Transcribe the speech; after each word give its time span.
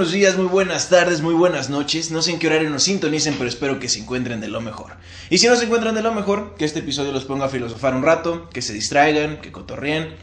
buenos 0.00 0.14
días, 0.14 0.38
muy 0.38 0.46
buenas 0.46 0.88
tardes, 0.88 1.20
muy 1.20 1.34
buenas 1.34 1.68
noches. 1.68 2.10
No 2.10 2.22
sé 2.22 2.30
en 2.30 2.38
qué 2.38 2.46
horario 2.46 2.70
nos 2.70 2.84
sintonicen, 2.84 3.34
pero 3.34 3.50
espero 3.50 3.78
que 3.78 3.90
se 3.90 3.98
encuentren 3.98 4.40
de 4.40 4.48
lo 4.48 4.62
mejor. 4.62 4.92
Y 5.28 5.36
si 5.36 5.46
no 5.46 5.54
se 5.56 5.66
encuentran 5.66 5.94
de 5.94 6.00
lo 6.00 6.14
mejor, 6.14 6.54
que 6.56 6.64
este 6.64 6.78
episodio 6.78 7.12
los 7.12 7.26
ponga 7.26 7.44
a 7.44 7.48
filosofar 7.50 7.94
un 7.94 8.02
rato, 8.02 8.48
que 8.48 8.62
se 8.62 8.72
distraigan, 8.72 9.42
que 9.42 9.52
cotorreen, 9.52 10.14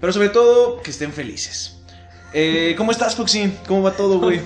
pero 0.00 0.12
sobre 0.12 0.28
todo 0.28 0.80
que 0.82 0.92
estén 0.92 1.12
felices. 1.12 1.78
Eh, 2.32 2.76
¿Cómo 2.76 2.92
estás, 2.92 3.16
Foxy? 3.16 3.52
¿Cómo 3.66 3.82
va 3.82 3.90
todo, 3.96 4.20
güey? 4.20 4.40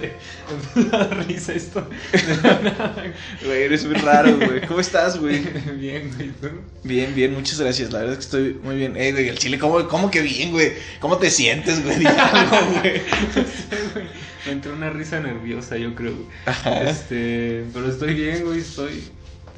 Risa 1.28 1.52
esto. 1.52 1.86
Güey, 3.44 3.62
eres 3.64 3.84
muy 3.84 3.94
raro, 3.96 4.38
güey. 4.38 4.62
¿Cómo 4.66 4.80
estás, 4.80 5.18
güey? 5.18 5.40
Bien, 5.78 6.10
güey. 6.16 6.30
¿tú? 6.30 6.48
Bien, 6.82 7.14
bien, 7.14 7.34
muchas 7.34 7.60
gracias. 7.60 7.92
La 7.92 7.98
verdad 7.98 8.14
es 8.14 8.18
que 8.20 8.24
estoy 8.24 8.60
muy 8.62 8.76
bien. 8.76 8.96
Eh, 8.96 9.12
güey, 9.12 9.28
el 9.28 9.38
chile, 9.38 9.58
¿cómo, 9.58 9.86
cómo 9.86 10.10
que 10.10 10.22
bien, 10.22 10.50
güey? 10.50 10.72
¿Cómo 10.98 11.18
te 11.18 11.28
sientes, 11.28 11.84
güey? 11.84 11.98
Güey. 11.98 13.02
Me 14.48 14.54
entró 14.54 14.72
una 14.72 14.88
risa 14.88 15.20
nerviosa, 15.20 15.76
yo 15.76 15.94
creo, 15.94 16.14
güey. 16.14 16.88
Este, 16.88 17.66
pero 17.74 17.86
estoy 17.86 18.14
bien, 18.14 18.46
güey. 18.46 18.60
Estoy 18.60 19.04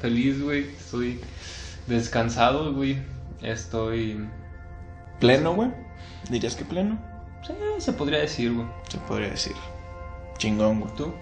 feliz, 0.01 0.43
güey. 0.43 0.65
Estoy 0.65 1.21
descansado, 1.87 2.73
güey. 2.73 2.97
Estoy. 3.41 4.27
¿Pleno, 5.21 5.53
güey? 5.53 5.71
¿Dirías 6.29 6.57
que 6.57 6.65
pleno? 6.65 6.99
Sí, 7.47 7.53
se 7.77 7.93
podría 7.93 8.19
decir, 8.19 8.53
güey. 8.53 8.67
Se 8.89 8.97
podría 8.97 9.29
decir. 9.29 9.55
Chingón, 10.37 10.81
güey. 10.81 10.93
¿Tú? 10.97 11.13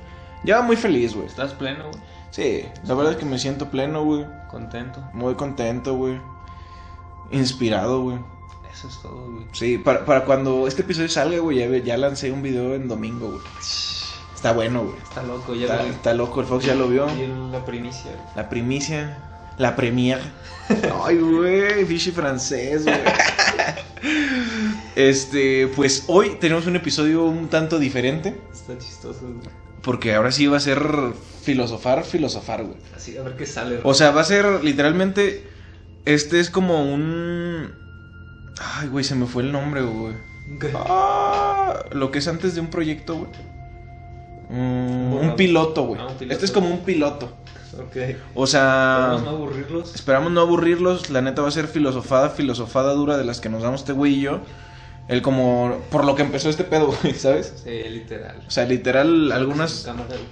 Ya 0.44 0.64
muy 0.64 0.76
feliz, 0.76 1.14
güey. 1.14 1.28
¿Estás 1.28 1.54
pleno, 1.54 1.92
güey? 1.92 2.04
Sí, 2.32 2.66
la 2.88 2.96
verdad 2.96 3.12
es 3.14 3.20
que 3.20 3.26
me 3.26 3.38
siento 3.38 3.70
pleno, 3.70 4.04
güey. 4.04 4.26
¿Contento? 4.50 5.08
Muy 5.14 5.36
contento, 5.36 5.96
güey. 5.96 6.20
Inspirado, 7.30 8.02
güey. 8.02 8.18
Eso 8.74 8.88
es 8.88 9.02
todo, 9.02 9.32
güey. 9.32 9.46
Sí, 9.52 9.78
para, 9.78 10.06
para 10.06 10.26
cuando 10.26 10.68
este 10.68 10.82
episodio 10.84 11.10
salga, 11.10 11.40
güey, 11.40 11.58
ya, 11.58 11.68
ya 11.84 11.98
lancé 11.98 12.32
un 12.32 12.42
video 12.42 12.76
en 12.76 12.88
domingo, 12.88 13.30
güey. 13.32 13.42
Está 14.36 14.54
bueno, 14.54 14.84
güey. 14.84 14.96
Está 15.04 15.24
loco, 15.24 15.54
ya 15.56 15.64
Está, 15.64 15.78
lo 15.78 15.84
vi. 15.84 15.90
está 15.90 16.14
loco, 16.14 16.42
el 16.42 16.48
Fox 16.48 16.66
ya 16.66 16.76
lo 16.76 16.88
vio. 16.88 17.08
Y 17.16 17.52
la 17.52 17.66
primicia, 17.66 18.12
güey. 18.12 18.26
La 18.36 18.48
primicia, 18.50 19.18
la 19.58 19.76
premiere. 19.76 20.22
Ay, 21.04 21.18
güey, 21.18 21.86
fishy 21.86 22.12
francés, 22.12 22.86
güey. 22.86 22.98
Este, 24.96 25.68
pues 25.76 26.06
hoy 26.08 26.38
tenemos 26.40 26.66
un 26.68 26.76
episodio 26.76 27.24
un 27.26 27.48
tanto 27.48 27.80
diferente. 27.80 28.40
Está 28.52 28.78
chistoso, 28.78 29.22
güey. 29.22 29.50
Porque 29.82 30.14
ahora 30.14 30.32
sí 30.32 30.48
va 30.48 30.58
a 30.58 30.62
ser 30.62 30.82
filosofar, 31.42 32.04
filosofar, 32.04 32.64
güey. 32.64 32.78
Así, 32.96 33.18
a 33.18 33.24
ver 33.24 33.38
qué 33.38 33.46
sale. 33.46 33.80
O 33.84 33.94
sea, 33.94 34.12
va 34.12 34.22
a 34.22 34.26
ser 34.26 34.64
literalmente. 34.64 35.48
Este 36.06 36.40
es 36.40 36.50
como 36.50 36.84
un. 36.84 37.74
Ay, 38.60 38.88
güey, 38.90 39.04
se 39.04 39.16
me 39.16 39.26
fue 39.26 39.44
el 39.44 39.52
nombre, 39.52 39.82
güey. 39.82 40.14
¿Qué? 40.60 40.72
Ah, 40.76 41.86
lo 41.92 42.12
que 42.12 42.20
es 42.20 42.28
antes 42.28 42.56
de 42.56 42.62
un 42.62 42.68
proyecto, 42.68 43.16
güey. 43.16 43.32
Mm, 44.50 45.14
un 45.14 45.36
piloto, 45.36 45.84
güey. 45.84 46.02
Ah. 46.02 46.10
Este 46.20 46.46
es 46.46 46.52
como 46.52 46.70
un 46.70 46.80
piloto. 46.80 47.32
Ok. 47.78 48.18
O 48.36 48.48
sea. 48.48 49.14
A 49.14 49.18
no 49.20 49.30
aburrirlos. 49.30 49.94
Esperamos 49.96 50.32
no 50.32 50.42
aburrirlos. 50.42 51.10
La 51.10 51.22
neta 51.22 51.42
va 51.42 51.48
a 51.48 51.52
ser 51.52 51.68
filosofada, 51.68 52.30
filosofada 52.30 52.94
dura 52.94 53.18
de 53.18 53.26
las 53.26 53.40
que 53.40 53.50
nos 53.50 53.64
damos 53.64 53.82
este 53.82 53.94
güey 53.94 54.16
y 54.16 54.22
yo. 54.22 54.42
El 55.08 55.22
como. 55.22 55.78
Por 55.92 56.04
lo 56.04 56.16
que 56.16 56.24
empezó 56.24 56.50
este 56.50 56.64
pedo, 56.64 56.88
güey, 57.02 57.14
¿sabes? 57.14 57.54
Sí, 57.64 57.84
literal. 57.90 58.44
O 58.48 58.52
sea, 58.52 58.66
literal, 58.66 59.32
algunas. 59.32 59.90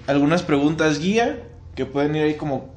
Algunas 0.08 0.44
preguntas 0.44 1.00
guía 1.00 1.44
que 1.76 1.86
pueden 1.86 2.16
ir 2.16 2.24
ahí 2.24 2.34
como 2.34 2.76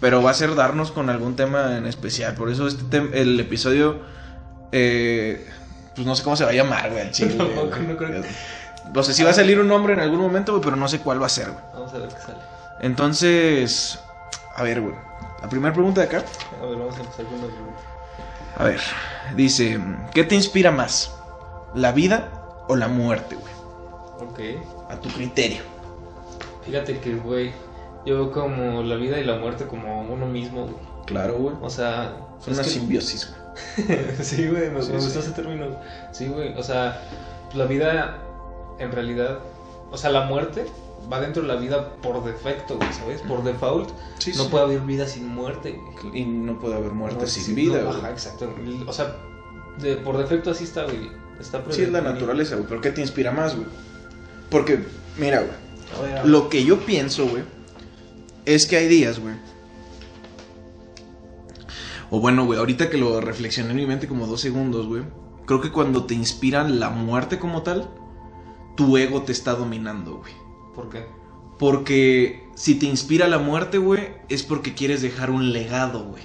pero 0.00 0.20
va 0.20 0.30
a 0.30 0.34
ser 0.34 0.54
darnos 0.56 0.90
con 0.90 1.10
algún 1.10 1.36
tema 1.36 1.76
en 1.76 1.86
especial 1.86 2.34
por 2.34 2.50
eso 2.50 2.66
este 2.66 3.20
el 3.20 3.38
episodio 3.38 4.00
eh, 4.72 5.48
pues 5.94 6.06
no 6.06 6.16
sé 6.16 6.22
cómo 6.22 6.36
se 6.36 6.44
va 6.44 6.50
a 6.50 6.54
llamar 6.54 6.90
güey 6.90 7.02
al 7.02 7.10
chile, 7.12 7.34
Tampoco, 7.34 7.68
güey. 7.68 7.86
no 7.86 7.96
creo 7.96 8.22
que- 8.22 8.28
no 8.92 9.02
sé 9.04 9.14
si 9.14 9.22
va 9.22 9.30
a 9.30 9.34
salir 9.34 9.60
un 9.60 9.68
nombre 9.68 9.92
en 9.94 10.00
algún 10.00 10.18
momento 10.20 10.52
güey 10.52 10.64
pero 10.64 10.76
no 10.76 10.88
sé 10.88 10.98
cuál 11.00 11.22
va 11.22 11.26
a 11.26 11.28
ser 11.30 11.50
güey 11.50 11.64
Vamos 11.72 11.92
a 11.94 11.98
ver 11.98 12.08
qué 12.08 12.20
sale. 12.20 12.38
entonces 12.80 13.98
a 14.56 14.62
ver 14.62 14.80
güey 14.80 14.94
la 15.40 15.48
primera 15.48 15.72
pregunta 15.72 16.00
de 16.00 16.06
acá 16.08 16.24
A 16.62 16.66
ver, 16.66 16.78
vamos 16.78 16.96
a 16.96 17.00
empezar 17.00 17.24
con 17.26 17.34
una 17.34 17.46
pregunta. 17.46 17.80
a 18.58 18.64
ver 18.64 18.80
dice 19.36 19.80
¿qué 20.14 20.24
te 20.24 20.34
inspira 20.34 20.70
más 20.70 21.12
la 21.74 21.92
vida 21.92 22.30
o 22.68 22.76
la 22.76 22.88
muerte 22.88 23.36
güey 23.36 23.52
Ok. 24.20 24.90
a 24.90 24.96
tu 24.96 25.08
criterio 25.10 25.62
Fíjate 26.64 27.00
que, 27.00 27.16
güey, 27.16 27.52
yo 28.06 28.14
veo 28.14 28.30
como 28.30 28.82
la 28.84 28.94
vida 28.94 29.18
y 29.18 29.24
la 29.24 29.36
muerte 29.36 29.66
como 29.66 30.02
uno 30.02 30.26
mismo, 30.26 30.62
güey. 30.62 30.76
claro 31.06 31.34
güey 31.38 31.56
O 31.60 31.68
sea, 31.70 32.12
es 32.40 32.46
una 32.54 32.62
que- 32.62 32.70
simbiosis 32.70 33.28
güey 33.30 33.41
sí, 34.22 34.46
güey, 34.48 34.70
me, 34.70 34.82
Sí, 34.82 34.92
me 34.92 34.98
sí. 35.00 35.04
gustó 35.06 35.20
ese 35.20 35.30
término. 35.32 35.66
Sí, 36.12 36.26
güey, 36.28 36.54
o 36.56 36.62
sea, 36.62 37.00
la 37.54 37.64
vida 37.66 38.18
en 38.78 38.92
realidad, 38.92 39.38
o 39.90 39.96
sea, 39.96 40.10
la 40.10 40.26
muerte 40.26 40.66
va 41.12 41.20
dentro 41.20 41.42
de 41.42 41.48
la 41.48 41.56
vida 41.56 41.94
por 42.02 42.22
defecto, 42.24 42.76
güey, 42.76 42.92
¿sabes? 42.92 43.20
Por 43.22 43.42
default. 43.44 43.90
Sí, 44.18 44.32
no 44.36 44.48
puede 44.48 44.64
haber 44.64 44.80
vida 44.80 45.06
sin 45.06 45.26
muerte, 45.28 45.78
güey. 46.02 46.20
y 46.22 46.24
no 46.24 46.58
puede 46.60 46.76
haber 46.76 46.92
muerte 46.92 47.22
No, 47.22 47.26
sin 47.26 47.54
vida 47.54 47.78
no, 47.78 47.86
güey. 47.86 47.98
ajá, 47.98 48.10
exacto. 48.10 48.48
O 48.86 48.92
sea, 48.92 49.16
de- 49.80 49.96
por 49.96 50.16
defecto 50.18 50.50
así 50.50 50.64
está, 50.64 50.84
güey. 50.84 51.10
Está 51.40 51.62
Sí, 51.70 51.82
es 51.82 51.90
la 51.90 52.00
naturaleza, 52.02 52.54
güey. 52.54 52.68
¿Pero 52.68 52.80
qué 52.80 52.90
te 52.92 53.00
inspira 53.00 53.32
más, 53.32 53.56
güey? 53.56 53.66
Porque, 54.50 54.78
mira, 55.18 55.40
güey. 55.40 56.22
Lo 56.24 56.48
que 56.48 56.64
yo 56.64 56.78
pienso, 56.86 57.26
güey, 57.26 57.42
es 58.44 58.66
que 58.66 58.76
hay 58.76 58.86
días, 58.88 59.18
güey. 59.18 59.34
O 62.14 62.20
bueno, 62.20 62.44
güey, 62.44 62.58
ahorita 62.58 62.90
que 62.90 62.98
lo 62.98 63.22
reflexioné 63.22 63.70
en 63.70 63.76
mi 63.76 63.86
mente 63.86 64.06
como 64.06 64.26
dos 64.26 64.42
segundos, 64.42 64.86
güey. 64.86 65.02
Creo 65.46 65.62
que 65.62 65.72
cuando 65.72 66.04
te 66.04 66.12
inspiran 66.12 66.78
la 66.78 66.90
muerte 66.90 67.38
como 67.38 67.62
tal, 67.62 67.88
tu 68.76 68.98
ego 68.98 69.22
te 69.22 69.32
está 69.32 69.54
dominando, 69.54 70.18
güey. 70.18 70.34
¿Por 70.74 70.90
qué? 70.90 71.06
Porque 71.58 72.50
si 72.54 72.74
te 72.74 72.84
inspira 72.84 73.28
la 73.28 73.38
muerte, 73.38 73.78
güey, 73.78 74.10
es 74.28 74.42
porque 74.42 74.74
quieres 74.74 75.00
dejar 75.00 75.30
un 75.30 75.54
legado, 75.54 76.04
güey. 76.04 76.22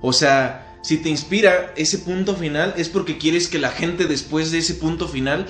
O 0.00 0.14
sea, 0.14 0.74
si 0.80 0.96
te 0.96 1.10
inspira 1.10 1.74
ese 1.76 1.98
punto 1.98 2.34
final, 2.34 2.72
es 2.78 2.88
porque 2.88 3.18
quieres 3.18 3.46
que 3.46 3.58
la 3.58 3.72
gente 3.72 4.06
después 4.06 4.50
de 4.50 4.56
ese 4.56 4.72
punto 4.72 5.06
final 5.06 5.48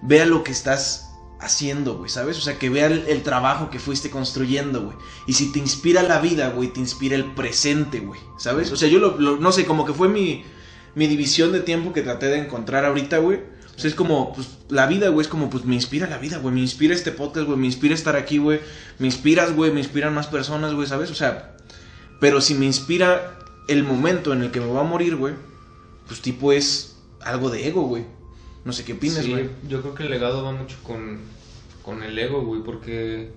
vea 0.00 0.24
lo 0.24 0.44
que 0.44 0.52
estás 0.52 1.03
haciendo, 1.44 1.96
güey, 1.96 2.10
¿sabes? 2.10 2.38
O 2.38 2.40
sea, 2.40 2.58
que 2.58 2.70
vea 2.70 2.86
el, 2.86 3.22
trabajo 3.22 3.70
que 3.70 3.78
fuiste 3.78 4.10
construyendo, 4.10 4.82
güey. 4.82 4.96
Y 5.26 5.34
si 5.34 5.52
te 5.52 5.58
inspira 5.58 6.02
la 6.02 6.20
vida, 6.20 6.48
güey, 6.50 6.68
te 6.68 6.80
inspira 6.80 7.14
el 7.16 7.34
presente, 7.34 8.00
güey, 8.00 8.20
¿sabes? 8.38 8.72
O 8.72 8.76
sea, 8.76 8.88
yo 8.88 8.98
lo, 8.98 9.18
no 9.36 9.52
sé, 9.52 9.64
como 9.64 9.84
que 9.84 9.92
fue 9.92 10.08
mi, 10.08 10.44
mi 10.94 11.06
división 11.06 11.52
de 11.52 11.60
tiempo 11.60 11.92
que 11.92 12.02
traté 12.02 12.26
de 12.26 12.38
encontrar 12.38 12.84
ahorita, 12.84 13.18
güey. 13.18 13.40
O 13.76 13.78
sea, 13.78 13.88
es 13.88 13.94
como, 13.94 14.32
pues, 14.32 14.48
la 14.68 14.86
vida, 14.86 15.08
güey, 15.08 15.24
es 15.24 15.28
como, 15.28 15.50
pues, 15.50 15.64
me 15.64 15.74
inspira 15.74 16.08
la 16.08 16.18
vida, 16.18 16.38
güey. 16.38 16.54
Me 16.54 16.60
inspira 16.60 16.94
este 16.94 17.12
podcast, 17.12 17.46
güey. 17.46 17.58
Me 17.58 17.66
inspira 17.66 17.94
estar 17.94 18.16
aquí, 18.16 18.38
güey. 18.38 18.60
Me 18.98 19.06
inspiras, 19.06 19.52
güey. 19.54 19.72
Me 19.72 19.80
inspiran 19.80 20.14
más 20.14 20.28
personas, 20.28 20.74
güey, 20.74 20.86
¿sabes? 20.86 21.10
O 21.10 21.14
sea, 21.14 21.56
pero 22.20 22.40
si 22.40 22.54
me 22.54 22.66
inspira 22.66 23.38
el 23.68 23.82
momento 23.82 24.32
en 24.32 24.42
el 24.42 24.50
que 24.50 24.60
me 24.60 24.72
va 24.72 24.80
a 24.80 24.84
morir, 24.84 25.16
güey, 25.16 25.34
pues 26.06 26.20
tipo 26.20 26.52
es 26.52 26.96
algo 27.20 27.50
de 27.50 27.66
ego, 27.66 27.82
güey. 27.82 28.06
No 28.64 28.72
sé 28.72 28.84
qué 28.84 28.94
opinas, 28.94 29.18
Sí, 29.24 29.30
güey. 29.30 29.50
yo 29.68 29.82
creo 29.82 29.94
que 29.94 30.04
el 30.04 30.10
legado 30.10 30.42
va 30.44 30.52
mucho 30.52 30.76
con, 30.82 31.20
con 31.82 32.02
el 32.02 32.18
ego, 32.18 32.42
güey, 32.44 32.62
porque 32.62 33.32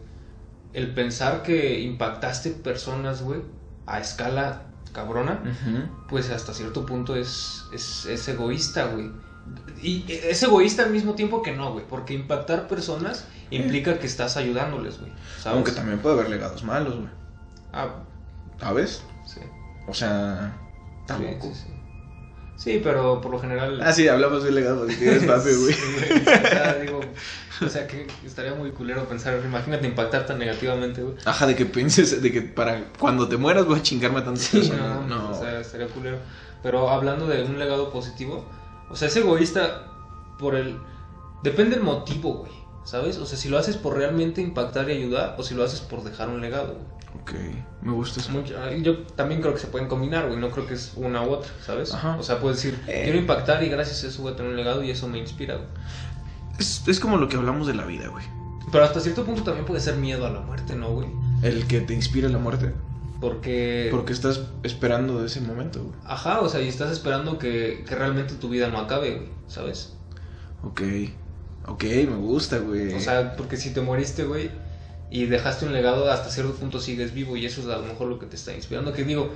el 0.74 0.94
pensar 0.94 1.44
que 1.44 1.82
impactaste 1.82 2.52
personas, 2.52 3.22
güey, 3.24 3.42
a 3.86 4.00
escala 4.00 4.64
cabrona, 4.94 5.42
pues 6.10 6.30
hasta 6.30 6.54
cierto 6.54 6.86
punto 6.86 7.16
es, 7.16 7.64
es, 7.74 8.06
es 8.06 8.28
egoísta, 8.30 8.88
güey. 8.88 9.12
Y 9.82 10.06
es 10.10 10.42
egoísta 10.44 10.84
al 10.84 10.92
mismo 10.92 11.14
tiempo 11.14 11.42
que 11.42 11.56
no, 11.56 11.72
güey, 11.74 11.86
porque 11.88 12.14
impactar 12.14 12.68
personas 12.68 13.26
implica 13.52 14.00
que 14.00 14.08
estás 14.08 14.36
ayudándoles, 14.38 15.00
güey. 15.00 15.12
¿sabes? 15.40 15.56
Aunque 15.58 15.72
también 15.72 16.00
puede 16.00 16.16
haber 16.16 16.30
legados 16.30 16.64
malos, 16.64 16.96
güey. 16.96 17.10
Ah, 17.74 17.90
¿Sabes? 18.60 19.04
sí. 19.26 19.40
O 19.88 19.94
sea, 19.94 20.54
Sí, 21.02 21.06
tampoco. 21.08 21.48
sí, 21.48 21.62
sí. 21.68 21.74
Sí, 22.58 22.82
pero 22.84 23.22
por 23.22 23.32
lo 23.32 23.40
general... 23.40 23.80
Ah, 23.84 23.94
sí, 23.94 24.08
hablamos 24.08 24.44
de 24.44 24.52
legados 24.52 24.88
positivos, 24.88 25.24
papi, 25.26 25.50
güey. 25.54 25.74
Sí, 25.74 25.82
güey. 25.94 26.22
O 26.22 26.48
sea, 26.50 26.74
digo, 26.82 27.00
o 27.66 27.70
sea, 27.70 27.88
que 27.88 28.08
estaría 28.26 28.54
muy 28.56 28.72
culero 28.72 29.08
pensar, 29.08 29.40
imagínate 29.46 29.86
impactar 29.88 30.26
tan 30.26 30.40
negativamente, 30.40 31.04
güey. 31.04 31.16
Ajá, 31.24 31.46
de 31.46 31.56
que 31.56 31.66
pienses, 31.68 32.20
de 32.22 32.32
que 32.32 32.42
para 32.42 32.86
cuando 33.00 33.28
te 33.30 33.38
mueras 33.38 33.66
voy 33.66 33.78
a 33.80 33.84
chingarme 33.84 34.20
a 34.20 34.24
tantas 34.26 34.44
Sí, 34.44 34.58
personas. 34.58 35.06
no, 35.08 35.18
No, 35.20 35.30
o 35.30 35.40
sea, 35.40 35.60
estaría 35.60 35.88
culero. 35.88 36.18
Pero 36.64 36.90
hablando 36.90 37.28
de 37.28 37.44
un 37.44 37.60
legado 37.60 37.92
positivo, 37.92 38.44
o 38.90 38.96
sea, 38.96 39.08
es 39.08 39.16
egoísta 39.16 39.92
por 40.40 40.56
el... 40.56 40.80
Depende 41.44 41.76
del 41.76 41.84
motivo, 41.84 42.34
güey, 42.40 42.52
¿sabes? 42.84 43.18
O 43.20 43.26
sea, 43.28 43.38
si 43.38 43.50
lo 43.50 43.60
haces 43.60 43.78
por 43.78 43.96
realmente 43.96 44.42
impactar 44.42 44.90
y 44.90 44.94
ayudar, 44.94 45.36
o 45.38 45.44
si 45.44 45.54
lo 45.54 45.64
haces 45.64 45.82
por 45.82 46.04
dejar 46.04 46.30
un 46.30 46.42
legado, 46.42 46.74
güey. 46.74 46.97
Ok, 47.22 47.32
me 47.82 47.92
gusta 47.94 48.20
eso. 48.20 48.32
Mucho- 48.32 48.54
yo 48.82 49.00
también 49.16 49.42
creo 49.42 49.54
que 49.54 49.60
se 49.60 49.68
pueden 49.68 49.88
combinar, 49.88 50.28
güey, 50.28 50.40
no 50.40 50.50
creo 50.52 50.68
que 50.68 50.74
es 50.76 50.94
una 50.96 51.24
u 51.24 51.30
otra, 51.32 51.50
¿sabes? 51.66 51.94
Ajá. 51.94 52.18
O 52.18 52.24
sea, 52.24 52.40
puedes 52.40 52.58
decir, 52.62 52.80
Eh. 52.88 53.02
quiero 53.06 53.18
impactar 53.18 53.64
y 53.64 53.70
gracias 53.70 54.04
a 54.04 54.08
eso 54.08 54.22
voy 54.22 54.34
a 54.34 54.36
tener 54.36 54.52
un 54.52 54.58
legado 54.58 54.84
y 54.84 54.92
eso 54.92 55.08
me 55.08 55.18
inspira, 55.18 55.56
güey. 55.56 55.68
Es, 56.60 56.88
es 56.88 57.00
como 57.00 57.18
lo 57.18 57.28
que 57.30 57.38
hablamos 57.38 57.66
de 57.68 57.74
la 57.74 57.86
vida, 57.86 58.08
güey. 58.08 58.26
Pero 58.72 58.84
hasta 58.84 59.00
cierto 59.00 59.24
punto 59.26 59.44
también 59.44 59.66
puede 59.66 59.80
ser 59.80 59.96
miedo 59.96 60.26
a 60.26 60.30
la 60.30 60.42
muerte, 60.42 60.76
¿no, 60.76 60.90
güey? 60.92 61.08
El 61.44 61.66
que 61.68 61.82
te 61.82 61.94
inspira 61.94 62.28
la 62.30 62.38
muerte. 62.40 62.74
Porque... 63.22 63.88
Porque 63.90 64.14
estás 64.14 64.42
esperando 64.64 65.20
de 65.22 65.28
ese 65.28 65.42
momento, 65.42 65.82
güey. 65.84 65.96
Ajá, 66.06 66.42
o 66.42 66.50
sea, 66.50 66.62
y 66.62 66.68
estás 66.68 66.92
esperando 66.92 67.40
que, 67.40 67.84
que 67.88 67.96
realmente 67.96 68.36
tu 68.36 68.50
vida 68.50 68.68
no 68.68 68.78
acabe, 68.80 69.16
güey, 69.16 69.30
¿sabes? 69.48 69.94
Ok. 70.64 70.82
Ok, 71.68 71.84
me 71.84 72.16
gusta, 72.18 72.60
güey. 72.60 72.94
O 72.94 73.00
sea, 73.00 73.36
porque 73.36 73.58
si 73.58 73.74
te 73.74 73.82
moriste, 73.82 74.24
güey, 74.26 74.52
y 75.10 75.26
dejaste 75.26 75.66
un 75.66 75.74
legado, 75.74 76.12
hasta 76.12 76.30
cierto 76.30 76.54
punto 76.54 76.80
sigues 76.80 77.14
vivo 77.14 77.38
y 77.38 77.46
eso 77.46 77.62
es 77.62 77.68
a 77.68 77.78
lo 77.78 77.86
mejor 77.86 78.08
lo 78.08 78.20
que 78.20 78.26
te 78.26 78.36
está 78.36 78.54
inspirando. 78.54 78.94
Que 78.94 79.04
digo, 79.04 79.32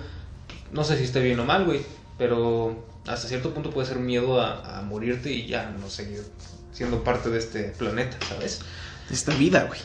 no 0.71 0.83
sé 0.83 0.97
si 0.97 1.03
esté 1.03 1.21
bien 1.21 1.39
o 1.39 1.45
mal, 1.45 1.65
güey, 1.65 1.81
pero 2.17 2.85
hasta 3.07 3.27
cierto 3.27 3.53
punto 3.53 3.71
puede 3.71 3.87
ser 3.87 3.97
miedo 3.97 4.39
a, 4.41 4.79
a 4.79 4.81
morirte 4.81 5.31
y 5.31 5.47
ya 5.47 5.69
no 5.79 5.89
seguir 5.89 6.23
siendo 6.71 7.03
parte 7.03 7.29
de 7.29 7.39
este 7.39 7.63
planeta, 7.77 8.17
¿sabes? 8.27 8.61
De 9.09 9.15
esta 9.15 9.33
vida, 9.35 9.63
güey. 9.65 9.79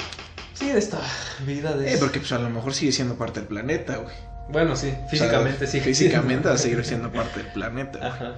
Sí, 0.54 0.68
de 0.70 0.78
esta 0.78 0.98
vida 1.44 1.76
de... 1.76 1.94
Eh, 1.94 1.98
porque 1.98 2.18
pues 2.18 2.32
a 2.32 2.38
lo 2.38 2.48
mejor 2.48 2.72
sigue 2.72 2.92
siendo 2.92 3.16
parte 3.16 3.40
del 3.40 3.48
planeta, 3.48 3.96
güey. 3.96 4.14
Bueno, 4.48 4.76
sí, 4.76 4.94
físicamente 5.10 5.64
O 5.64 5.68
sea, 5.68 5.68
sí. 5.68 5.80
Físicamente 5.80 6.48
va 6.48 6.54
a 6.54 6.58
seguir 6.58 6.84
siendo 6.84 7.12
parte 7.12 7.42
del 7.42 7.52
planeta. 7.52 7.98
güey. 7.98 8.10
Ajá. 8.10 8.34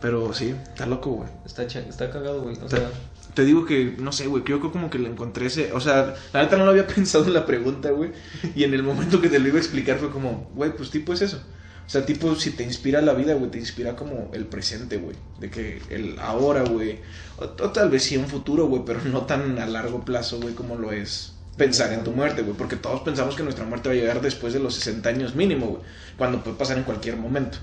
Pero 0.00 0.32
sí, 0.32 0.54
está 0.68 0.86
loco, 0.86 1.10
güey. 1.10 1.28
Está, 1.44 1.64
está 1.64 2.10
cagado, 2.10 2.42
güey. 2.42 2.56
O 2.56 2.66
Te, 2.66 2.76
sea, 2.76 2.88
te 3.34 3.44
digo 3.44 3.64
que, 3.64 3.96
no 3.98 4.12
sé, 4.12 4.26
güey, 4.26 4.44
que 4.44 4.50
yo 4.50 4.60
creo 4.60 4.72
como 4.72 4.90
que 4.90 4.98
le 4.98 5.08
encontré 5.08 5.46
ese... 5.46 5.72
O 5.72 5.80
sea, 5.80 6.14
la 6.32 6.42
neta 6.42 6.56
no 6.56 6.64
lo 6.64 6.70
había 6.70 6.86
pensado 6.94 7.24
en 7.24 7.34
la 7.34 7.46
pregunta, 7.46 7.90
güey. 7.90 8.12
Y 8.54 8.64
en 8.64 8.74
el 8.74 8.82
momento 8.82 9.20
que 9.20 9.28
te 9.28 9.38
lo 9.38 9.48
iba 9.48 9.56
a 9.56 9.60
explicar 9.60 9.98
fue 9.98 10.10
como, 10.10 10.50
güey, 10.54 10.74
pues 10.74 10.90
tipo 10.90 11.12
es 11.12 11.22
eso. 11.22 11.40
O 11.86 11.90
sea, 11.92 12.06
tipo, 12.06 12.36
si 12.36 12.52
te 12.52 12.62
inspira 12.62 13.02
la 13.02 13.14
vida, 13.14 13.34
güey, 13.34 13.50
te 13.50 13.58
inspira 13.58 13.96
como 13.96 14.30
el 14.32 14.46
presente, 14.46 14.98
güey. 14.98 15.16
De 15.40 15.50
que 15.50 15.82
el 15.90 16.18
ahora, 16.20 16.62
güey. 16.62 17.00
O, 17.36 17.44
o 17.44 17.70
tal 17.70 17.90
vez 17.90 18.04
sí 18.04 18.16
un 18.16 18.28
futuro, 18.28 18.66
güey, 18.66 18.84
pero 18.86 19.00
no 19.04 19.22
tan 19.22 19.58
a 19.58 19.66
largo 19.66 20.04
plazo, 20.04 20.40
güey, 20.40 20.54
como 20.54 20.76
lo 20.76 20.92
es 20.92 21.34
pensar 21.56 21.92
en 21.92 22.04
tu 22.04 22.12
muerte, 22.12 22.42
güey. 22.42 22.56
Porque 22.56 22.76
todos 22.76 23.00
pensamos 23.00 23.34
que 23.34 23.42
nuestra 23.42 23.64
muerte 23.64 23.88
va 23.88 23.94
a 23.94 23.98
llegar 23.98 24.20
después 24.20 24.52
de 24.52 24.60
los 24.60 24.76
60 24.76 25.08
años 25.08 25.34
mínimo, 25.34 25.66
güey. 25.66 25.82
Cuando 26.16 26.44
puede 26.44 26.56
pasar 26.56 26.78
en 26.78 26.84
cualquier 26.84 27.16
momento. 27.16 27.58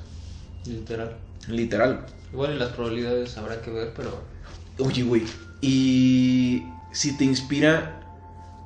literal. 0.66 1.16
Literal. 1.48 2.06
Igual 2.34 2.56
y 2.56 2.60
las 2.60 2.74
probabilidades 2.74 3.38
habrá 3.38 3.62
que 3.62 3.72
ver, 3.72 3.94
pero... 3.96 4.22
Oye, 4.80 5.04
güey. 5.04 5.24
Y 5.62 6.66
si 6.92 7.18
te 7.18 7.24
inspira 7.26 8.02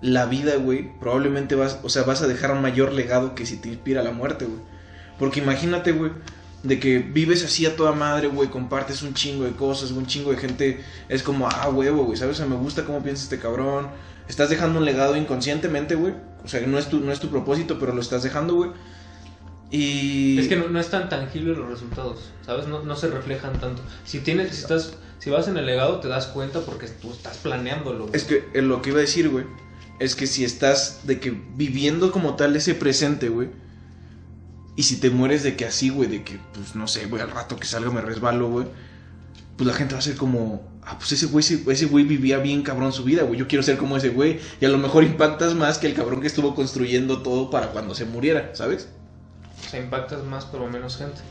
la 0.01 0.25
vida, 0.25 0.55
güey, 0.55 0.91
probablemente 0.99 1.55
vas, 1.55 1.79
o 1.83 1.89
sea, 1.89 2.03
vas 2.03 2.21
a 2.21 2.27
dejar 2.27 2.51
un 2.51 2.61
mayor 2.61 2.91
legado 2.91 3.35
que 3.35 3.45
si 3.45 3.57
te 3.57 3.69
inspira 3.69 4.03
la 4.03 4.11
muerte, 4.11 4.45
güey. 4.45 4.59
Porque 5.19 5.39
imagínate, 5.39 5.91
güey, 5.91 6.11
de 6.63 6.79
que 6.79 6.99
vives 6.99 7.43
así 7.43 7.65
a 7.65 7.75
toda 7.75 7.91
madre, 7.91 8.27
güey, 8.27 8.49
compartes 8.49 9.01
un 9.03 9.13
chingo 9.13 9.45
de 9.45 9.51
cosas, 9.51 9.91
un 9.91 10.05
chingo 10.05 10.31
de 10.31 10.37
gente, 10.37 10.83
es 11.09 11.23
como, 11.23 11.47
ah, 11.47 11.69
huevo, 11.69 12.03
güey, 12.05 12.17
¿sabes? 12.17 12.39
Me 12.41 12.55
gusta 12.55 12.85
cómo 12.85 13.03
piensa 13.03 13.23
este 13.23 13.39
cabrón. 13.39 13.89
Estás 14.27 14.49
dejando 14.49 14.79
un 14.79 14.85
legado 14.85 15.15
inconscientemente, 15.15 15.95
güey. 15.95 16.13
O 16.43 16.47
sea, 16.47 16.65
no 16.65 16.77
es 16.77 16.87
tu, 16.87 16.99
no 16.99 17.11
es 17.11 17.19
tu 17.19 17.29
propósito, 17.29 17.77
pero 17.79 17.93
lo 17.93 18.01
estás 18.01 18.23
dejando, 18.23 18.55
güey. 18.55 18.71
Y... 19.71 20.37
Es 20.37 20.49
que 20.49 20.57
no, 20.57 20.67
no 20.67 20.79
es 20.79 20.89
tan 20.89 21.07
tangible 21.07 21.55
los 21.55 21.69
resultados, 21.69 22.31
¿sabes? 22.45 22.67
No, 22.67 22.83
no 22.83 22.95
se 22.97 23.07
reflejan 23.07 23.53
tanto. 23.59 23.81
Si 24.03 24.19
tienes, 24.19 24.53
si 24.53 24.61
estás, 24.61 24.97
si 25.17 25.29
vas 25.29 25.47
en 25.47 25.57
el 25.57 25.65
legado 25.65 26.01
te 26.01 26.09
das 26.09 26.27
cuenta 26.27 26.59
porque 26.59 26.87
tú 26.87 27.11
estás 27.11 27.37
planeándolo. 27.37 28.07
güey. 28.07 28.15
Es 28.15 28.25
que 28.25 28.49
eh, 28.53 28.61
lo 28.61 28.81
que 28.81 28.89
iba 28.89 28.99
a 28.99 29.01
decir, 29.01 29.29
güey, 29.29 29.45
es 29.99 30.15
que 30.15 30.27
si 30.27 30.43
estás 30.43 31.01
de 31.03 31.21
que 31.21 31.31
viviendo 31.55 32.11
como 32.11 32.35
tal 32.35 32.55
ese 32.55 32.75
presente, 32.75 33.29
güey, 33.29 33.49
y 34.75 34.83
si 34.83 34.97
te 34.97 35.09
mueres 35.09 35.43
de 35.43 35.55
que 35.55 35.65
así, 35.65 35.89
güey, 35.89 36.09
de 36.09 36.23
que, 36.23 36.39
pues 36.53 36.75
no 36.75 36.87
sé, 36.87 37.05
güey, 37.05 37.21
al 37.21 37.31
rato 37.31 37.55
que 37.55 37.65
salga 37.65 37.91
me 37.91 38.01
resbalo, 38.01 38.49
güey, 38.49 38.67
pues 39.55 39.67
la 39.67 39.73
gente 39.73 39.93
va 39.93 39.99
a 39.99 40.01
ser 40.01 40.15
como, 40.15 40.69
ah, 40.81 40.97
pues 40.97 41.13
ese 41.13 41.27
güey, 41.27 41.45
ese, 41.45 41.63
ese 41.71 41.85
güey 41.85 42.03
vivía 42.03 42.39
bien 42.39 42.63
cabrón 42.63 42.91
su 42.91 43.03
vida, 43.03 43.23
güey, 43.23 43.39
yo 43.39 43.47
quiero 43.47 43.63
ser 43.63 43.77
como 43.77 43.95
ese 43.95 44.09
güey, 44.09 44.39
y 44.59 44.65
a 44.65 44.69
lo 44.69 44.77
mejor 44.77 45.03
impactas 45.03 45.55
más 45.55 45.77
que 45.77 45.87
el 45.87 45.93
cabrón 45.93 46.19
que 46.19 46.27
estuvo 46.27 46.55
construyendo 46.55 47.21
todo 47.21 47.49
para 47.49 47.67
cuando 47.67 47.95
se 47.95 48.05
muriera, 48.05 48.51
¿sabes? 48.55 48.89
O 49.65 49.69
sea, 49.69 49.79
impactas 49.79 50.23
más 50.23 50.45
pero 50.45 50.67
menos 50.67 50.97
gente. 50.97 51.21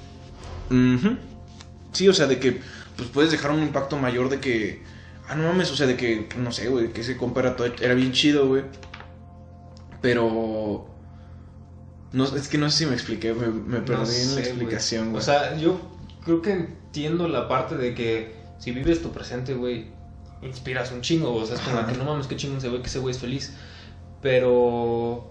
Sí, 1.93 2.09
o 2.09 2.13
sea, 2.15 2.27
de 2.27 2.39
que 2.39 2.61
pues 2.97 3.09
puedes 3.11 3.31
dejar 3.31 3.51
un 3.51 3.63
impacto 3.63 3.97
mayor 3.99 4.29
de 4.29 4.41
que. 4.41 4.83
Ah, 5.29 5.35
no 5.37 5.45
mames, 5.45 5.71
o 5.71 5.77
sea, 5.77 5.87
de 5.87 5.97
que, 5.97 6.29
no 6.39 6.51
sé, 6.53 6.69
güey, 6.69 6.93
que 6.93 7.03
ese 7.03 7.17
compa 7.17 7.41
era, 7.41 7.55
todo- 7.57 7.67
era 7.81 7.95
bien 7.95 8.13
chido, 8.13 8.47
güey. 8.49 8.65
Pero. 10.01 10.87
No, 12.13 12.25
es 12.25 12.49
que 12.49 12.59
no 12.59 12.69
sé 12.71 12.79
si 12.79 12.87
me 12.87 12.95
expliqué, 12.95 13.33
me, 13.35 13.47
me 13.49 13.81
perdí 13.81 14.03
No 14.03 14.13
en 14.13 14.27
la 14.29 14.33
güey. 14.35 14.45
explicación, 14.47 15.11
güey. 15.11 15.19
O 15.19 15.25
sea, 15.25 15.57
yo 15.57 15.81
creo 16.25 16.43
que 16.43 16.53
entiendo 16.53 17.29
la 17.29 17.47
parte 17.49 17.77
de 17.77 17.95
que 17.95 18.35
si 18.59 18.73
vives 18.73 19.01
tu 19.03 19.13
presente, 19.13 19.55
güey, 19.55 19.87
inspiras 20.43 20.91
un 20.91 21.03
chingo. 21.03 21.33
O 21.35 21.47
sea, 21.47 21.55
es 21.57 21.61
como 21.63 21.79
Ajá. 21.79 21.93
que 21.93 21.97
no 21.99 22.05
mames, 22.05 22.27
qué 22.27 22.37
chingón 22.37 22.61
se 22.61 22.69
ve 22.69 22.81
que 22.81 22.89
ese 22.89 22.99
güey 22.99 23.15
es 23.15 23.21
feliz. 23.21 23.53
Pero, 24.23 25.31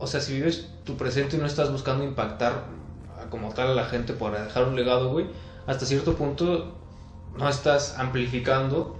o 0.00 0.06
sea, 0.08 0.20
si 0.20 0.32
vives 0.34 0.66
tu 0.84 0.96
presente 0.96 1.36
y 1.36 1.38
no 1.40 1.46
estás 1.46 1.70
buscando 1.70 2.02
impactar 2.02 2.64
como 3.30 3.50
tal 3.54 3.68
a 3.68 3.74
la 3.74 3.84
gente 3.84 4.12
para 4.14 4.42
dejar 4.42 4.64
un 4.66 4.74
legado, 4.74 5.10
güey, 5.10 5.26
hasta 5.66 5.86
cierto 5.86 6.14
punto 6.16 6.74
no 7.38 7.48
estás 7.48 7.96
amplificando 7.98 8.96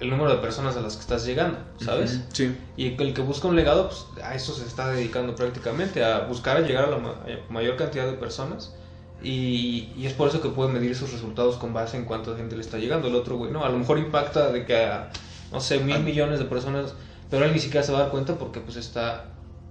el 0.00 0.10
número 0.10 0.30
de 0.30 0.38
personas 0.38 0.76
a 0.76 0.80
las 0.80 0.94
que 0.96 1.02
estás 1.02 1.24
llegando, 1.24 1.58
¿sabes? 1.80 2.20
Sí. 2.32 2.56
Y 2.76 3.00
el 3.00 3.14
que 3.14 3.22
busca 3.22 3.46
un 3.46 3.54
legado, 3.54 3.88
pues 3.88 4.06
a 4.24 4.34
eso 4.34 4.52
se 4.52 4.66
está 4.66 4.88
dedicando 4.88 5.36
prácticamente, 5.36 6.04
a 6.04 6.20
buscar 6.26 6.56
a 6.56 6.60
llegar 6.60 6.84
a 6.86 6.90
la 6.90 6.98
ma- 6.98 7.14
mayor 7.48 7.76
cantidad 7.76 8.04
de 8.06 8.14
personas. 8.14 8.74
Y, 9.22 9.92
y 9.96 10.06
es 10.06 10.12
por 10.12 10.28
eso 10.28 10.42
que 10.42 10.48
puede 10.48 10.72
medir 10.72 10.90
esos 10.90 11.12
resultados 11.12 11.56
con 11.56 11.72
base 11.72 11.96
en 11.96 12.04
cuánta 12.04 12.34
gente 12.36 12.56
le 12.56 12.62
está 12.62 12.78
llegando. 12.78 13.06
El 13.08 13.14
otro, 13.14 13.36
güey, 13.36 13.52
no, 13.52 13.64
a 13.64 13.68
lo 13.68 13.78
mejor 13.78 13.98
impacta 13.98 14.50
de 14.50 14.66
que 14.66 14.76
a, 14.84 15.10
no 15.52 15.60
sé, 15.60 15.78
mil 15.78 15.96
Ah. 15.96 16.00
millones 16.00 16.40
de 16.40 16.44
personas, 16.46 16.94
pero 17.30 17.44
él 17.44 17.52
ni 17.52 17.60
siquiera 17.60 17.86
se 17.86 17.92
va 17.92 17.98
a 17.98 18.02
dar 18.02 18.10
cuenta 18.10 18.34
porque 18.34 18.60
pues 18.60 18.76
está 18.76 19.26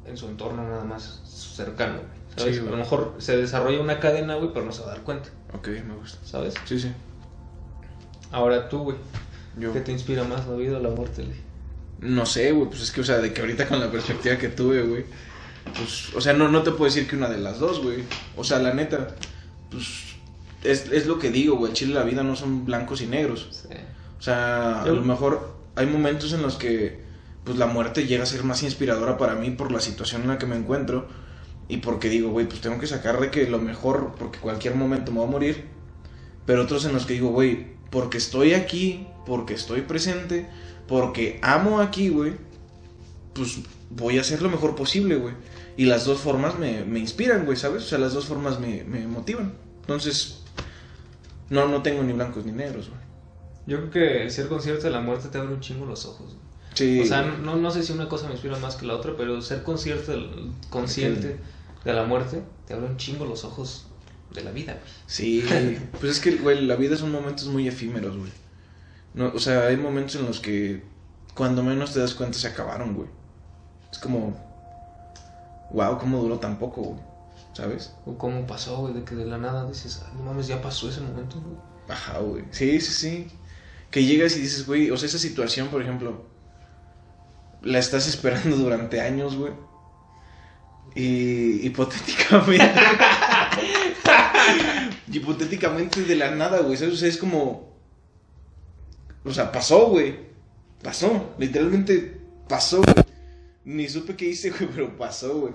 en 0.05 0.17
su 0.17 0.27
entorno 0.27 0.63
nada 0.63 0.83
más 0.83 1.21
cercano, 1.55 1.95
güey, 1.95 2.05
¿sabes? 2.37 2.55
Sí, 2.57 2.61
a 2.61 2.69
lo 2.71 2.77
mejor 2.77 3.15
se 3.19 3.37
desarrolla 3.37 3.79
una 3.79 3.99
cadena, 3.99 4.35
güey, 4.35 4.49
pero 4.53 4.65
no 4.65 4.71
se 4.71 4.81
va 4.81 4.87
a 4.87 4.95
dar 4.95 5.01
cuenta, 5.03 5.29
Ok, 5.53 5.67
me 5.87 5.95
gusta. 5.95 6.17
¿sabes? 6.25 6.53
Sí, 6.65 6.79
sí. 6.79 6.91
Ahora 8.31 8.67
tú, 8.69 8.79
güey, 8.79 8.97
Yo. 9.57 9.71
¿qué 9.73 9.81
te 9.81 9.91
inspira 9.91 10.23
más, 10.23 10.47
la 10.47 10.55
vida 10.55 10.77
o 10.77 10.79
la 10.79 10.89
muerte, 10.89 11.23
güey? 11.23 11.37
No 11.99 12.25
sé, 12.25 12.51
güey, 12.51 12.67
pues 12.67 12.81
es 12.81 12.91
que, 12.91 13.01
o 13.01 13.03
sea, 13.03 13.19
de 13.19 13.33
que 13.33 13.41
ahorita 13.41 13.67
con 13.67 13.79
la 13.79 13.91
perspectiva 13.91 14.37
que 14.37 14.49
tuve, 14.49 14.81
güey, 14.81 15.05
pues, 15.77 16.13
o 16.15 16.19
sea, 16.21 16.33
no, 16.33 16.49
no 16.49 16.63
te 16.63 16.71
puedo 16.71 16.85
decir 16.85 17.07
que 17.07 17.15
una 17.15 17.29
de 17.29 17.37
las 17.37 17.59
dos, 17.59 17.81
güey. 17.81 18.03
O 18.35 18.43
sea, 18.43 18.59
la 18.59 18.73
neta, 18.73 19.07
pues, 19.71 20.15
es, 20.63 20.91
es 20.91 21.05
lo 21.05 21.19
que 21.19 21.29
digo, 21.31 21.55
güey, 21.55 21.71
chile 21.73 21.91
y 21.91 21.95
la 21.95 22.03
vida 22.03 22.23
no 22.23 22.35
son 22.35 22.65
blancos 22.65 23.01
y 23.01 23.07
negros. 23.07 23.47
Sí. 23.51 23.75
O 24.19 24.21
sea, 24.21 24.81
a 24.81 24.85
Yo- 24.85 24.95
lo 24.95 25.01
mejor 25.03 25.53
hay 25.75 25.85
momentos 25.85 26.33
en 26.33 26.41
los 26.41 26.55
que, 26.55 27.02
pues, 27.43 27.57
la 27.57 27.67
muerte 27.67 28.07
llega 28.07 28.23
a 28.23 28.27
ser 28.27 28.43
más 28.43 28.63
inspiradora 28.63 29.17
para 29.17 29.35
mí 29.35 29.51
por 29.51 29.71
la 29.71 29.79
situación 29.79 30.23
en 30.23 30.29
la 30.29 30.37
que 30.37 30.45
me 30.45 30.55
encuentro. 30.55 31.07
Y 31.67 31.77
porque 31.77 32.09
digo, 32.09 32.29
güey, 32.29 32.47
pues 32.47 32.61
tengo 32.61 32.79
que 32.79 32.87
sacar 32.87 33.19
de 33.19 33.31
que 33.31 33.47
lo 33.47 33.59
mejor, 33.59 34.15
porque 34.17 34.39
cualquier 34.39 34.75
momento 34.75 35.11
me 35.11 35.19
voy 35.19 35.27
a 35.27 35.31
morir. 35.31 35.65
Pero 36.45 36.63
otros 36.63 36.85
en 36.85 36.93
los 36.93 37.05
que 37.05 37.13
digo, 37.13 37.29
güey, 37.29 37.67
porque 37.89 38.17
estoy 38.17 38.53
aquí, 38.53 39.07
porque 39.25 39.53
estoy 39.53 39.81
presente, 39.81 40.49
porque 40.87 41.39
amo 41.41 41.79
aquí, 41.79 42.09
güey, 42.09 42.33
pues 43.33 43.59
voy 43.89 44.17
a 44.17 44.21
hacer 44.21 44.41
lo 44.41 44.49
mejor 44.49 44.75
posible, 44.75 45.15
güey. 45.15 45.33
Y 45.77 45.85
las 45.85 46.05
dos 46.05 46.19
formas 46.19 46.59
me, 46.59 46.83
me 46.85 46.99
inspiran, 46.99 47.45
güey, 47.45 47.57
¿sabes? 47.57 47.83
O 47.83 47.85
sea, 47.87 47.97
las 47.97 48.13
dos 48.13 48.25
formas 48.25 48.59
me, 48.59 48.83
me 48.83 49.07
motivan. 49.07 49.53
Entonces, 49.81 50.43
no, 51.49 51.67
no 51.67 51.81
tengo 51.81 52.03
ni 52.03 52.13
blancos 52.13 52.45
ni 52.45 52.51
negros, 52.51 52.89
güey. 52.89 53.01
Yo 53.65 53.77
creo 53.77 53.91
que 53.91 54.29
ser 54.29 54.49
consciente 54.49 54.83
de 54.83 54.89
la 54.89 54.99
muerte 54.99 55.29
te 55.29 55.37
abre 55.37 55.53
un 55.53 55.61
chingo 55.61 55.85
los 55.85 56.05
ojos. 56.05 56.33
güey. 56.33 56.42
Sí. 56.73 56.99
O 57.01 57.05
sea, 57.05 57.21
no, 57.23 57.55
no 57.55 57.71
sé 57.71 57.83
si 57.83 57.91
una 57.93 58.09
cosa 58.09 58.27
me 58.27 58.33
inspira 58.33 58.57
más 58.57 58.75
que 58.75 58.85
la 58.85 58.95
otra, 58.95 59.13
pero 59.17 59.41
ser 59.41 59.63
consciente, 59.63 60.17
consciente 60.69 61.39
de 61.83 61.93
la 61.93 62.03
muerte 62.05 62.43
te 62.67 62.73
abre 62.73 62.87
un 62.87 62.97
chingo 62.97 63.25
los 63.25 63.43
ojos 63.43 63.87
de 64.33 64.43
la 64.43 64.51
vida. 64.51 64.73
güey. 64.73 64.85
Sí, 65.05 65.43
pues 65.99 66.13
es 66.13 66.19
que, 66.19 66.35
güey, 66.37 66.65
la 66.65 66.75
vida 66.75 66.95
son 66.97 67.11
momentos 67.11 67.47
muy 67.47 67.67
efímeros, 67.67 68.17
güey. 68.17 68.31
No, 69.13 69.31
o 69.33 69.39
sea, 69.39 69.67
hay 69.67 69.77
momentos 69.77 70.15
en 70.15 70.25
los 70.25 70.39
que 70.39 70.83
cuando 71.35 71.61
menos 71.61 71.93
te 71.93 71.99
das 71.99 72.15
cuenta 72.15 72.37
se 72.37 72.47
acabaron, 72.47 72.95
güey. 72.95 73.09
Es 73.91 73.99
como, 73.99 74.35
wow, 75.71 75.97
cómo 75.99 76.21
duró 76.21 76.39
tan 76.39 76.57
poco, 76.57 76.81
güey. 76.81 76.99
¿Sabes? 77.53 77.93
O 78.07 78.17
cómo 78.17 78.47
pasó, 78.47 78.77
güey, 78.77 78.95
de 78.95 79.03
que 79.03 79.13
de 79.13 79.25
la 79.25 79.37
nada 79.37 79.67
dices, 79.67 80.01
"Ay, 80.03 80.13
no 80.17 80.23
mames, 80.23 80.47
ya 80.47 80.59
pasó 80.59 80.89
ese 80.89 81.01
momento, 81.01 81.39
güey. 81.39 81.55
Ajá, 81.87 82.17
güey. 82.17 82.45
Sí, 82.49 82.81
sí, 82.81 82.91
sí. 82.91 83.27
Que 83.91 84.03
llegas 84.03 84.35
y 84.35 84.39
dices, 84.41 84.65
güey, 84.65 84.89
o 84.89 84.97
sea, 84.97 85.07
esa 85.07 85.19
situación, 85.19 85.67
por 85.67 85.79
ejemplo, 85.83 86.25
la 87.63 87.79
estás 87.79 88.07
esperando 88.07 88.55
durante 88.55 89.01
años, 89.01 89.35
güey. 89.35 89.53
Y 90.95 91.65
hipotéticamente. 91.65 92.71
hipotéticamente 95.11 96.03
de 96.03 96.15
la 96.15 96.31
nada, 96.31 96.59
güey. 96.59 96.77
¿Sabes? 96.77 96.93
O 96.93 96.97
sea, 96.97 97.09
es 97.09 97.17
como. 97.17 97.73
O 99.23 99.31
sea, 99.31 99.51
pasó, 99.51 99.87
güey. 99.87 100.15
Pasó. 100.83 101.33
Literalmente 101.39 102.21
pasó, 102.47 102.81
güey. 102.81 103.05
Ni 103.65 103.87
supe 103.87 104.15
qué 104.15 104.25
hice, 104.25 104.49
güey, 104.51 104.69
pero 104.73 104.97
pasó, 104.97 105.39
güey. 105.39 105.53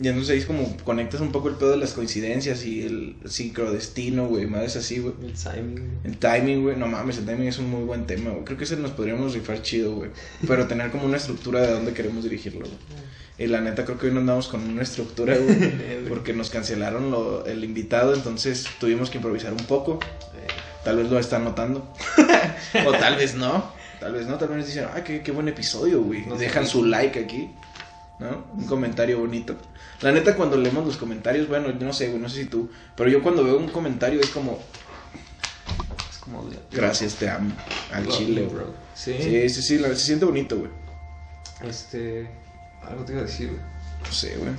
Y 0.00 0.08
entonces 0.08 0.32
ahí 0.32 0.38
es 0.38 0.46
como 0.46 0.76
conectas 0.78 1.20
un 1.20 1.30
poco 1.30 1.48
el 1.48 1.54
pedo 1.54 1.70
de 1.70 1.76
las 1.76 1.92
coincidencias 1.92 2.64
y 2.64 2.82
el 2.84 3.16
sincrodestino, 3.26 4.26
güey. 4.26 4.46
Madres 4.46 4.74
así, 4.76 4.98
güey. 4.98 5.14
El 5.22 5.34
timing, 5.34 5.72
güey. 5.76 5.90
El 6.04 6.16
timing, 6.18 6.62
güey, 6.62 6.76
no 6.76 6.88
mames, 6.88 7.18
el 7.18 7.26
timing 7.26 7.46
es 7.46 7.58
un 7.58 7.70
muy 7.70 7.84
buen 7.84 8.04
tema, 8.06 8.30
güey. 8.30 8.44
Creo 8.44 8.58
que 8.58 8.64
ese 8.64 8.76
nos 8.76 8.90
podríamos 8.90 9.34
rifar 9.34 9.62
chido, 9.62 9.94
güey. 9.94 10.10
Pero 10.46 10.66
tener 10.68 10.90
como 10.90 11.04
una 11.04 11.16
estructura 11.16 11.60
de 11.60 11.70
dónde 11.72 11.92
queremos 11.92 12.24
dirigirlo, 12.24 12.60
güey. 12.66 13.04
Y 13.36 13.46
la 13.48 13.60
neta, 13.60 13.84
creo 13.84 13.98
que 13.98 14.06
hoy 14.06 14.12
no 14.12 14.20
andamos 14.20 14.48
con 14.48 14.62
una 14.68 14.82
estructura, 14.82 15.36
güey. 15.36 16.04
Porque 16.08 16.32
nos 16.32 16.50
cancelaron 16.50 17.10
lo- 17.10 17.46
el 17.46 17.62
invitado, 17.64 18.14
entonces 18.14 18.66
tuvimos 18.80 19.10
que 19.10 19.18
improvisar 19.18 19.52
un 19.52 19.64
poco. 19.66 20.00
Tal 20.84 20.96
vez 20.98 21.08
lo 21.10 21.18
están 21.18 21.44
notando. 21.44 21.88
o 22.86 22.92
tal 22.92 23.16
vez 23.16 23.34
no. 23.36 23.72
Tal 24.00 24.12
vez 24.12 24.26
no. 24.26 24.36
Tal 24.38 24.48
vez 24.48 24.66
dicen, 24.66 24.86
ah, 24.92 25.02
qué, 25.02 25.22
qué 25.22 25.32
buen 25.32 25.48
episodio, 25.48 26.02
güey. 26.02 26.26
No 26.26 26.36
Dejan 26.36 26.66
su 26.66 26.84
like 26.84 27.18
aquí. 27.18 27.48
¿No? 28.20 28.44
Un 28.54 28.66
comentario 28.66 29.18
bonito. 29.18 29.56
La 30.00 30.12
neta, 30.12 30.36
cuando 30.36 30.56
leemos 30.56 30.86
los 30.86 30.96
comentarios, 30.96 31.48
bueno, 31.48 31.70
yo 31.70 31.84
no 31.86 31.92
sé, 31.92 32.08
güey, 32.08 32.20
no 32.20 32.28
sé 32.28 32.42
si 32.42 32.46
tú. 32.48 32.70
Pero 32.96 33.10
yo 33.10 33.22
cuando 33.22 33.42
veo 33.42 33.58
un 33.58 33.68
comentario 33.68 34.20
es 34.20 34.30
como, 34.30 34.60
Es 36.10 36.18
como 36.18 36.44
de. 36.48 36.58
gracias, 36.70 37.14
te 37.16 37.28
amo. 37.28 37.52
Al 37.92 38.04
Love 38.04 38.16
chile, 38.16 38.42
bro. 38.46 38.72
Sí. 38.94 39.14
Sí, 39.20 39.48
sí, 39.48 39.62
sí, 39.62 39.78
la- 39.78 39.88
se 39.88 39.96
siente 39.96 40.24
bonito, 40.24 40.56
güey. 40.58 40.70
Este. 41.62 42.28
Algo 42.86 43.04
te 43.04 43.12
iba 43.12 43.22
a 43.22 43.24
decir, 43.24 43.48
güey. 43.48 43.60
No 44.06 44.12
sé, 44.12 44.36
güey. 44.36 44.52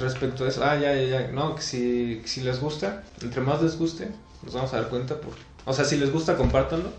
Respecto 0.00 0.44
a 0.44 0.48
eso. 0.48 0.64
Ah, 0.64 0.76
ya, 0.78 0.94
ya, 0.94 1.22
ya. 1.22 1.28
No, 1.28 1.54
que 1.56 1.62
si, 1.62 2.20
que 2.22 2.28
si 2.28 2.42
les 2.42 2.60
gusta, 2.60 3.02
entre 3.22 3.40
más 3.40 3.62
les 3.62 3.76
guste, 3.78 4.08
nos 4.42 4.54
vamos 4.54 4.72
a 4.74 4.76
dar 4.80 4.88
cuenta. 4.88 5.20
Por... 5.20 5.32
O 5.64 5.72
sea, 5.72 5.84
si 5.84 5.96
les 5.96 6.12
gusta, 6.12 6.36
compártanlo. 6.36 6.90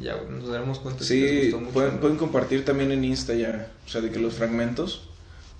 Ya, 0.00 0.14
güey, 0.14 0.30
nos 0.38 0.48
daremos 0.48 0.78
cuenta 0.78 1.02
si 1.02 1.20
les 1.20 1.30
Sí, 1.30 1.40
gustó 1.50 1.60
mucho. 1.60 1.72
pueden, 1.72 1.94
¿no? 1.96 2.00
pueden 2.00 2.16
compartir 2.16 2.64
también 2.64 2.92
en 2.92 3.04
Insta 3.04 3.34
ya. 3.34 3.68
O 3.84 3.88
sea, 3.88 4.00
de 4.00 4.10
que 4.10 4.20
los 4.20 4.34
fragmentos 4.34 5.07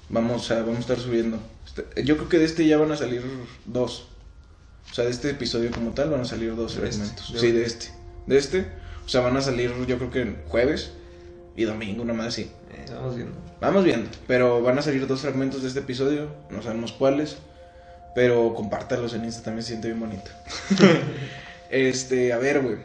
vamos 0.08 0.50
a, 0.50 0.60
vamos 0.60 0.76
a 0.78 0.80
estar 0.80 0.98
subiendo. 0.98 1.38
Este- 1.66 2.04
yo 2.04 2.16
creo 2.16 2.28
que 2.28 2.38
de 2.38 2.44
este 2.44 2.66
ya 2.66 2.78
van 2.78 2.92
a 2.92 2.96
salir 2.96 3.22
dos. 3.64 4.08
O 4.90 4.94
sea, 4.94 5.04
de 5.04 5.10
este 5.10 5.30
episodio 5.30 5.70
como 5.70 5.90
tal 5.90 6.10
van 6.10 6.20
a 6.22 6.24
salir 6.24 6.54
dos 6.56 6.76
De 6.76 6.88
este, 6.88 6.98
fragmentos. 7.04 7.32
de 7.32 7.38
sí, 7.40 7.52
de 7.52 7.64
este. 7.64 7.86
este. 7.86 7.98
De 8.26 8.38
este. 8.38 8.66
O 9.04 9.08
sea, 9.08 9.20
van 9.20 9.36
a 9.36 9.40
salir 9.42 9.72
yo 9.86 9.98
creo 9.98 10.10
que 10.10 10.34
jueves 10.48 10.92
y 11.56 11.64
domingo, 11.64 12.02
una 12.02 12.12
más 12.14 12.28
así. 12.28 12.50
Eh, 12.72 12.84
vamos 12.94 13.16
viendo. 13.16 13.36
Vamos 13.60 13.84
viendo. 13.84 14.08
Pero 14.26 14.62
van 14.62 14.78
a 14.78 14.82
salir 14.82 15.06
dos 15.06 15.20
fragmentos 15.20 15.62
de 15.62 15.68
este 15.68 15.80
episodio. 15.80 16.28
No 16.50 16.62
sabemos 16.62 16.92
cuáles. 16.92 17.36
Pero 18.14 18.54
compártalos 18.54 19.14
en 19.14 19.24
Insta, 19.24 19.42
también 19.42 19.62
se 19.62 19.68
siente 19.68 19.88
bien 19.88 20.00
bonito. 20.00 20.30
este, 21.70 22.32
a 22.32 22.38
ver, 22.38 22.62
güey. 22.62 22.76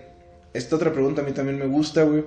Esta 0.53 0.75
otra 0.75 0.92
pregunta 0.94 1.22
a 1.22 1.25
mí 1.25 1.32
también 1.32 1.58
me 1.58 1.65
gusta, 1.65 2.03
güey. 2.03 2.25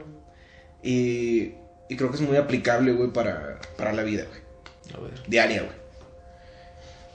Y, 0.82 1.54
y 1.88 1.96
creo 1.96 2.10
que 2.10 2.16
es 2.16 2.22
muy 2.22 2.36
aplicable, 2.36 2.92
güey, 2.92 3.10
para, 3.12 3.60
para 3.76 3.92
la 3.92 4.02
vida, 4.02 4.24
güey. 4.28 4.40
A 4.94 5.00
ver. 5.00 5.12
Diaria, 5.26 5.62
güey. 5.62 5.74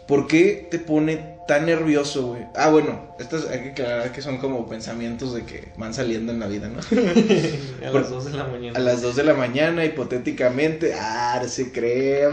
¿Por 0.08 0.28
qué 0.28 0.68
te 0.70 0.78
pone 0.80 1.38
tan 1.48 1.66
nervioso, 1.66 2.28
güey? 2.28 2.42
Ah, 2.56 2.70
bueno, 2.70 3.16
estas 3.20 3.48
hay 3.48 3.62
que 3.62 3.70
aclarar 3.70 4.12
que 4.12 4.22
son 4.22 4.40
como 4.40 4.68
pensamientos 4.68 5.34
de 5.34 5.46
que 5.46 5.72
van 5.78 5.94
saliendo 5.94 6.32
en 6.34 6.40
la 6.40 6.48
vida, 6.48 6.68
¿no? 6.68 6.80
A 7.88 7.92
Por- 7.92 8.02
las 8.02 8.10
2 8.10 8.26
de 8.26 8.32
la 8.38 8.44
mañana. 8.46 8.78
A 8.78 8.82
las 8.82 9.02
2 9.02 9.16
de 9.16 9.24
la 9.24 9.34
mañana, 9.36 9.86
hipotéticamente. 9.86 10.94
Ah, 10.96 11.40
no 11.42 11.48
se 11.48 11.72
cree. 11.72 12.28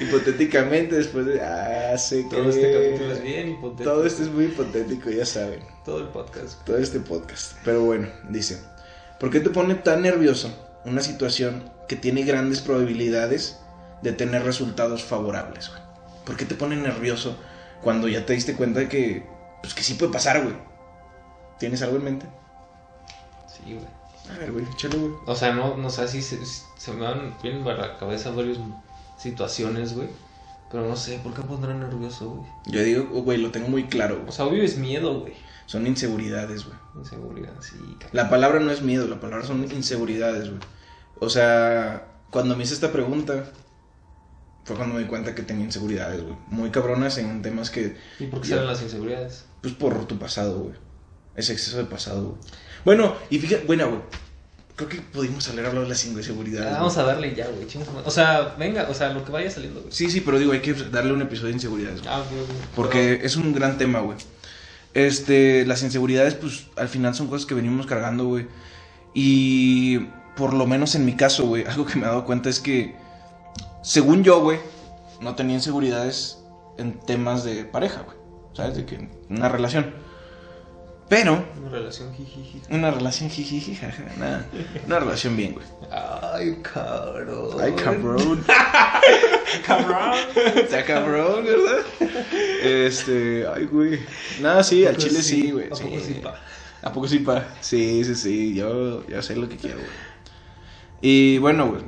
hipotéticamente, 0.00 0.96
después 0.96 1.26
de. 1.26 1.40
Ah, 1.40 1.96
se 1.96 2.28
cree. 2.28 2.40
Todo 2.42 2.50
este 2.50 2.72
capítulo 2.72 3.12
es 3.12 3.22
bien 3.22 3.48
hipotético. 3.50 3.90
Todo 3.90 4.06
esto 4.06 4.22
es 4.22 4.28
muy 4.28 4.44
hipotético, 4.46 5.10
ya 5.10 5.24
saben. 5.26 5.60
Todo 5.84 6.00
el 6.00 6.08
podcast. 6.08 6.64
Todo 6.64 6.78
este 6.78 7.00
podcast. 7.00 7.52
Pero 7.64 7.82
bueno, 7.84 8.08
dice: 8.28 8.58
¿Por 9.18 9.30
qué 9.30 9.40
te 9.40 9.50
pone 9.50 9.74
tan 9.74 10.02
nervioso 10.02 10.52
una 10.88 11.02
situación 11.02 11.70
que 11.88 11.96
tiene 11.96 12.22
grandes 12.22 12.60
probabilidades 12.60 13.58
de 14.02 14.12
tener 14.12 14.44
resultados 14.44 15.04
favorables, 15.04 15.68
güey? 15.68 15.80
¿Por 16.24 16.36
qué 16.36 16.44
te 16.44 16.54
pone 16.54 16.76
nervioso 16.76 17.36
cuando 17.82 18.08
ya 18.08 18.26
te 18.26 18.34
diste 18.34 18.54
cuenta 18.54 18.80
de 18.80 18.88
que. 18.88 19.26
Pues 19.62 19.74
que 19.74 19.82
sí 19.82 19.94
puede 19.94 20.12
pasar, 20.12 20.42
güey? 20.42 20.54
¿Tienes 21.58 21.82
algo 21.82 21.96
en 21.96 22.04
mente? 22.04 22.26
Sí, 23.46 23.74
güey. 23.74 23.86
A 24.32 24.38
ver, 24.38 24.52
güey, 24.52 24.64
échale, 24.72 24.96
güey. 24.98 25.12
O 25.26 25.34
sea, 25.34 25.52
no, 25.52 25.76
no 25.76 25.90
sé 25.90 26.06
si 26.06 26.22
se, 26.22 26.38
se 26.44 26.92
me 26.92 27.02
van 27.02 27.34
vienen 27.42 27.66
a 27.66 27.74
la 27.74 27.98
cabeza 27.98 28.30
varias 28.30 28.58
situaciones, 29.16 29.94
güey. 29.94 30.08
Pero 30.70 30.86
no 30.86 30.96
sé, 30.96 31.18
¿por 31.22 31.32
qué 31.32 31.42
pondrá 31.42 31.72
nervioso, 31.74 32.30
güey? 32.30 32.50
Yo 32.66 32.82
digo, 32.82 33.22
güey, 33.22 33.38
lo 33.38 33.50
tengo 33.50 33.68
muy 33.68 33.84
claro, 33.84 34.16
güey. 34.16 34.28
O 34.28 34.32
sea, 34.32 34.44
obvio 34.44 34.62
es 34.62 34.76
miedo, 34.76 35.20
güey. 35.20 35.32
Son 35.66 35.86
inseguridades, 35.86 36.66
güey. 36.66 36.76
Inseguridad, 36.96 37.54
sí. 37.60 37.76
cabrón. 37.78 38.10
La 38.12 38.28
palabra 38.28 38.60
no 38.60 38.70
es 38.70 38.82
miedo, 38.82 39.06
la 39.08 39.20
palabra 39.20 39.46
son 39.46 39.64
inseguridades, 39.72 40.48
güey. 40.48 40.60
O 41.20 41.28
sea, 41.30 42.06
cuando 42.30 42.56
me 42.56 42.64
hice 42.64 42.74
esta 42.74 42.92
pregunta, 42.92 43.44
fue 44.64 44.76
cuando 44.76 44.94
me 44.96 45.00
di 45.02 45.06
cuenta 45.06 45.34
que 45.34 45.42
tenía 45.42 45.64
inseguridades, 45.64 46.22
güey. 46.22 46.36
Muy 46.48 46.70
cabronas 46.70 47.18
en 47.18 47.42
temas 47.42 47.70
que, 47.70 47.96
¿Y 48.18 48.26
por 48.26 48.40
qué 48.40 48.48
Ya. 48.48 48.54
salen 48.56 48.70
las 48.70 48.82
inseguridades? 48.82 49.44
pues 49.62 49.74
por 49.74 50.06
tu 50.06 50.18
pasado, 50.18 50.58
güey. 50.60 50.74
Ese 51.34 51.52
exceso 51.52 51.78
de 51.78 51.84
pasado, 51.84 52.22
güey. 52.30 52.40
Bueno, 52.84 53.16
y 53.30 53.38
fíjate, 53.38 53.64
bueno, 53.66 53.88
güey. 53.88 54.00
Creo 54.76 54.88
que 54.88 55.00
pudimos 55.00 55.48
hablar 55.48 55.72
de 55.74 55.88
las 55.88 56.04
inseguridades. 56.04 56.68
Ah, 56.72 56.78
vamos 56.78 56.94
güey. 56.94 57.04
a 57.04 57.08
darle 57.08 57.34
ya, 57.34 57.48
güey. 57.48 57.66
O 58.04 58.10
sea, 58.12 58.54
venga, 58.56 58.86
o 58.88 58.94
sea, 58.94 59.12
lo 59.12 59.24
que 59.24 59.32
vaya 59.32 59.50
saliendo, 59.50 59.80
güey. 59.80 59.92
Sí, 59.92 60.08
sí, 60.08 60.20
pero 60.20 60.38
digo, 60.38 60.52
hay 60.52 60.60
que 60.60 60.72
darle 60.74 61.12
un 61.12 61.20
episodio 61.22 61.48
de 61.48 61.54
inseguridades, 61.54 62.00
güey. 62.02 62.12
Ah, 62.14 62.20
ok. 62.20 62.26
Porque 62.76 63.20
es 63.24 63.34
un 63.34 63.52
gran 63.52 63.76
tema, 63.78 63.98
güey. 64.00 64.18
Este, 64.94 65.66
las 65.66 65.82
inseguridades, 65.82 66.34
pues, 66.34 66.66
al 66.76 66.88
final 66.88 67.14
son 67.16 67.26
cosas 67.26 67.44
que 67.46 67.54
venimos 67.54 67.86
cargando, 67.86 68.26
güey. 68.26 68.46
Y 69.14 70.06
por 70.38 70.54
lo 70.54 70.66
menos 70.66 70.94
en 70.94 71.04
mi 71.04 71.14
caso, 71.16 71.46
güey, 71.46 71.64
algo 71.66 71.84
que 71.84 71.96
me 71.96 72.02
he 72.06 72.08
dado 72.08 72.24
cuenta 72.24 72.48
es 72.48 72.60
que, 72.60 72.94
según 73.82 74.22
yo, 74.22 74.40
güey, 74.40 74.58
no 75.20 75.34
tenía 75.34 75.56
inseguridades 75.56 76.38
en 76.78 76.98
temas 77.00 77.42
de 77.44 77.64
pareja, 77.64 78.02
güey. 78.02 78.16
¿Sabes? 78.54 78.76
De 78.76 78.86
que 78.86 79.08
una 79.28 79.48
relación. 79.48 79.92
Pero, 81.08 81.42
Una 81.58 81.70
relación 81.70 82.14
jijiji. 82.14 82.60
una 82.70 82.90
relación 82.90 83.30
jijiji, 83.30 83.74
jaja, 83.74 84.04
nada. 84.18 84.46
Una 84.86 84.98
relación 84.98 85.36
bien, 85.36 85.54
güey. 85.54 85.66
Ay, 85.90 86.58
cabrón. 86.62 87.56
Ay, 87.60 87.72
cabrón. 87.72 88.44
Cabrón. 89.66 90.18
Está 90.56 90.84
cabrón, 90.84 91.42
¿verdad? 91.42 91.78
Este, 92.62 93.46
ay, 93.46 93.64
güey. 93.64 93.98
Nada, 94.42 94.62
sí, 94.62 94.84
al 94.84 94.92
¿A 94.94 94.96
poco 94.98 95.08
chile 95.08 95.22
sí, 95.22 95.50
güey. 95.50 95.66
¿A 95.66 95.70
poco 95.70 96.00
sí, 96.00 96.20
pa? 96.22 96.34
¿A 96.82 96.92
poco 96.92 97.08
sí, 97.08 97.18
pa? 97.20 97.46
Sí, 97.62 98.04
sí, 98.04 98.14
sí. 98.14 98.54
Yo, 98.54 99.06
yo 99.06 99.22
sé 99.22 99.36
lo 99.36 99.48
que 99.48 99.56
quiero, 99.56 99.78
güey. 99.78 99.88
Y 101.00 101.38
bueno, 101.38 101.68
güey. 101.68 101.82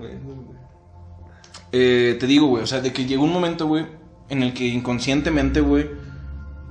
Eh, 1.72 2.16
te 2.18 2.26
digo, 2.26 2.46
güey. 2.46 2.62
O 2.62 2.66
sea, 2.66 2.80
de 2.80 2.92
que 2.92 3.06
llegó 3.06 3.24
un 3.24 3.32
momento, 3.32 3.66
güey, 3.66 3.86
en 4.28 4.42
el 4.42 4.54
que 4.54 4.66
inconscientemente, 4.66 5.60
güey, 5.60 5.90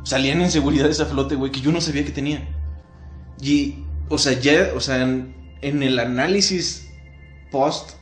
salían 0.03 0.41
inseguridades 0.41 1.00
a 1.00 1.05
flote, 1.05 1.36
güey, 1.36 1.51
que 1.51 1.62
yo 1.62 1.72
no 1.72 1.81
sabía 1.81 2.05
que 2.05 2.12
tenía. 2.12 2.48
Y, 3.41 3.84
o 4.10 4.17
sea, 4.17 4.34
ya, 4.34 4.72
o 4.75 4.79
sea, 4.79 5.01
en, 5.01 5.36
en 5.62 5.84
el 5.84 6.00
análisis 6.00 6.89
post 7.51 8.00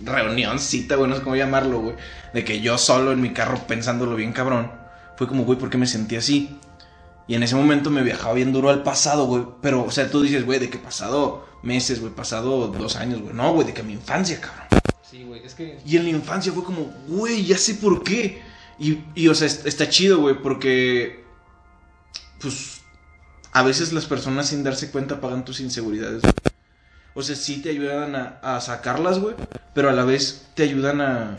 reunión, 0.00 0.58
cita, 0.58 0.96
güey, 0.96 1.10
no 1.10 1.16
sé 1.16 1.22
cómo 1.22 1.36
llamarlo, 1.36 1.80
güey, 1.80 1.96
de 2.32 2.44
que 2.44 2.60
yo 2.60 2.78
solo 2.78 3.12
en 3.12 3.20
mi 3.20 3.32
carro 3.32 3.66
pensándolo 3.66 4.14
bien 4.16 4.32
cabrón, 4.32 4.70
fue 5.16 5.26
como, 5.26 5.44
güey, 5.44 5.58
¿por 5.58 5.70
qué 5.70 5.78
me 5.78 5.86
sentí 5.86 6.16
así? 6.16 6.56
Y 7.28 7.34
en 7.34 7.42
ese 7.42 7.54
momento 7.54 7.90
me 7.90 8.02
viajaba 8.02 8.32
bien 8.34 8.52
duro 8.52 8.70
al 8.70 8.82
pasado, 8.82 9.26
güey. 9.26 9.44
Pero, 9.62 9.84
o 9.84 9.90
sea, 9.90 10.10
tú 10.10 10.22
dices, 10.22 10.44
güey, 10.46 10.58
de 10.58 10.70
que 10.70 10.78
pasado 10.78 11.46
meses, 11.62 12.00
güey, 12.00 12.12
pasado 12.12 12.68
dos 12.68 12.96
años, 12.96 13.20
güey. 13.20 13.34
No, 13.34 13.52
güey, 13.52 13.66
de 13.66 13.74
que 13.74 13.82
mi 13.82 13.92
infancia, 13.92 14.40
cabrón. 14.40 14.66
Sí, 15.08 15.22
güey, 15.24 15.44
es 15.44 15.54
que. 15.54 15.78
Y 15.86 15.96
en 15.98 16.04
la 16.04 16.10
infancia 16.10 16.52
fue 16.52 16.64
como, 16.64 16.84
güey, 17.06 17.44
ya 17.44 17.58
sé 17.58 17.74
por 17.74 18.02
qué. 18.02 18.42
Y, 18.78 18.98
y, 19.14 19.28
o 19.28 19.34
sea, 19.34 19.46
est- 19.46 19.66
está 19.66 19.88
chido, 19.88 20.18
güey, 20.20 20.40
porque, 20.42 21.22
pues, 22.40 22.80
a 23.52 23.62
veces 23.62 23.92
las 23.92 24.06
personas 24.06 24.48
sin 24.48 24.62
darse 24.64 24.90
cuenta 24.90 25.20
pagan 25.20 25.44
tus 25.44 25.60
inseguridades. 25.60 26.22
güey. 26.22 26.32
O 27.14 27.22
sea, 27.22 27.34
sí 27.36 27.60
te 27.60 27.70
ayudan 27.70 28.14
a, 28.14 28.38
a 28.42 28.60
sacarlas, 28.60 29.18
güey, 29.18 29.34
pero 29.74 29.90
a 29.90 29.92
la 29.92 30.04
vez 30.04 30.46
te 30.54 30.62
ayudan 30.62 31.00
a, 31.00 31.36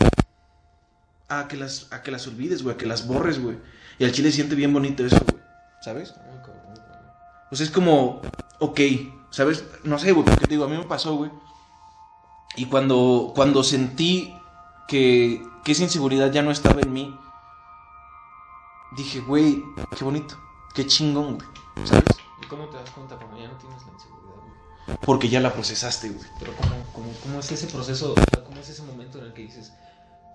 a, 1.30 1.48
que, 1.48 1.56
las, 1.56 1.88
a 1.92 2.02
que 2.04 2.12
las 2.12 2.28
olvides, 2.28 2.64
güey, 2.64 2.76
a 2.76 2.78
que 2.78 2.86
las 2.86 3.08
borres, 3.08 3.40
güey. 3.42 3.58
Y 3.98 4.04
al 4.04 4.12
chile 4.12 4.32
siente 4.32 4.56
bien 4.56 4.74
bonito 4.74 5.06
eso, 5.06 5.20
güey, 5.26 5.39
¿sabes? 5.82 6.14
O 7.52 7.56
sea, 7.56 7.66
es 7.66 7.72
como, 7.72 8.22
ok, 8.60 8.80
¿sabes? 9.30 9.64
No 9.84 9.98
sé, 9.98 10.12
güey, 10.12 10.26
porque 10.26 10.46
te 10.46 10.52
digo, 10.52 10.66
a 10.66 10.68
mí 10.68 10.78
me 10.78 10.84
pasó, 10.84 11.16
güey. 11.16 11.32
Y 12.56 12.66
cuando, 12.66 13.32
cuando 13.36 13.64
sentí 13.64 14.36
que, 14.88 15.44
que 15.64 15.72
esa 15.72 15.84
inseguridad 15.84 16.32
ya 16.32 16.42
no 16.42 16.52
estaba 16.52 16.82
en 16.82 16.94
mí, 16.94 17.18
dije, 18.96 19.20
güey, 19.22 19.64
qué 19.98 20.04
bonito, 20.04 20.38
qué 20.74 20.86
chingón, 20.86 21.36
güey, 21.38 21.88
¿sabes? 21.88 22.06
¿Y 22.42 22.46
cómo 22.48 22.68
te 22.70 22.78
das 22.78 22.90
cuenta 22.92 23.16
cuando 23.18 23.38
ya 23.38 23.48
no 23.48 23.58
tienes 23.58 23.82
la 23.86 23.94
inseguridad, 23.94 24.36
güey? 24.86 24.98
Porque 25.06 25.30
ya 25.30 25.40
la 25.40 25.54
procesaste, 25.54 26.10
güey. 26.10 26.28
Pero 26.40 26.54
¿cómo, 26.56 26.76
cómo, 26.94 27.12
cómo 27.24 27.40
es 27.40 27.52
ese 27.52 27.68
proceso? 27.68 28.14
O 28.14 28.16
sea, 28.16 28.44
¿cómo 28.44 28.60
es 28.60 28.70
ese 28.70 28.84
momento 28.84 29.20
en 29.20 29.26
el 29.26 29.34
que 29.34 29.44
dices, 29.44 29.74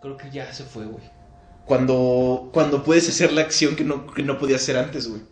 creo 0.01 0.17
que 0.17 0.31
ya 0.31 0.53
se 0.53 0.65
fue, 0.65 0.87
güey? 0.87 1.05
Cuando, 1.67 2.51
cuando 2.53 2.85
puedes 2.85 3.09
hacer 3.09 3.33
la 3.33 3.41
acción 3.41 3.75
que 3.75 3.85
no, 3.85 4.07
que 4.07 4.23
no 4.23 4.39
podías 4.39 4.63
hacer 4.63 4.77
antes, 4.77 5.09
güey. 5.09 5.23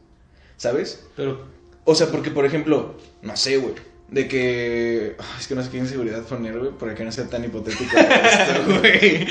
¿Sabes? 0.63 1.03
Pero, 1.17 1.45
O 1.83 1.97
sea, 1.97 2.07
porque, 2.07 2.31
por 2.31 2.47
ejemplo, 2.47 2.95
no 3.21 3.37
sé, 3.37 3.57
güey. 3.57 3.75
De 4.07 4.29
que. 4.29 5.17
es 5.41 5.49
que 5.49 5.57
no 5.57 5.65
sé 5.65 5.71
qué 5.71 5.79
inseguridad 5.79 6.23
poner, 6.23 6.57
güey. 6.57 6.71
Para 6.71 6.95
que 6.95 7.03
no 7.03 7.11
sea 7.11 7.29
tan 7.29 7.45
hipotético 7.45 7.97
esto, 7.97 8.79
güey. 8.79 9.27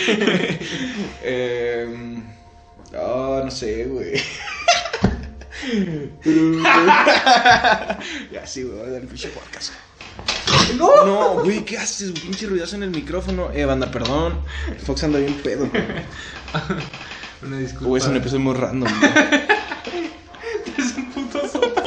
Em, 1.24 2.22
Ah, 2.94 3.44
no 3.46 3.50
sé, 3.52 3.86
güey. 3.86 4.16
ya 8.34 8.46
sí, 8.46 8.64
güey. 8.64 8.78
Voy 8.78 8.88
a 8.90 8.92
dar 8.92 9.02
el 9.02 9.08
pinche 9.08 9.30
podcast. 9.30 9.72
No, 10.76 11.06
no, 11.06 11.44
güey, 11.44 11.64
¿qué 11.64 11.78
haces? 11.78 12.12
Pinche 12.12 12.48
ruidazo 12.48 12.76
en 12.76 12.84
el 12.84 12.92
micrófono. 12.92 13.52
Eh, 13.54 13.64
banda, 13.64 13.90
perdón. 13.90 14.42
El 14.68 14.80
Fox 14.80 15.06
anda 15.06 15.20
bien 15.20 15.36
pedo, 15.36 15.70
güey. 15.70 15.84
una 17.44 17.58
disculpa. 17.58 17.88
Güey, 17.88 18.02
es 18.02 18.08
un 18.10 18.18
episodio 18.18 18.42
muy 18.42 18.56
random, 18.56 18.90
güey. 19.00 19.12
Es 20.78 20.96
un 20.98 21.12
puto 21.12 21.48
sopa. 21.48 21.84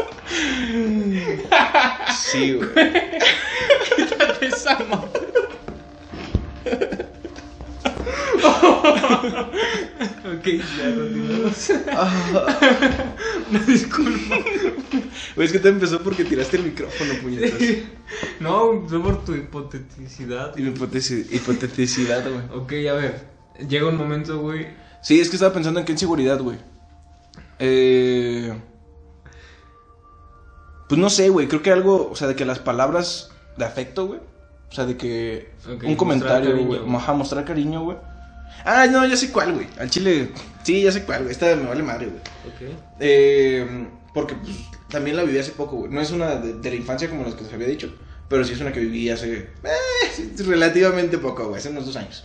Sí, 2.14 2.52
güey. 2.54 2.68
Quítate 3.96 4.46
esa 4.46 4.78
madre. 4.84 5.20
ok, 10.24 10.46
ya 10.46 10.94
continuamos. 10.94 11.70
Una 13.50 13.58
disculpa. 13.66 14.36
Güey, 15.36 15.46
es 15.46 15.52
que 15.52 15.58
te 15.58 15.68
empezó 15.68 16.00
porque 16.02 16.24
tiraste 16.24 16.56
el 16.56 16.64
micrófono, 16.64 17.14
puñetas. 17.22 17.52
No, 18.40 18.84
fue 18.88 19.00
por 19.02 19.24
tu 19.24 19.34
hipoteticidad. 19.34 20.54
Hipotesi- 20.56 21.26
Hipoteticidad, 21.30 22.24
güey. 22.30 22.44
Ok, 22.60 22.72
a 22.90 22.94
ver. 22.94 23.26
Llega 23.68 23.88
un 23.88 23.96
momento, 23.96 24.38
güey. 24.40 24.66
Sí, 25.02 25.20
es 25.20 25.28
que 25.28 25.36
estaba 25.36 25.52
pensando 25.54 25.80
en 25.80 25.86
qué 25.86 25.92
inseguridad, 25.92 26.40
güey. 26.40 26.58
Eh... 27.58 28.52
Pues 30.88 31.00
no 31.00 31.10
sé, 31.10 31.28
güey. 31.28 31.48
Creo 31.48 31.62
que 31.62 31.72
algo, 31.72 32.10
o 32.10 32.16
sea, 32.16 32.28
de 32.28 32.36
que 32.36 32.44
las 32.44 32.58
palabras 32.58 33.30
de 33.56 33.64
afecto, 33.64 34.06
güey. 34.06 34.20
O 34.70 34.74
sea, 34.74 34.86
de 34.86 34.96
que 34.96 35.52
Ok, 35.72 35.84
un 35.84 35.96
comentario, 35.96 36.56
güey. 36.64 36.80
Ajá, 36.96 37.12
mostrar 37.12 37.44
cariño, 37.44 37.82
güey. 37.84 37.96
Ah, 38.64 38.86
no, 38.86 39.06
ya 39.06 39.16
sé 39.16 39.30
cuál, 39.30 39.52
güey. 39.54 39.66
Al 39.78 39.90
chile. 39.90 40.30
Sí, 40.62 40.82
ya 40.82 40.92
sé 40.92 41.04
cuál, 41.04 41.20
güey. 41.22 41.32
Esta 41.32 41.54
me 41.56 41.66
vale 41.66 41.82
madre, 41.82 42.06
güey. 42.06 42.18
Ok. 42.18 42.76
Eh, 43.00 43.86
porque 44.12 44.34
pues, 44.34 44.56
también 44.88 45.16
la 45.16 45.22
viví 45.22 45.38
hace 45.38 45.52
poco, 45.52 45.76
güey. 45.76 45.90
No 45.92 46.00
es 46.00 46.10
una 46.10 46.36
de, 46.36 46.54
de 46.54 46.70
la 46.70 46.76
infancia 46.76 47.08
como 47.08 47.24
las 47.24 47.34
que 47.34 47.44
te 47.44 47.54
había 47.54 47.66
dicho. 47.66 47.94
Pero 48.28 48.44
sí 48.44 48.54
es 48.54 48.60
una 48.60 48.72
que 48.72 48.80
viví 48.80 49.10
hace. 49.10 49.32
eh, 49.64 50.34
relativamente 50.38 51.18
poco, 51.18 51.46
güey. 51.48 51.58
Hace 51.58 51.68
unos 51.70 51.86
dos 51.86 51.96
años. 51.96 52.24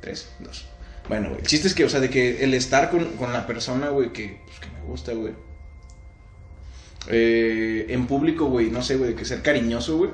Tres, 0.00 0.30
dos. 0.40 0.64
Bueno, 1.08 1.28
güey. 1.28 1.40
El 1.40 1.46
chiste 1.46 1.68
es 1.68 1.74
que, 1.74 1.84
o 1.84 1.88
sea, 1.88 2.00
de 2.00 2.10
que 2.10 2.42
el 2.44 2.54
estar 2.54 2.90
con, 2.90 3.04
con 3.16 3.32
la 3.32 3.46
persona, 3.46 3.88
güey, 3.90 4.12
que, 4.12 4.40
pues, 4.46 4.58
que 4.60 4.66
me 4.68 4.82
gusta, 4.86 5.12
güey. 5.12 5.34
Eh, 7.08 7.86
en 7.88 8.06
público, 8.06 8.46
güey, 8.46 8.70
no 8.70 8.82
sé, 8.82 8.96
güey, 8.96 9.10
de 9.10 9.16
que 9.16 9.24
ser 9.24 9.42
cariñoso, 9.42 9.96
güey. 9.96 10.10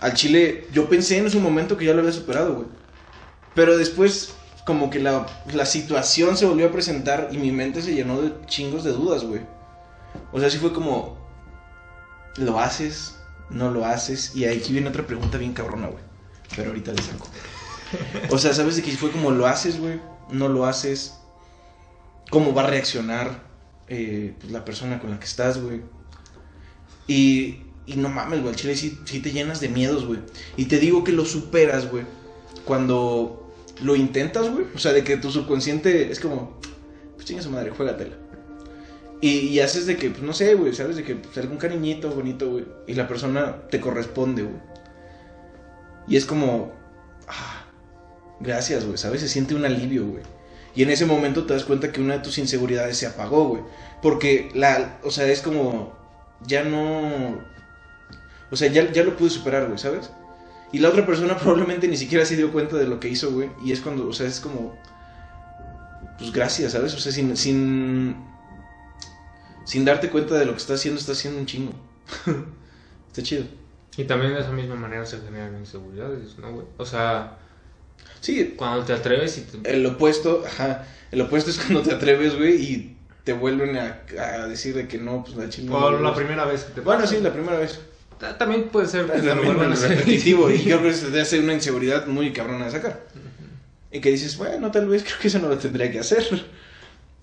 Al 0.00 0.14
chile, 0.14 0.66
yo 0.72 0.88
pensé 0.88 1.18
en 1.18 1.30
su 1.30 1.40
momento 1.40 1.76
que 1.76 1.84
ya 1.84 1.92
lo 1.92 2.00
había 2.00 2.12
superado, 2.12 2.54
güey. 2.54 2.66
Pero 3.54 3.76
después, 3.76 4.34
como 4.64 4.90
que 4.90 5.00
la, 5.00 5.26
la 5.52 5.66
situación 5.66 6.36
se 6.36 6.46
volvió 6.46 6.68
a 6.68 6.72
presentar 6.72 7.28
y 7.32 7.38
mi 7.38 7.52
mente 7.52 7.82
se 7.82 7.94
llenó 7.94 8.20
de 8.20 8.32
chingos 8.46 8.84
de 8.84 8.92
dudas, 8.92 9.24
güey. 9.24 9.40
O 10.32 10.40
sea, 10.40 10.50
sí 10.50 10.58
fue 10.58 10.72
como, 10.72 11.18
¿lo 12.36 12.60
haces? 12.60 13.16
¿No 13.50 13.70
lo 13.70 13.84
haces? 13.84 14.34
Y 14.36 14.44
aquí 14.44 14.72
viene 14.72 14.88
otra 14.88 15.06
pregunta 15.06 15.38
bien 15.38 15.52
cabrona, 15.52 15.88
güey. 15.88 16.02
Pero 16.54 16.68
ahorita 16.68 16.92
le 16.92 17.02
saco. 17.02 17.26
O 18.30 18.38
sea, 18.38 18.52
¿sabes 18.54 18.76
de 18.76 18.82
que 18.82 18.92
fue 18.92 19.10
como 19.10 19.30
lo 19.30 19.46
haces, 19.46 19.80
güey? 19.80 20.00
¿No 20.30 20.48
lo 20.48 20.66
haces? 20.66 21.18
¿Cómo 22.30 22.54
va 22.54 22.62
a 22.62 22.66
reaccionar 22.66 23.47
eh, 23.88 24.34
pues, 24.38 24.52
la 24.52 24.64
persona 24.64 24.98
con 24.98 25.10
la 25.10 25.18
que 25.18 25.26
estás, 25.26 25.60
güey? 25.60 25.82
Y, 27.06 27.62
y 27.86 27.94
no 27.96 28.08
mames, 28.08 28.40
güey, 28.40 28.52
al 28.52 28.56
chile 28.56 28.76
sí, 28.76 28.98
sí 29.04 29.20
te 29.20 29.32
llenas 29.32 29.60
de 29.60 29.68
miedos, 29.68 30.06
güey. 30.06 30.20
Y 30.56 30.66
te 30.66 30.78
digo 30.78 31.04
que 31.04 31.12
lo 31.12 31.24
superas, 31.24 31.90
güey. 31.90 32.04
Cuando 32.64 33.52
lo 33.82 33.96
intentas, 33.96 34.50
güey. 34.50 34.66
O 34.74 34.78
sea, 34.78 34.92
de 34.92 35.04
que 35.04 35.16
tu 35.16 35.30
subconsciente 35.30 36.10
es 36.10 36.20
como, 36.20 36.60
pues 37.14 37.26
chinga 37.26 37.42
su 37.42 37.50
madre, 37.50 37.70
juégatela. 37.70 38.16
Y, 39.20 39.38
y 39.38 39.60
haces 39.60 39.86
de 39.86 39.96
que, 39.96 40.10
pues 40.10 40.22
no 40.22 40.32
sé, 40.32 40.54
güey, 40.54 40.72
sabes 40.74 40.96
de 40.96 41.02
que 41.02 41.16
pues, 41.16 41.36
algún 41.38 41.56
cariñito 41.56 42.10
bonito, 42.10 42.50
güey. 42.50 42.66
Y 42.86 42.94
la 42.94 43.08
persona 43.08 43.68
te 43.70 43.80
corresponde, 43.80 44.42
güey. 44.42 44.60
Y 46.06 46.16
es 46.16 46.24
como, 46.24 46.72
ah, 47.26 47.66
gracias, 48.40 48.84
güey, 48.84 48.96
¿sabes? 48.96 49.20
Se 49.20 49.28
siente 49.28 49.54
un 49.54 49.64
alivio, 49.64 50.06
güey. 50.06 50.22
Y 50.74 50.82
en 50.82 50.90
ese 50.90 51.06
momento 51.06 51.44
te 51.44 51.54
das 51.54 51.64
cuenta 51.64 51.92
que 51.92 52.00
una 52.00 52.14
de 52.14 52.20
tus 52.20 52.38
inseguridades 52.38 52.96
se 52.96 53.06
apagó, 53.06 53.48
güey. 53.48 53.62
Porque 54.02 54.50
la, 54.54 54.98
o 55.02 55.10
sea, 55.10 55.26
es 55.26 55.42
como, 55.42 55.96
ya 56.46 56.62
no, 56.64 57.38
o 58.50 58.56
sea, 58.56 58.68
ya, 58.68 58.90
ya 58.92 59.02
lo 59.02 59.16
pude 59.16 59.30
superar, 59.30 59.66
güey, 59.66 59.78
¿sabes? 59.78 60.10
Y 60.72 60.78
la 60.78 60.88
otra 60.90 61.06
persona 61.06 61.36
probablemente 61.38 61.88
ni 61.88 61.96
siquiera 61.96 62.24
se 62.24 62.36
dio 62.36 62.52
cuenta 62.52 62.76
de 62.76 62.86
lo 62.86 63.00
que 63.00 63.08
hizo, 63.08 63.32
güey. 63.32 63.50
Y 63.64 63.72
es 63.72 63.80
cuando, 63.80 64.08
o 64.08 64.12
sea, 64.12 64.26
es 64.26 64.40
como, 64.40 64.76
pues 66.18 66.32
gracias, 66.32 66.72
¿sabes? 66.72 66.94
O 66.94 66.98
sea, 66.98 67.12
sin, 67.12 67.36
sin, 67.36 68.16
sin 69.64 69.84
darte 69.84 70.10
cuenta 70.10 70.34
de 70.36 70.46
lo 70.46 70.52
que 70.52 70.58
está 70.58 70.74
haciendo, 70.74 71.00
está 71.00 71.12
haciendo 71.12 71.40
un 71.40 71.46
chingo. 71.46 71.72
está 73.08 73.22
chido. 73.22 73.44
Y 73.96 74.04
también 74.04 74.34
de 74.34 74.40
esa 74.40 74.52
misma 74.52 74.76
manera 74.76 75.04
se 75.04 75.18
generan 75.18 75.58
inseguridades, 75.58 76.38
¿no, 76.38 76.52
güey? 76.52 76.66
O 76.76 76.86
sea, 76.86 77.38
Sí, 78.20 78.54
cuando 78.56 78.84
te 78.84 78.92
atreves 78.92 79.38
y 79.38 79.40
te... 79.42 79.72
El 79.74 79.86
opuesto, 79.86 80.42
ajá, 80.46 80.86
el 81.10 81.20
opuesto 81.20 81.50
es 81.50 81.58
cuando 81.60 81.82
te 81.82 81.92
atreves, 81.94 82.36
güey, 82.36 82.54
y 82.62 82.96
te 83.24 83.32
vuelven 83.32 83.76
a, 83.76 84.02
a 84.20 84.46
decir 84.48 84.74
de 84.74 84.88
que 84.88 84.98
no, 84.98 85.22
pues 85.24 85.36
la 85.36 85.48
chile. 85.48 85.68
O 85.72 85.90
la 86.00 86.14
primera 86.14 86.44
vez 86.44 86.64
que 86.64 86.72
te 86.74 86.80
Bueno, 86.80 87.02
pasa. 87.02 87.14
sí, 87.14 87.20
la 87.22 87.32
primera 87.32 87.58
vez. 87.58 87.80
Ta- 88.18 88.36
También 88.36 88.64
puede 88.70 88.86
ser 88.88 89.06
lo 89.06 89.12
También 89.12 89.72
hacer. 89.72 89.90
repetitivo, 89.90 90.50
y 90.50 90.58
creo 90.64 90.82
que 90.82 90.88
eso 90.88 91.06
te 91.12 91.20
hace 91.20 91.38
una 91.38 91.52
inseguridad 91.54 92.06
muy 92.06 92.32
cabrona 92.32 92.64
de 92.64 92.70
sacar. 92.72 93.06
Y 93.92 94.00
que 94.00 94.10
dices, 94.10 94.36
bueno, 94.36 94.70
tal 94.70 94.86
vez 94.88 95.02
creo 95.04 95.18
que 95.18 95.28
eso 95.28 95.38
no 95.38 95.48
lo 95.48 95.56
tendría 95.58 95.90
que 95.90 96.00
hacer. 96.00 96.24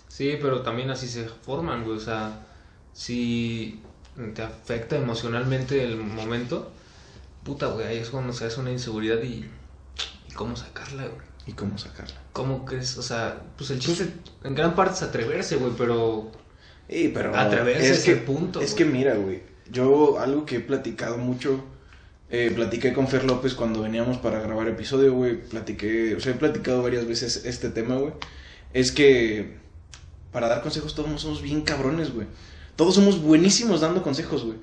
Sí, 0.07 0.37
pero 0.41 0.61
también 0.61 0.89
así 0.89 1.07
se 1.07 1.25
forman, 1.27 1.83
güey. 1.83 1.97
O 1.97 1.99
sea, 1.99 2.39
si 2.93 3.81
te 4.33 4.41
afecta 4.41 4.95
emocionalmente 4.95 5.83
el 5.83 5.97
momento, 5.97 6.71
puta, 7.43 7.67
güey, 7.67 7.85
ahí 7.87 7.97
es 7.97 8.09
cuando 8.09 8.31
se 8.33 8.45
hace 8.45 8.59
una 8.61 8.71
inseguridad 8.71 9.21
y 9.21 9.45
cómo 10.35 10.55
sacarla, 10.55 11.03
güey. 11.07 11.25
¿Y 11.47 11.53
cómo 11.53 11.77
sacarla? 11.77 12.21
¿Cómo 12.33 12.65
crees? 12.65 12.97
O 12.97 13.03
sea, 13.03 13.41
pues 13.57 13.69
el 13.71 13.79
chiste 13.79 14.07
en 14.43 14.55
gran 14.55 14.75
parte 14.75 14.95
es 14.95 15.01
atreverse, 15.03 15.55
güey, 15.57 15.73
pero 15.77 16.31
Sí, 16.89 17.11
pero 17.13 17.35
Atreverse 17.35 17.91
es 17.91 18.03
que, 18.03 18.11
el 18.11 18.19
punto, 18.19 18.61
Es 18.61 18.73
güey. 18.73 18.77
que 18.77 18.85
mira, 18.85 19.15
güey, 19.15 19.41
yo 19.71 20.19
algo 20.19 20.45
que 20.45 20.57
he 20.57 20.59
platicado 20.59 21.17
mucho, 21.17 21.63
eh, 22.29 22.51
platiqué 22.53 22.93
con 22.93 23.07
Fer 23.07 23.23
López 23.23 23.55
cuando 23.55 23.81
veníamos 23.81 24.17
para 24.17 24.39
grabar 24.39 24.67
episodio, 24.67 25.13
güey, 25.13 25.41
platiqué, 25.41 26.15
o 26.15 26.19
sea, 26.19 26.33
he 26.33 26.35
platicado 26.35 26.83
varias 26.83 27.07
veces 27.07 27.43
este 27.45 27.69
tema, 27.69 27.95
güey, 27.95 28.13
es 28.73 28.91
que 28.91 29.55
para 30.31 30.47
dar 30.47 30.61
consejos 30.61 30.93
todos 30.93 31.21
somos 31.21 31.41
bien 31.41 31.61
cabrones, 31.61 32.13
güey. 32.13 32.27
Todos 32.75 32.93
somos 32.95 33.21
buenísimos 33.21 33.81
dando 33.81 34.03
consejos, 34.03 34.43
güey. 34.43 34.57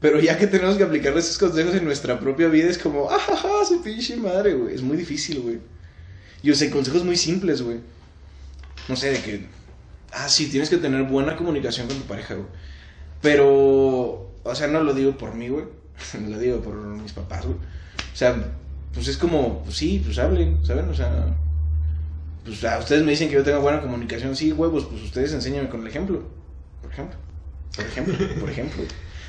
Pero 0.00 0.20
ya 0.20 0.36
que 0.36 0.46
tenemos 0.46 0.76
que 0.76 0.84
aplicar 0.84 1.16
esos 1.16 1.38
consejos 1.38 1.74
en 1.74 1.84
nuestra 1.84 2.20
propia 2.20 2.48
vida 2.48 2.68
es 2.68 2.78
como, 2.78 3.10
ah, 3.10 3.18
ja, 3.18 3.36
ja, 3.36 3.64
su 3.66 3.82
pinche 3.82 4.16
madre, 4.16 4.54
güey. 4.54 4.74
Es 4.74 4.82
muy 4.82 4.96
difícil, 4.96 5.40
güey. 5.40 5.58
Y 6.42 6.50
o 6.50 6.54
sea, 6.54 6.70
consejos 6.70 7.04
muy 7.04 7.16
simples, 7.16 7.62
güey. 7.62 7.78
No 8.88 8.94
sé, 8.94 9.10
de 9.10 9.20
que 9.20 9.56
Ah, 10.12 10.28
sí, 10.28 10.46
tienes 10.46 10.70
que 10.70 10.78
tener 10.78 11.02
buena 11.02 11.36
comunicación 11.36 11.88
con 11.88 11.98
tu 11.98 12.04
pareja, 12.04 12.34
güey. 12.34 12.46
Pero, 13.20 14.32
o 14.42 14.54
sea, 14.54 14.66
no 14.66 14.82
lo 14.82 14.94
digo 14.94 15.16
por 15.18 15.34
mí, 15.34 15.48
güey. 15.48 15.66
lo 16.28 16.38
digo 16.38 16.60
por 16.60 16.74
mis 16.74 17.12
papás, 17.12 17.44
güey. 17.44 17.56
O 17.56 18.16
sea, 18.16 18.34
pues 18.94 19.08
es 19.08 19.18
como, 19.18 19.62
pues 19.62 19.76
sí, 19.76 20.00
pues 20.02 20.18
hablen, 20.18 20.64
¿saben? 20.64 20.88
O 20.88 20.94
sea, 20.94 21.36
pues 22.44 22.64
a 22.64 22.78
ustedes 22.78 23.04
me 23.04 23.10
dicen 23.10 23.28
que 23.28 23.34
yo 23.34 23.44
tengo 23.44 23.60
buena 23.60 23.82
comunicación. 23.82 24.34
Sí, 24.36 24.52
huevos, 24.52 24.86
pues 24.86 25.02
ustedes 25.02 25.34
enséñenme 25.34 25.68
con 25.68 25.82
el 25.82 25.88
ejemplo. 25.88 26.22
Por 26.80 26.92
ejemplo. 26.92 27.18
Por 27.74 27.84
ejemplo, 27.84 28.14
por 28.40 28.50
ejemplo. 28.50 28.82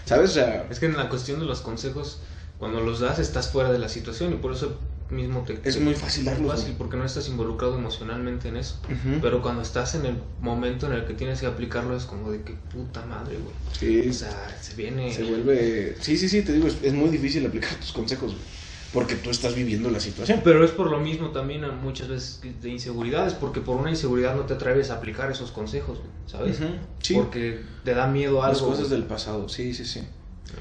¿Sabes? 0.08 0.32
O 0.32 0.34
sea, 0.34 0.66
es 0.70 0.80
que 0.80 0.86
en 0.88 0.98
la 0.98 1.10
cuestión 1.10 1.40
de 1.40 1.46
los 1.46 1.62
consejos, 1.62 2.20
cuando 2.58 2.82
los 2.82 3.00
das 3.00 3.20
estás 3.20 3.50
fuera 3.50 3.72
de 3.72 3.78
la 3.80 3.90
situación 3.90 4.34
y 4.34 4.38
por 4.38 4.54
eso 4.54 4.80
mismo 5.10 5.44
te... 5.46 5.54
es 5.64 5.76
te- 5.76 5.80
muy 5.80 5.94
fácil 5.94 6.22
es 6.22 6.34
darlos. 6.34 6.52
fácil 6.52 6.66
güey. 6.68 6.78
porque 6.78 6.98
no 6.98 7.06
estás 7.06 7.28
involucrado 7.30 7.78
emocionalmente 7.78 8.50
en 8.50 8.58
eso. 8.58 8.76
Pero 9.22 9.42
cuando 9.42 9.62
estás 9.62 9.96
en 9.96 10.06
el 10.06 10.18
momento 10.40 10.86
en 10.88 10.94
el 10.94 11.06
que 11.06 11.14
tienes 11.14 11.40
que 11.40 11.46
aplicarlo 11.46 11.96
es 11.96 12.04
como 12.06 12.32
de 12.32 12.42
que 12.44 12.54
puta 12.54 13.06
madre, 13.06 13.38
güey. 13.38 13.56
Sí, 13.80 14.10
O 14.10 14.14
sea, 14.14 14.58
se 14.62 14.74
viene... 14.76 15.14
se 15.14 15.24
vuelve... 15.24 15.96
Sí, 16.02 16.18
sí, 16.18 16.28
sí, 16.28 16.42
te 16.42 16.54
digo, 16.54 16.68
es, 16.68 16.78
es 16.82 16.94
muy 16.94 17.10
difícil 17.10 17.46
aplicar 17.46 17.76
tus 17.76 17.92
consejos, 17.94 18.32
güey. 18.34 18.57
Porque 18.94 19.16
tú 19.16 19.30
estás 19.30 19.54
viviendo 19.54 19.90
la 19.92 20.00
situación. 20.00 20.42
Pero 20.44 20.64
es 20.64 20.72
por 20.72 20.90
lo 20.90 21.00
mismo 21.00 21.32
también 21.32 21.66
a 21.66 21.72
muchas 21.72 22.08
veces 22.08 22.42
de 22.62 22.70
inseguridades, 22.70 23.34
porque 23.34 23.60
por 23.60 23.76
una 23.78 23.90
inseguridad 23.90 24.36
no 24.36 24.44
te 24.44 24.54
atreves 24.54 24.90
a 24.92 24.96
aplicar 24.96 25.30
esos 25.32 25.52
consejos, 25.52 26.00
¿sabes? 26.26 26.60
Sí. 27.02 27.16
Porque 27.16 27.62
te 27.84 27.94
da 27.94 28.08
miedo 28.08 28.42
Las 28.42 28.58
algo. 28.58 28.68
cosas 28.70 28.88
güey. 28.88 29.00
del 29.00 29.04
pasado, 29.08 29.50
sí, 29.50 29.74
sí, 29.74 29.86
sí. 29.86 30.02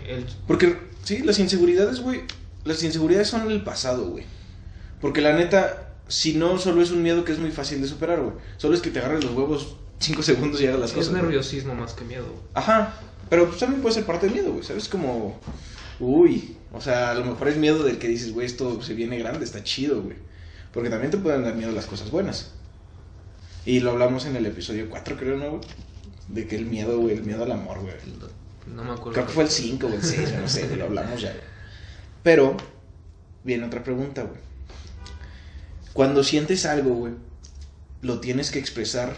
El- 0.09 0.27
Porque, 0.49 0.77
sí, 1.05 1.19
las 1.19 1.39
inseguridades, 1.39 2.01
güey. 2.01 2.23
Las 2.65 2.83
inseguridades 2.83 3.29
son 3.29 3.49
el 3.51 3.63
pasado, 3.63 4.07
güey. 4.09 4.25
Porque 5.01 5.21
la 5.21 5.33
neta, 5.35 5.93
si 6.09 6.35
no, 6.35 6.59
solo 6.59 6.83
es 6.83 6.91
un 6.91 7.03
miedo 7.05 7.25
que 7.25 7.31
es 7.33 7.39
muy 7.39 7.53
fácil 7.53 7.81
de 7.81 7.87
superar, 7.87 8.21
güey. 8.21 8.35
Solo 8.57 8.75
es 8.75 8.81
que 8.81 8.91
te 8.91 8.99
agarres 8.99 9.23
los 9.25 9.35
huevos 9.35 9.77
cinco 10.01 10.23
segundos 10.25 10.61
y 10.61 10.67
hagas 10.67 10.81
las 10.81 10.91
es 10.91 10.97
cosas. 10.97 11.11
güey. 11.11 11.23
nerviosismo 11.23 11.75
más 11.77 11.93
que 11.95 12.05
miedo. 12.05 12.25
güey. 12.25 12.43
Ajá. 12.55 12.95
Pero 13.31 13.47
pues 13.47 13.59
también 13.61 13.83
puede 13.83 13.95
ser 13.95 14.05
parte 14.05 14.27
del 14.27 14.35
miedo, 14.35 14.51
güey. 14.53 14.65
¿Sabes? 14.65 14.89
Como, 14.89 15.39
uy. 16.01 16.57
O 16.73 16.81
sea, 16.81 17.11
a 17.11 17.15
lo 17.15 17.25
mejor 17.25 17.49
es 17.49 17.57
miedo 17.57 17.83
del 17.83 17.99
que 17.99 18.09
dices, 18.09 18.33
güey, 18.33 18.47
esto 18.47 18.83
se 18.83 18.95
viene 18.95 19.19
grande, 19.19 19.45
está 19.45 19.63
chido, 19.63 20.03
güey. 20.03 20.17
Porque 20.73 20.91
también 20.91 21.11
te 21.11 21.19
pueden 21.19 21.43
dar 21.43 21.55
miedo 21.55 21.73
las 21.73 21.87
cosas 21.87 22.11
buenas. 22.11 22.53
Y 23.65 23.81
lo 23.81 23.93
hablamos 23.93 24.27
en 24.27 24.37
el 24.37 24.47
episodio 24.47 24.89
4, 24.91 25.17
creo, 25.17 25.37
¿no, 25.37 25.51
güey? 25.51 25.63
De 26.29 26.47
que 26.47 26.57
el 26.57 26.67
miedo, 26.67 26.99
güey, 26.99 27.17
el 27.17 27.25
miedo 27.25 27.45
al 27.45 27.53
amor, 27.53 27.81
güey. 27.81 27.95
No 28.75 28.85
me 28.85 28.93
acuerdo. 28.93 29.13
Creo 29.13 29.27
que 29.27 29.33
fue 29.33 29.45
el 29.45 29.51
5 29.51 29.87
o 29.87 29.93
el 29.93 30.03
6, 30.03 30.35
no 30.41 30.49
sé, 30.49 30.77
lo 30.77 30.85
hablamos 30.85 31.21
ya. 31.21 31.35
Pero, 32.23 32.57
viene 33.45 33.65
otra 33.65 33.83
pregunta, 33.83 34.23
güey. 34.23 34.41
Cuando 35.93 36.23
sientes 36.23 36.67
algo, 36.67 36.95
güey, 36.95 37.15
¿lo 38.03 38.21
tienes 38.21 38.51
que 38.51 38.59
expresar 38.59 39.17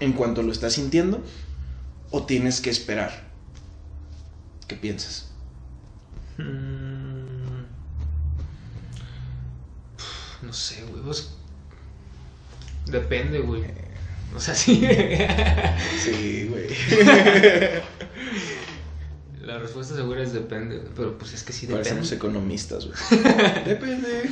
en 0.00 0.12
cuanto 0.14 0.42
lo 0.42 0.50
estás 0.50 0.72
sintiendo? 0.74 1.22
¿O 2.10 2.24
tienes 2.24 2.60
que 2.60 2.70
esperar? 2.70 3.28
¿Qué 4.66 4.76
piensas? 4.76 5.33
Mm. 6.38 7.64
No 10.42 10.52
sé, 10.52 10.82
güey. 10.84 11.02
Depende, 12.86 13.38
güey. 13.40 13.62
O 14.34 14.40
sea, 14.40 14.54
sí. 14.54 14.86
Sí, 16.02 16.48
güey. 16.50 16.66
La 19.42 19.58
respuesta 19.58 19.94
segura 19.94 20.22
es 20.22 20.32
depende, 20.32 20.82
pero 20.96 21.18
pues 21.18 21.34
es 21.34 21.42
que 21.42 21.52
sí 21.52 21.66
depende. 21.66 21.82
Parecemos 21.84 22.12
economistas, 22.12 22.86
güey. 22.86 22.96
Depende. 23.66 24.30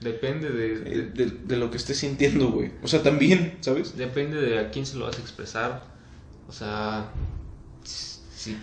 Depende 0.00 0.50
de, 0.50 0.78
de- 0.80 1.02
de, 1.10 1.26
de 1.30 1.56
lo 1.56 1.70
que 1.70 1.78
estés 1.78 1.96
sintiendo, 1.98 2.50
güey. 2.50 2.72
O 2.82 2.88
sea, 2.88 3.02
también, 3.02 3.56
¿sabes? 3.62 3.96
Depende 3.96 4.38
de 4.40 4.58
a 4.58 4.70
quién 4.70 4.84
se 4.84 4.96
lo 4.98 5.06
vas 5.06 5.16
a 5.16 5.20
expresar. 5.22 5.82
O 6.46 6.52
sea, 6.52 7.08
sí, 7.84 8.58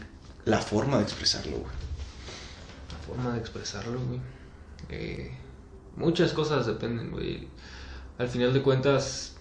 La 0.46 0.60
forma 0.60 0.98
de 0.98 1.04
expresarlo, 1.04 1.58
güey. 1.58 1.72
Forma 3.06 3.34
de 3.34 3.40
expresarlo, 3.40 4.00
güey. 4.08 4.20
Eh, 4.90 5.32
muchas 5.96 6.34
cosas 6.34 6.66
dependen, 6.66 7.12
güey. 7.12 7.48
Al 8.18 8.28
final 8.28 8.54
de 8.54 8.62
cuentas, 8.62 9.36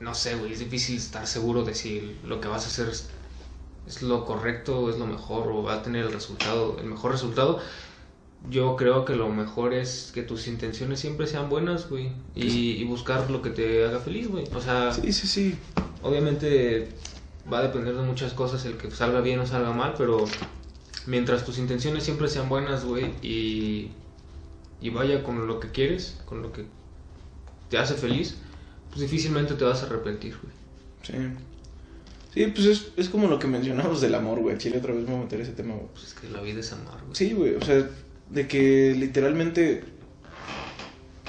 no 0.00 0.14
sé, 0.14 0.36
güey, 0.36 0.52
es 0.52 0.58
difícil 0.58 0.96
estar 0.96 1.26
seguro 1.26 1.64
de 1.64 1.74
si 1.74 2.16
lo 2.24 2.40
que 2.40 2.48
vas 2.48 2.64
a 2.64 2.68
hacer 2.68 2.88
es, 2.88 3.08
es 3.86 4.02
lo 4.02 4.24
correcto, 4.24 4.90
es 4.90 4.98
lo 4.98 5.06
mejor 5.06 5.48
o 5.48 5.62
va 5.62 5.74
a 5.74 5.82
tener 5.82 6.06
el 6.06 6.12
resultado, 6.12 6.76
el 6.78 6.86
mejor 6.86 7.12
resultado. 7.12 7.60
Yo 8.48 8.76
creo 8.76 9.04
que 9.04 9.16
lo 9.16 9.28
mejor 9.28 9.74
es 9.74 10.12
que 10.14 10.22
tus 10.22 10.46
intenciones 10.46 11.00
siempre 11.00 11.26
sean 11.26 11.48
buenas, 11.48 11.88
güey. 11.90 12.12
Y, 12.36 12.72
y 12.72 12.84
buscar 12.84 13.28
lo 13.30 13.42
que 13.42 13.50
te 13.50 13.84
haga 13.84 13.98
feliz, 13.98 14.28
güey. 14.28 14.44
O 14.54 14.60
sea, 14.60 14.92
Sí, 14.92 15.12
sí, 15.12 15.26
sí. 15.26 15.58
Obviamente 16.02 16.88
va 17.52 17.58
a 17.58 17.62
depender 17.62 17.96
de 17.96 18.02
muchas 18.02 18.32
cosas 18.34 18.64
el 18.64 18.76
que 18.76 18.90
salga 18.90 19.20
bien 19.20 19.40
o 19.40 19.46
salga 19.46 19.72
mal, 19.72 19.94
pero 19.98 20.24
mientras 21.08 21.44
tus 21.44 21.58
intenciones 21.58 22.04
siempre 22.04 22.28
sean 22.28 22.48
buenas, 22.48 22.84
güey, 22.84 23.06
y, 23.22 23.90
y 24.80 24.90
vaya 24.90 25.24
con 25.24 25.46
lo 25.46 25.58
que 25.58 25.70
quieres, 25.70 26.20
con 26.26 26.42
lo 26.42 26.52
que 26.52 26.66
te 27.70 27.78
hace 27.78 27.94
feliz, 27.94 28.36
pues 28.90 29.00
difícilmente 29.00 29.54
te 29.54 29.64
vas 29.64 29.82
a 29.82 29.86
arrepentir, 29.86 30.36
güey. 30.40 30.52
Sí. 31.02 31.34
Sí, 32.34 32.46
pues 32.54 32.66
es, 32.66 32.88
es 32.96 33.08
como 33.08 33.26
lo 33.26 33.38
que 33.38 33.46
mencionamos 33.46 34.02
del 34.02 34.14
amor, 34.14 34.40
güey. 34.40 34.58
Chile 34.58 34.78
otra 34.78 34.92
vez 34.92 35.04
me 35.04 35.12
voy 35.12 35.20
a 35.20 35.24
meter 35.24 35.40
ese 35.40 35.52
tema, 35.52 35.74
güey. 35.74 35.86
Pues 35.92 36.08
es 36.08 36.14
que 36.14 36.28
la 36.28 36.42
vida 36.42 36.60
es 36.60 36.72
amar, 36.72 37.00
güey. 37.02 37.14
Sí, 37.14 37.32
güey, 37.32 37.54
o 37.54 37.64
sea, 37.64 37.88
de 38.28 38.46
que 38.46 38.94
literalmente 38.94 39.84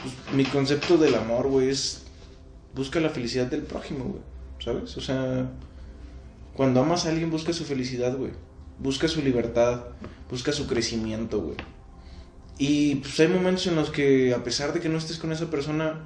pues, 0.02 0.14
mi 0.36 0.44
concepto 0.44 0.98
del 0.98 1.16
amor, 1.16 1.48
güey, 1.48 1.70
es 1.70 2.04
busca 2.76 3.00
la 3.00 3.10
felicidad 3.10 3.48
del 3.48 3.62
prójimo, 3.62 4.04
güey, 4.06 4.22
¿sabes? 4.60 4.98
O 4.98 5.02
sea, 5.02 5.50
cuando 6.54 6.82
amas 6.82 7.06
a 7.06 7.10
alguien 7.10 7.32
busca 7.32 7.54
su 7.54 7.64
felicidad, 7.64 8.18
güey, 8.18 8.32
busca 8.80 9.08
su 9.08 9.22
libertad, 9.22 9.86
busca 10.30 10.52
su 10.52 10.68
crecimiento, 10.68 11.42
güey. 11.42 11.58
Y 12.58 12.96
pues 12.96 13.20
hay 13.20 13.28
momentos 13.28 13.68
en 13.68 13.76
los 13.76 13.90
que 13.90 14.34
a 14.34 14.44
pesar 14.44 14.74
de 14.74 14.80
que 14.80 14.90
no 14.90 14.98
estés 14.98 15.18
con 15.18 15.32
esa 15.32 15.50
persona, 15.50 16.02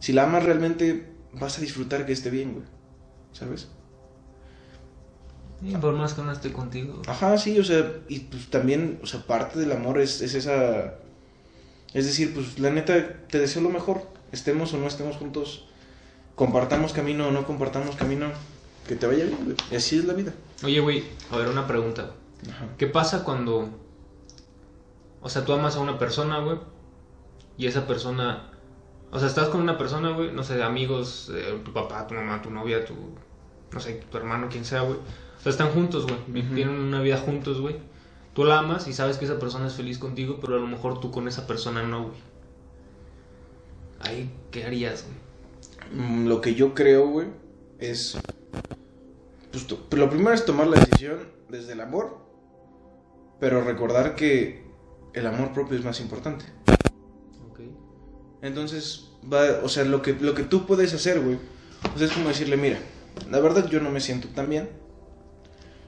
si 0.00 0.12
la 0.12 0.24
amas 0.24 0.44
realmente 0.44 1.12
vas 1.32 1.58
a 1.58 1.60
disfrutar 1.60 2.04
que 2.06 2.12
esté 2.12 2.30
bien, 2.30 2.54
güey, 2.54 2.64
¿sabes? 3.32 3.68
Y 5.62 5.76
por 5.76 5.94
más 5.94 6.14
que 6.14 6.22
no 6.22 6.32
esté 6.32 6.52
contigo. 6.52 7.02
Ajá, 7.06 7.38
sí, 7.38 7.58
o 7.58 7.64
sea, 7.64 7.92
y 8.08 8.20
pues 8.20 8.50
también, 8.50 8.98
o 9.02 9.06
sea, 9.06 9.20
parte 9.20 9.60
del 9.60 9.70
amor 9.70 10.00
es, 10.00 10.20
es 10.20 10.34
esa... 10.34 10.94
Es 11.94 12.06
decir, 12.06 12.34
pues 12.34 12.58
la 12.58 12.70
neta, 12.70 13.20
te 13.28 13.38
deseo 13.38 13.62
lo 13.62 13.68
mejor, 13.68 14.08
estemos 14.32 14.72
o 14.74 14.78
no 14.78 14.88
estemos 14.88 15.16
juntos, 15.16 15.68
compartamos 16.34 16.92
camino 16.92 17.28
o 17.28 17.30
no 17.30 17.46
compartamos 17.46 17.94
camino, 17.94 18.30
que 18.88 18.96
te 18.96 19.06
vaya 19.06 19.24
bien, 19.24 19.38
güey. 19.44 19.56
Y 19.70 19.76
así 19.76 19.98
es 19.98 20.04
la 20.06 20.14
vida. 20.14 20.32
Oye, 20.64 20.80
güey, 20.80 21.04
a 21.30 21.36
ver, 21.36 21.48
una 21.48 21.66
pregunta. 21.66 22.12
Ajá. 22.48 22.68
¿Qué 22.78 22.86
pasa 22.86 23.24
cuando... 23.24 23.68
O 25.20 25.28
sea, 25.28 25.44
tú 25.44 25.52
amas 25.52 25.76
a 25.76 25.80
una 25.80 25.98
persona, 25.98 26.40
güey, 26.40 26.58
y 27.56 27.66
esa 27.66 27.86
persona... 27.86 28.50
O 29.10 29.18
sea, 29.18 29.28
estás 29.28 29.48
con 29.48 29.60
una 29.60 29.76
persona, 29.76 30.10
güey, 30.10 30.32
no 30.32 30.42
sé, 30.42 30.62
amigos, 30.62 31.30
eh, 31.34 31.60
tu 31.64 31.72
papá, 31.72 32.06
tu 32.06 32.14
mamá, 32.14 32.40
tu 32.42 32.50
novia, 32.50 32.84
tu... 32.84 32.94
No 33.72 33.80
sé, 33.80 34.02
tu 34.10 34.16
hermano, 34.16 34.48
quien 34.50 34.64
sea, 34.64 34.82
güey. 34.82 34.96
O 34.96 35.42
sea, 35.42 35.50
están 35.50 35.70
juntos, 35.70 36.06
güey. 36.06 36.44
Ujú. 36.44 36.54
Tienen 36.54 36.74
una 36.74 37.00
vida 37.00 37.18
juntos, 37.18 37.60
güey. 37.60 37.76
Tú 38.34 38.44
la 38.44 38.58
amas 38.60 38.88
y 38.88 38.92
sabes 38.92 39.18
que 39.18 39.26
esa 39.26 39.38
persona 39.38 39.66
es 39.66 39.74
feliz 39.74 39.98
contigo, 39.98 40.38
pero 40.40 40.56
a 40.56 40.58
lo 40.58 40.66
mejor 40.66 41.00
tú 41.00 41.10
con 41.10 41.28
esa 41.28 41.46
persona 41.46 41.82
no, 41.82 42.04
güey. 42.04 42.16
Ahí, 44.00 44.30
¿qué 44.50 44.64
harías, 44.64 45.04
güey? 45.06 46.02
Mm, 46.02 46.28
Lo 46.28 46.40
que 46.40 46.54
yo 46.54 46.74
creo, 46.74 47.08
güey, 47.08 47.28
es... 47.78 48.18
Pues 49.52 49.66
lo 50.00 50.08
primero 50.08 50.32
es 50.32 50.46
tomar 50.46 50.66
la 50.66 50.80
decisión 50.80 51.28
desde 51.50 51.74
el 51.74 51.82
amor, 51.82 52.18
pero 53.38 53.62
recordar 53.62 54.16
que 54.16 54.64
el 55.12 55.26
amor 55.26 55.52
propio 55.52 55.78
es 55.78 55.84
más 55.84 56.00
importante. 56.00 56.46
Ok. 57.50 57.60
Entonces, 58.40 59.10
va, 59.30 59.60
o 59.62 59.68
sea, 59.68 59.84
lo 59.84 60.00
que, 60.00 60.14
lo 60.14 60.34
que 60.34 60.42
tú 60.42 60.66
puedes 60.66 60.94
hacer, 60.94 61.20
güey, 61.20 61.38
sea, 61.96 62.06
es 62.06 62.12
como 62.12 62.28
decirle, 62.28 62.56
mira, 62.56 62.78
la 63.30 63.40
verdad 63.40 63.68
yo 63.68 63.80
no 63.80 63.90
me 63.90 64.00
siento 64.00 64.28
tan 64.28 64.48
bien. 64.48 64.70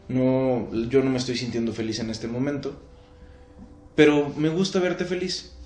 No, 0.09 0.68
yo 0.88 1.03
no 1.03 1.09
me 1.09 1.16
estoy 1.16 1.37
sintiendo 1.37 1.72
feliz 1.72 1.98
en 2.00 2.11
este 2.11 2.29
momento. 2.29 2.74
Pero 3.94 4.29
me 4.37 4.50
gusta 4.50 4.81
verte 4.81 5.07
feliz. 5.07 5.57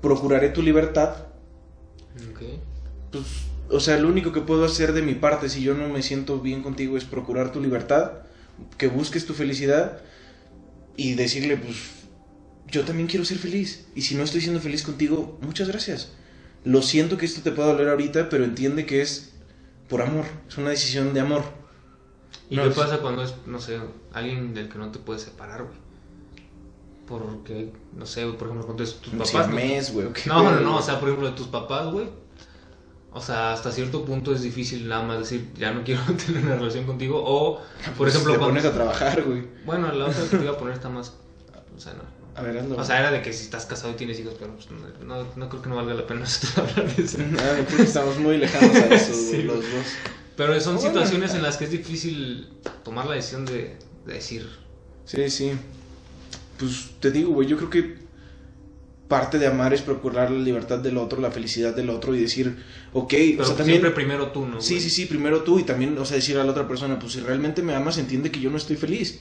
Procuraré 0.00 0.50
tu 0.50 0.62
libertad. 0.62 1.26
Ok. 2.30 2.42
Pues, 3.10 3.24
o 3.70 3.80
sea, 3.80 3.98
lo 3.98 4.08
único 4.08 4.32
que 4.32 4.40
puedo 4.40 4.64
hacer 4.64 4.92
de 4.92 5.02
mi 5.02 5.14
parte 5.14 5.48
si 5.48 5.62
yo 5.62 5.74
no 5.74 5.88
me 5.88 6.02
siento 6.02 6.40
bien 6.40 6.62
contigo 6.62 6.96
es 6.96 7.04
procurar 7.04 7.52
tu 7.52 7.60
libertad, 7.60 8.12
que 8.78 8.86
busques 8.88 9.24
tu 9.26 9.32
felicidad 9.34 10.00
y 10.96 11.14
decirle, 11.14 11.56
pues, 11.56 11.76
yo 12.68 12.84
también 12.84 13.08
quiero 13.08 13.24
ser 13.24 13.38
feliz. 13.38 13.86
Y 13.94 14.02
si 14.02 14.14
no 14.14 14.22
estoy 14.24 14.40
siendo 14.40 14.60
feliz 14.60 14.82
contigo, 14.82 15.38
muchas 15.42 15.68
gracias. 15.68 16.12
Lo 16.64 16.82
siento 16.82 17.16
que 17.18 17.26
esto 17.26 17.40
te 17.42 17.50
pueda 17.50 17.72
doler 17.72 17.88
ahorita, 17.88 18.28
pero 18.28 18.44
entiende 18.44 18.86
que 18.86 19.00
es 19.02 19.32
por 19.88 20.00
amor, 20.02 20.24
es 20.48 20.56
una 20.58 20.70
decisión 20.70 21.12
de 21.14 21.20
amor. 21.20 21.42
¿Y 22.50 22.56
No, 22.56 22.62
qué 22.64 22.68
es- 22.70 22.74
pasa 22.76 22.98
cuando 22.98 23.22
es, 23.22 23.34
no 23.46 23.58
sé, 23.60 23.78
alguien 24.12 24.54
del 24.54 24.68
que 24.68 24.78
no 24.78 24.90
te 24.90 24.98
puedes 24.98 25.22
separar, 25.22 25.64
güey? 25.64 25.76
Porque, 27.06 27.70
no 27.96 28.06
sé, 28.06 28.24
por 28.26 28.46
ejemplo, 28.48 28.64
cuando 28.64 28.84
es 28.84 28.94
tus 28.96 29.12
papás. 29.12 29.32
¿no? 29.34 29.40
siamés, 29.42 29.92
güey, 29.92 30.06
¿o 30.06 30.12
qué 30.12 30.22
No, 30.28 30.42
no, 30.42 30.60
no, 30.60 30.76
o 30.76 30.82
sea, 30.82 30.98
por 31.00 31.08
ejemplo, 31.08 31.28
de 31.28 31.36
tus 31.36 31.48
papás, 31.48 31.90
güey. 31.92 32.08
O 33.14 33.20
sea, 33.20 33.52
hasta 33.52 33.70
cierto 33.70 34.04
punto 34.04 34.34
es 34.34 34.42
difícil 34.42 34.88
nada 34.88 35.02
más 35.02 35.18
decir, 35.18 35.48
ya 35.56 35.72
no 35.72 35.84
quiero 35.84 36.00
tener 36.26 36.44
una 36.44 36.56
relación 36.56 36.84
contigo. 36.86 37.22
O, 37.24 37.58
por 37.58 37.94
Pues 37.96 38.14
ejemplo, 38.14 38.32
te 38.32 38.38
cuando... 38.38 38.54
pones 38.60 38.64
a 38.64 38.72
trabajar, 38.74 39.22
güey. 39.22 39.42
Bueno, 39.66 39.92
la 39.92 40.06
otra 40.06 40.22
que 40.30 40.36
te 40.38 40.42
iba 40.44 40.52
a 40.54 40.58
poner 40.58 40.74
está 40.74 40.88
más... 40.88 41.12
O 41.76 41.80
sea, 41.80 41.92
no. 41.94 42.02
A 42.34 42.40
ver, 42.42 42.56
hazlo. 42.58 42.76
O 42.78 42.84
sea, 42.84 42.98
era 43.00 43.10
de 43.10 43.20
que 43.20 43.30
si 43.34 43.44
estás 43.44 43.66
casado 43.66 43.92
y 43.92 43.96
tienes 43.96 44.18
hijos, 44.18 44.34
pero 44.38 44.54
pues, 44.54 44.68
no, 44.70 44.86
no, 45.04 45.26
no 45.36 45.48
creo 45.50 45.60
que 45.60 45.68
no 45.68 45.76
valga 45.76 45.92
la 45.94 46.06
pena 46.06 46.24
hablar 46.56 46.96
de 46.96 47.02
eso. 47.02 47.18
Ah, 47.38 47.54
creo 47.66 47.76
que 47.76 47.82
estamos 47.82 48.18
muy 48.18 48.38
lejanos 48.38 48.74
a 48.74 48.86
eso, 48.94 49.12
Sí. 49.30 49.42
los 49.42 49.56
dos. 49.56 49.86
Pero 50.36 50.58
son 50.60 50.76
Bueno. 50.76 50.88
situaciones 50.88 51.34
en 51.34 51.42
las 51.42 51.58
que 51.58 51.64
es 51.64 51.70
difícil 51.70 52.48
tomar 52.84 53.04
la 53.06 53.14
decisión 53.16 53.44
de, 53.44 53.76
de 54.06 54.12
decir, 54.14 54.48
Sí, 55.04 55.28
sí. 55.28 55.52
Pues 56.58 56.92
te 57.00 57.10
digo, 57.10 57.32
güey, 57.32 57.46
yo 57.48 57.56
creo 57.58 57.68
que 57.68 57.98
parte 59.12 59.38
de 59.38 59.46
amar 59.46 59.74
es 59.74 59.82
procurar 59.82 60.30
la 60.30 60.38
libertad 60.38 60.78
del 60.78 60.96
otro, 60.96 61.20
la 61.20 61.30
felicidad 61.30 61.76
del 61.76 61.90
otro 61.90 62.14
y 62.14 62.18
decir, 62.18 62.64
ok, 62.94 63.12
pero 63.12 63.42
o 63.42 63.44
sea, 63.44 63.56
también... 63.56 63.80
siempre 63.80 63.90
primero 63.90 64.32
tú, 64.32 64.46
¿no? 64.46 64.58
Sí, 64.62 64.80
sí, 64.80 64.88
sí, 64.88 65.04
primero 65.04 65.42
tú 65.42 65.58
y 65.58 65.64
también, 65.64 65.98
o 65.98 66.06
sea, 66.06 66.16
decir 66.16 66.38
a 66.38 66.44
la 66.44 66.52
otra 66.52 66.66
persona, 66.66 66.98
pues 66.98 67.12
si 67.12 67.20
realmente 67.20 67.60
me 67.60 67.74
amas, 67.74 67.98
entiende 67.98 68.30
que 68.30 68.40
yo 68.40 68.48
no 68.48 68.56
estoy 68.56 68.76
feliz. 68.76 69.20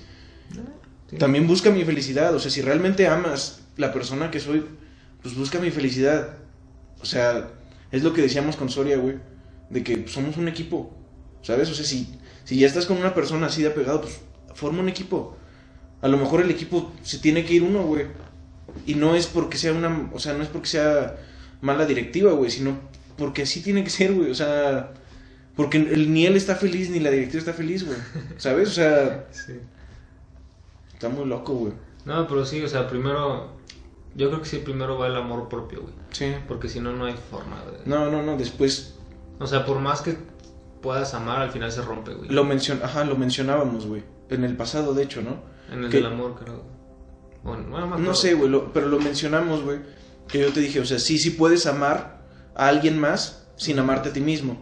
Sí. 1.09 1.17
También 1.17 1.45
busca 1.45 1.71
mi 1.71 1.83
felicidad, 1.83 2.33
o 2.33 2.39
sea, 2.39 2.49
si 2.49 2.61
realmente 2.61 3.05
amas 3.05 3.63
la 3.75 3.91
persona 3.91 4.31
que 4.31 4.39
soy, 4.39 4.63
pues 5.21 5.35
busca 5.35 5.59
mi 5.59 5.71
felicidad. 5.71 6.37
O 7.01 7.05
sea, 7.05 7.49
es 7.91 8.01
lo 8.01 8.13
que 8.13 8.21
decíamos 8.21 8.55
con 8.55 8.69
Soria, 8.69 8.95
güey, 8.95 9.17
de 9.69 9.83
que 9.83 10.07
somos 10.07 10.37
un 10.37 10.47
equipo, 10.47 10.95
¿sabes? 11.41 11.69
O 11.69 11.73
sea, 11.73 11.83
si, 11.83 12.17
si 12.45 12.57
ya 12.57 12.65
estás 12.65 12.85
con 12.85 12.95
una 12.95 13.13
persona 13.13 13.47
así 13.47 13.61
de 13.61 13.67
apegado, 13.67 13.99
pues 14.03 14.21
forma 14.53 14.79
un 14.79 14.87
equipo. 14.87 15.35
A 16.01 16.07
lo 16.07 16.17
mejor 16.17 16.39
el 16.39 16.49
equipo 16.49 16.93
se 17.03 17.17
tiene 17.17 17.43
que 17.43 17.55
ir 17.55 17.63
uno, 17.63 17.83
güey. 17.83 18.05
Y 18.85 18.95
no 18.95 19.15
es 19.15 19.27
porque 19.27 19.57
sea 19.57 19.73
una, 19.73 20.09
o 20.13 20.19
sea, 20.19 20.33
no 20.33 20.43
es 20.43 20.49
porque 20.49 20.67
sea 20.67 21.17
mala 21.61 21.85
directiva, 21.85 22.31
güey, 22.33 22.49
sino 22.51 22.79
porque 23.17 23.43
así 23.43 23.61
tiene 23.61 23.83
que 23.83 23.89
ser, 23.89 24.13
güey, 24.13 24.31
o 24.31 24.35
sea, 24.35 24.91
porque 25.55 25.77
el- 25.77 26.11
ni 26.13 26.25
él 26.25 26.35
está 26.35 26.55
feliz 26.55 26.89
ni 26.89 26.99
la 26.99 27.09
directiva 27.11 27.39
está 27.39 27.53
feliz, 27.53 27.85
güey. 27.85 27.97
¿Sabes? 28.37 28.69
O 28.69 28.71
sea, 28.71 29.27
Sí. 29.31 29.53
está 30.93 31.09
muy 31.09 31.25
loco, 31.25 31.53
güey. 31.53 31.73
No, 32.05 32.27
pero 32.27 32.45
sí, 32.45 32.61
o 32.63 32.67
sea, 32.67 32.87
primero. 32.87 33.59
Yo 34.15 34.27
creo 34.29 34.41
que 34.41 34.47
sí, 34.49 34.57
primero 34.57 34.97
va 34.97 35.07
el 35.07 35.15
amor 35.15 35.47
propio, 35.47 35.81
güey. 35.83 35.93
Sí. 36.11 36.33
Porque 36.47 36.67
si 36.67 36.79
no, 36.81 36.91
no 36.93 37.05
hay 37.05 37.15
forma 37.29 37.63
de. 37.65 37.79
No, 37.85 38.11
no, 38.11 38.21
no, 38.23 38.35
después 38.37 38.95
O 39.39 39.47
sea, 39.47 39.65
por 39.65 39.79
más 39.79 40.01
que 40.01 40.17
puedas 40.81 41.13
amar, 41.13 41.41
al 41.41 41.51
final 41.51 41.71
se 41.71 41.81
rompe, 41.81 42.13
güey. 42.13 42.29
lo 42.29 42.43
mencion 42.43 42.79
ajá, 42.83 43.03
lo 43.05 43.15
mencionábamos, 43.15 43.85
güey, 43.85 44.03
en 44.29 44.43
el 44.43 44.57
pasado 44.57 44.93
de 44.95 45.03
hecho, 45.03 45.21
¿no? 45.21 45.37
En 45.71 45.83
el 45.85 45.89
que- 45.91 45.97
del 45.97 46.07
amor, 46.07 46.35
creo. 46.43 46.63
Bueno, 47.43 47.63
bueno, 47.69 47.87
me 47.87 47.99
No 47.99 48.13
sé, 48.13 48.33
güey, 48.35 48.49
lo- 48.49 48.71
pero 48.73 48.87
lo 48.87 48.99
mencionamos, 48.99 49.63
güey, 49.63 49.79
que 50.27 50.39
yo 50.39 50.51
te 50.53 50.59
dije, 50.59 50.79
o 50.79 50.85
sea, 50.85 50.99
sí, 50.99 51.17
sí 51.17 51.31
puedes 51.31 51.65
amar 51.65 52.21
a 52.55 52.67
alguien 52.67 52.99
más 52.99 53.47
sin 53.55 53.79
amarte 53.79 54.09
a 54.09 54.13
ti 54.13 54.21
mismo, 54.21 54.57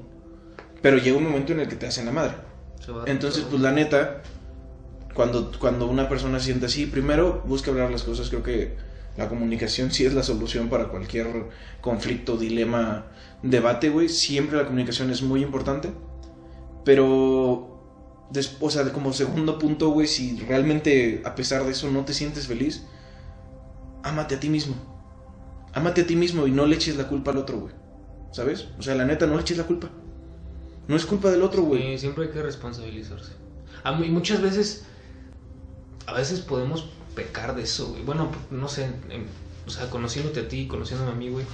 pero 0.82 0.98
llega 0.98 1.18
un 1.18 1.24
momento 1.26 1.52
en 1.54 1.60
el 1.62 1.68
que 1.68 1.76
te 1.76 1.88
hacen 1.88 2.06
la 2.06 2.12
madre. 2.12 2.34
Entonces, 3.08 3.46
pues 3.50 3.62
la 3.62 3.72
neta, 3.72 4.22
cuando, 5.14 5.52
cuando 5.60 5.88
una 5.88 6.08
persona 6.08 6.40
siente 6.40 6.68
así, 6.68 6.86
primero 6.86 7.44
busca 7.46 7.72
hablar 7.72 7.92
las 7.92 8.04
cosas. 8.04 8.30
Creo 8.30 8.42
que 8.44 8.78
la 9.18 9.28
comunicación 9.28 9.92
sí 9.92 10.06
es 10.06 10.14
la 10.14 10.24
solución 10.24 10.70
para 10.70 10.88
cualquier 10.88 11.28
conflicto, 11.82 12.38
dilema, 12.38 13.08
debate, 13.44 13.90
güey. 13.90 14.08
Siempre 14.08 14.58
la 14.58 14.66
comunicación 14.66 15.10
es 15.12 15.22
muy 15.22 15.42
importante. 15.44 15.90
Pero, 16.86 17.79
o 18.60 18.70
sea, 18.70 18.92
como 18.94 19.14
segundo 19.14 19.58
punto, 19.58 19.90
güey, 19.90 20.08
si 20.08 20.40
realmente 20.40 21.22
a 21.26 21.36
pesar 21.36 21.64
de 21.64 21.72
eso 21.72 21.90
no 21.90 22.06
te 22.06 22.14
sientes 22.14 22.48
feliz, 22.48 22.84
ámate 24.04 24.36
a 24.36 24.40
ti 24.40 24.50
mismo. 24.50 24.76
Ámate 25.74 26.02
a 26.02 26.08
ti 26.08 26.16
mismo 26.16 26.48
y 26.48 26.52
no 26.52 26.66
le 26.66 26.76
eches 26.76 26.96
la 26.98 27.08
culpa 27.08 27.32
al 27.32 27.38
otro, 27.38 27.60
güey. 27.60 27.74
¿Sabes? 28.32 28.68
O 28.78 28.82
sea, 28.82 28.96
la 28.96 29.06
neta, 29.06 29.26
no 29.26 29.36
le 29.36 29.42
eches 29.42 29.58
la 29.58 29.66
culpa. 29.66 29.90
No 30.88 30.96
es 30.96 31.06
culpa 31.06 31.30
del 31.30 31.44
otro, 31.44 31.64
güey. 31.64 31.94
Sí, 31.94 31.98
siempre 32.00 32.26
hay 32.26 32.32
que 32.32 32.42
responsabilizarse. 32.42 33.32
A 33.84 33.92
muchas 33.92 34.42
veces, 34.42 34.86
a 36.06 36.14
veces 36.14 36.42
podemos 36.42 36.90
pecar 37.16 37.56
de 37.56 37.64
eso, 37.64 37.90
güey. 37.90 38.04
Bueno, 38.04 38.30
no 38.52 38.68
sé, 38.68 38.90
o 39.66 39.70
sea, 39.70 39.90
conociéndote 39.90 40.42
a 40.42 40.48
ti, 40.48 40.68
conociéndome 40.68 41.12
a 41.12 41.16
mí, 41.16 41.30
güey, 41.30 41.46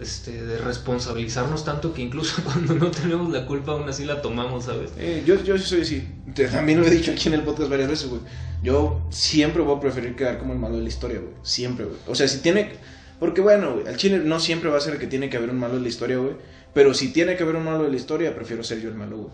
este, 0.00 0.42
de 0.44 0.58
responsabilizarnos 0.58 1.64
tanto 1.64 1.92
que 1.92 2.02
incluso 2.02 2.42
cuando 2.44 2.74
no 2.74 2.90
tenemos 2.90 3.30
la 3.30 3.46
culpa, 3.46 3.72
aún 3.72 3.88
así 3.88 4.04
la 4.04 4.22
tomamos, 4.22 4.64
¿sabes? 4.64 4.92
Eh, 4.98 5.22
yo, 5.26 5.42
yo 5.42 5.58
sí 5.58 5.64
soy 5.64 5.80
así. 5.82 6.08
También 6.50 6.80
lo 6.80 6.86
he 6.86 6.90
dicho 6.90 7.12
aquí 7.12 7.28
en 7.28 7.34
el 7.34 7.42
podcast 7.42 7.70
varias 7.70 7.88
veces, 7.88 8.08
güey. 8.08 8.22
Yo 8.62 9.00
siempre 9.10 9.62
voy 9.62 9.76
a 9.76 9.80
preferir 9.80 10.16
quedar 10.16 10.38
como 10.38 10.52
el 10.52 10.58
malo 10.58 10.76
de 10.76 10.82
la 10.82 10.88
historia, 10.88 11.18
güey. 11.18 11.32
Siempre, 11.42 11.84
güey. 11.84 11.98
O 12.06 12.14
sea, 12.14 12.28
si 12.28 12.38
tiene... 12.38 12.72
Porque 13.18 13.42
bueno, 13.42 13.74
güey, 13.74 13.86
al 13.86 13.96
chile 13.96 14.18
no 14.18 14.40
siempre 14.40 14.70
va 14.70 14.78
a 14.78 14.80
ser 14.80 14.98
que 14.98 15.06
tiene 15.06 15.28
que 15.28 15.36
haber 15.36 15.50
un 15.50 15.58
malo 15.58 15.74
de 15.74 15.82
la 15.82 15.88
historia, 15.88 16.16
güey. 16.16 16.34
Pero 16.72 16.94
si 16.94 17.12
tiene 17.12 17.36
que 17.36 17.42
haber 17.42 17.56
un 17.56 17.64
malo 17.64 17.84
de 17.84 17.90
la 17.90 17.96
historia, 17.96 18.34
prefiero 18.34 18.64
ser 18.64 18.80
yo 18.80 18.88
el 18.88 18.94
malo, 18.94 19.16
güey. 19.16 19.30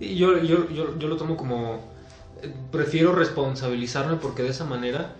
Y 0.00 0.16
yo, 0.16 0.38
yo, 0.42 0.68
yo, 0.70 0.98
yo 0.98 1.08
lo 1.08 1.16
tomo 1.16 1.36
como, 1.36 1.92
eh, 2.42 2.50
prefiero 2.72 3.14
responsabilizarme 3.14 4.16
porque 4.16 4.42
de 4.42 4.50
esa 4.50 4.64
manera 4.64 5.14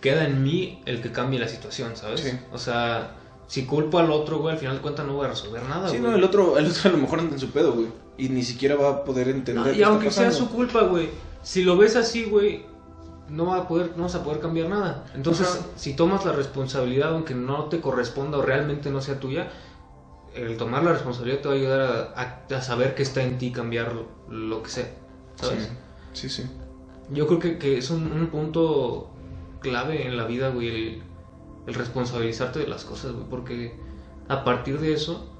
queda 0.00 0.26
en 0.26 0.42
mí 0.42 0.82
el 0.86 1.00
que 1.00 1.12
cambie 1.12 1.38
la 1.38 1.48
situación, 1.48 1.96
¿sabes? 1.96 2.20
Sí. 2.20 2.30
O 2.52 2.58
sea, 2.58 3.16
si 3.46 3.64
culpo 3.66 3.98
al 3.98 4.10
otro, 4.10 4.38
güey, 4.38 4.54
al 4.54 4.58
final 4.58 4.76
de 4.76 4.82
cuentas 4.82 5.06
no 5.06 5.14
voy 5.14 5.26
a 5.26 5.28
resolver 5.28 5.62
nada, 5.64 5.88
Sí, 5.88 5.98
güey. 5.98 6.10
no, 6.10 6.16
el 6.16 6.24
otro, 6.24 6.58
el 6.58 6.66
otro 6.66 6.90
a 6.90 6.92
lo 6.92 6.98
mejor 6.98 7.20
anda 7.20 7.34
en 7.34 7.40
su 7.40 7.50
pedo, 7.50 7.72
güey. 7.72 7.88
Y 8.18 8.28
ni 8.30 8.42
siquiera 8.42 8.74
va 8.76 8.90
a 8.90 9.04
poder 9.04 9.28
entender 9.28 9.54
No, 9.56 9.64
qué 9.64 9.70
y 9.70 9.82
está 9.82 9.88
aunque 9.88 10.10
sea 10.10 10.26
pasando. 10.26 10.48
su 10.48 10.54
culpa, 10.54 10.82
güey, 10.82 11.10
si 11.42 11.62
lo 11.62 11.76
ves 11.76 11.96
así, 11.96 12.24
güey, 12.24 12.64
no 13.28 13.46
va 13.46 13.58
a 13.58 13.68
poder, 13.68 13.92
no 13.96 14.04
vas 14.04 14.14
a 14.14 14.22
poder 14.24 14.40
cambiar 14.40 14.68
nada. 14.68 15.04
Entonces, 15.14 15.46
Ajá. 15.48 15.66
si 15.76 15.94
tomas 15.94 16.24
la 16.24 16.32
responsabilidad, 16.32 17.10
aunque 17.14 17.34
no 17.34 17.64
te 17.66 17.80
corresponda 17.80 18.38
o 18.38 18.42
realmente 18.42 18.90
no 18.90 19.00
sea 19.00 19.20
tuya, 19.20 19.50
el 20.34 20.56
tomar 20.56 20.82
la 20.84 20.92
responsabilidad 20.92 21.40
te 21.40 21.48
va 21.48 21.54
a 21.54 21.56
ayudar 21.56 21.80
a, 21.80 22.20
a- 22.20 22.56
a 22.56 22.62
saber 22.62 22.94
que 22.94 23.02
está 23.02 23.22
en 23.22 23.38
ti 23.38 23.52
cambiar 23.52 23.92
lo, 23.94 24.06
lo 24.32 24.62
que 24.62 24.70
sea, 24.70 24.90
¿sabes? 25.36 25.70
Sí, 26.12 26.28
sí, 26.28 26.42
sí. 26.42 26.50
Yo 27.10 27.26
creo 27.26 27.38
que, 27.38 27.58
que 27.58 27.78
es 27.78 27.90
un, 27.90 28.10
un 28.12 28.26
punto 28.28 29.10
clave 29.60 30.06
en 30.06 30.16
la 30.16 30.24
vida, 30.24 30.50
güey, 30.50 30.68
el, 30.68 31.02
el 31.66 31.74
responsabilizarte 31.74 32.58
de 32.60 32.66
las 32.66 32.84
cosas, 32.84 33.12
güey, 33.12 33.24
porque 33.28 33.74
a 34.28 34.44
partir 34.44 34.78
de 34.80 34.92
eso 34.92 35.32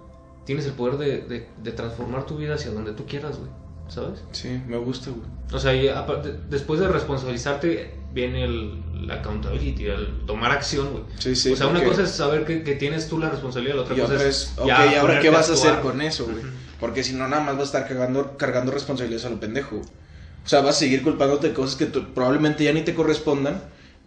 tienes 0.45 0.67
el 0.67 0.73
poder 0.73 0.97
de, 0.99 1.21
de- 1.23 1.49
de 1.63 1.73
transformar 1.73 2.25
tu 2.27 2.37
vida 2.37 2.55
hacia 2.55 2.71
donde 2.71 2.93
tú 2.93 3.05
quieras, 3.07 3.39
güey, 3.39 3.51
¿sabes? 3.89 4.23
Sí, 4.33 4.61
me 4.67 4.77
gusta, 4.77 5.11
güey. 5.11 5.23
O 5.53 5.59
sea, 5.59 5.75
y 5.75 5.89
aparte- 5.89 6.35
después 6.51 6.81
de 6.81 6.89
responsabilizarte 6.89 7.95
viene 8.13 8.45
el, 8.45 9.07
la 9.07 9.15
accountability, 9.15 9.87
el 9.87 10.25
tomar 10.27 10.51
acción, 10.53 10.91
güey. 10.93 11.05
Sí, 11.19 11.37
sí. 11.37 11.53
o 11.53 11.57
sea, 11.57 11.67
una 11.69 11.85
cosa 11.85 12.03
es 12.03 12.11
saber 12.11 12.45
que, 12.45 12.63
que 12.63 12.75
tienes 12.75 13.09
tú 13.09 13.19
la 13.19 13.29
responsabilidad, 13.31 13.77
la 13.77 13.83
otra 13.83 13.97
Y 13.97 14.01
cosa 14.01 14.15
otra 14.15 14.27
es... 14.29 14.55
ok, 14.57 14.67
ya 14.67 14.93
¿y 14.93 14.95
ahora 14.97 15.21
qué 15.21 15.31
vas 15.31 15.51
a 15.51 15.53
hacer 15.55 15.81
con 15.81 16.01
eso, 16.01 16.25
güey? 16.25 16.45
Porque 16.81 17.03
si 17.05 17.15
no, 17.15 17.27
nada 17.29 17.43
más 17.43 17.55
vas 17.55 17.63
a 17.63 17.79
estar 17.79 17.89
cargando, 17.89 18.37
cargando 18.37 18.73
responsabilidades 18.73 19.25
a 19.27 19.31
lo 19.31 19.39
pendejo. 19.41 19.77
O 19.77 20.49
sea, 20.49 20.61
vas 20.61 20.77
a 20.77 20.79
seguir 20.81 21.03
culpándote 21.03 21.49
de 21.49 21.55
cosas 21.55 21.77
que 21.77 21.87
tú- 21.87 22.13
probablemente 22.15 22.65
ya 22.65 22.73
ni 22.73 22.83
te 22.83 22.95
correspondan, 22.95 23.63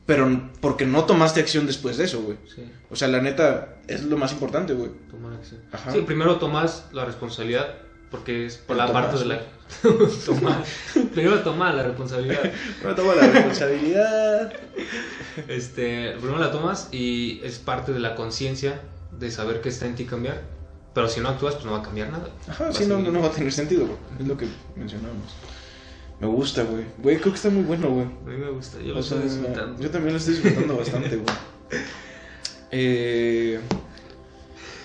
pero 0.10 0.28
porque 0.60 0.88
no 0.88 1.04
tomaste 1.04 1.40
acción 1.40 1.68
después 1.68 1.98
de 1.98 2.06
eso, 2.06 2.24
güey. 2.24 2.36
Sí, 2.48 2.64
O 2.90 2.96
sea, 2.96 3.08
la 3.10 3.22
neta, 3.22 3.76
es 3.88 4.02
lo 4.06 4.18
más 4.18 4.32
importante, 4.32 4.74
güey. 4.74 4.90
tomar 5.08 5.34
acción. 5.34 5.62
Ajá. 5.72 5.92
Sí, 5.92 6.02
primero 6.02 6.38
tomas 6.38 6.86
la 6.94 7.06
responsabilidad 7.06 7.76
porque 8.10 8.48
es 8.48 8.58
por 8.58 8.74
El 8.74 8.80
la 8.80 8.88
tomás, 8.88 9.06
parte 9.06 9.20
de 9.20 9.26
la... 9.26 9.42
tomar. 10.26 10.64
Primero 11.14 11.44
toma 11.44 11.72
la 11.74 11.84
responsabilidad. 11.84 12.42
No 12.84 12.96
toma 12.96 13.14
la 13.14 13.28
responsabilidad. 13.28 14.54
Este, 15.48 16.16
primero 16.18 16.40
la 16.40 16.52
tomas 16.52 16.90
y 16.92 17.40
es 17.44 17.60
parte 17.60 17.94
de 17.94 18.00
la 18.00 18.16
conciencia 18.16 18.82
de 19.12 19.30
saber 19.30 19.62
que 19.62 19.70
está 19.70 19.86
en 19.86 19.94
ti 19.94 20.06
cambiar. 20.06 20.42
Pero 20.96 21.08
si 21.08 21.20
no 21.22 21.30
actúas, 21.30 21.54
pues 21.54 21.66
no 21.68 21.74
va 21.74 21.82
a 21.82 21.84
cambiar 21.84 22.10
nada. 22.10 22.30
Ajá, 22.48 22.74
sí, 22.74 22.88
no, 22.88 22.96
seguir. 22.98 23.14
no 23.14 23.22
va 23.22 23.28
a 23.28 23.32
tener 23.32 23.54
sentido, 23.54 23.86
güey. 23.86 23.98
Es 24.20 24.28
lo 24.28 24.36
que 24.36 24.48
mencionamos. 24.76 25.36
Me 26.20 26.28
gusta, 26.28 26.64
güey. 26.64 26.86
Güey, 26.98 27.18
creo 27.18 27.32
que 27.32 27.38
está 27.38 27.50
muy 27.50 27.64
bueno, 27.64 27.90
güey. 27.90 28.06
A 28.06 28.30
mí 28.30 28.38
me 28.38 28.50
gusta, 28.50 28.80
yo 28.82 28.94
lo 28.94 29.02
sea, 29.04 29.18
estoy 29.20 29.30
disfrutando. 29.38 29.82
Yo 29.82 29.90
también 29.90 30.14
lo 30.14 30.20
estoy 30.20 30.34
disfrutando 30.36 30.78
bastante, 30.78 31.16
güey. 31.16 31.36
Eh, 32.72 33.60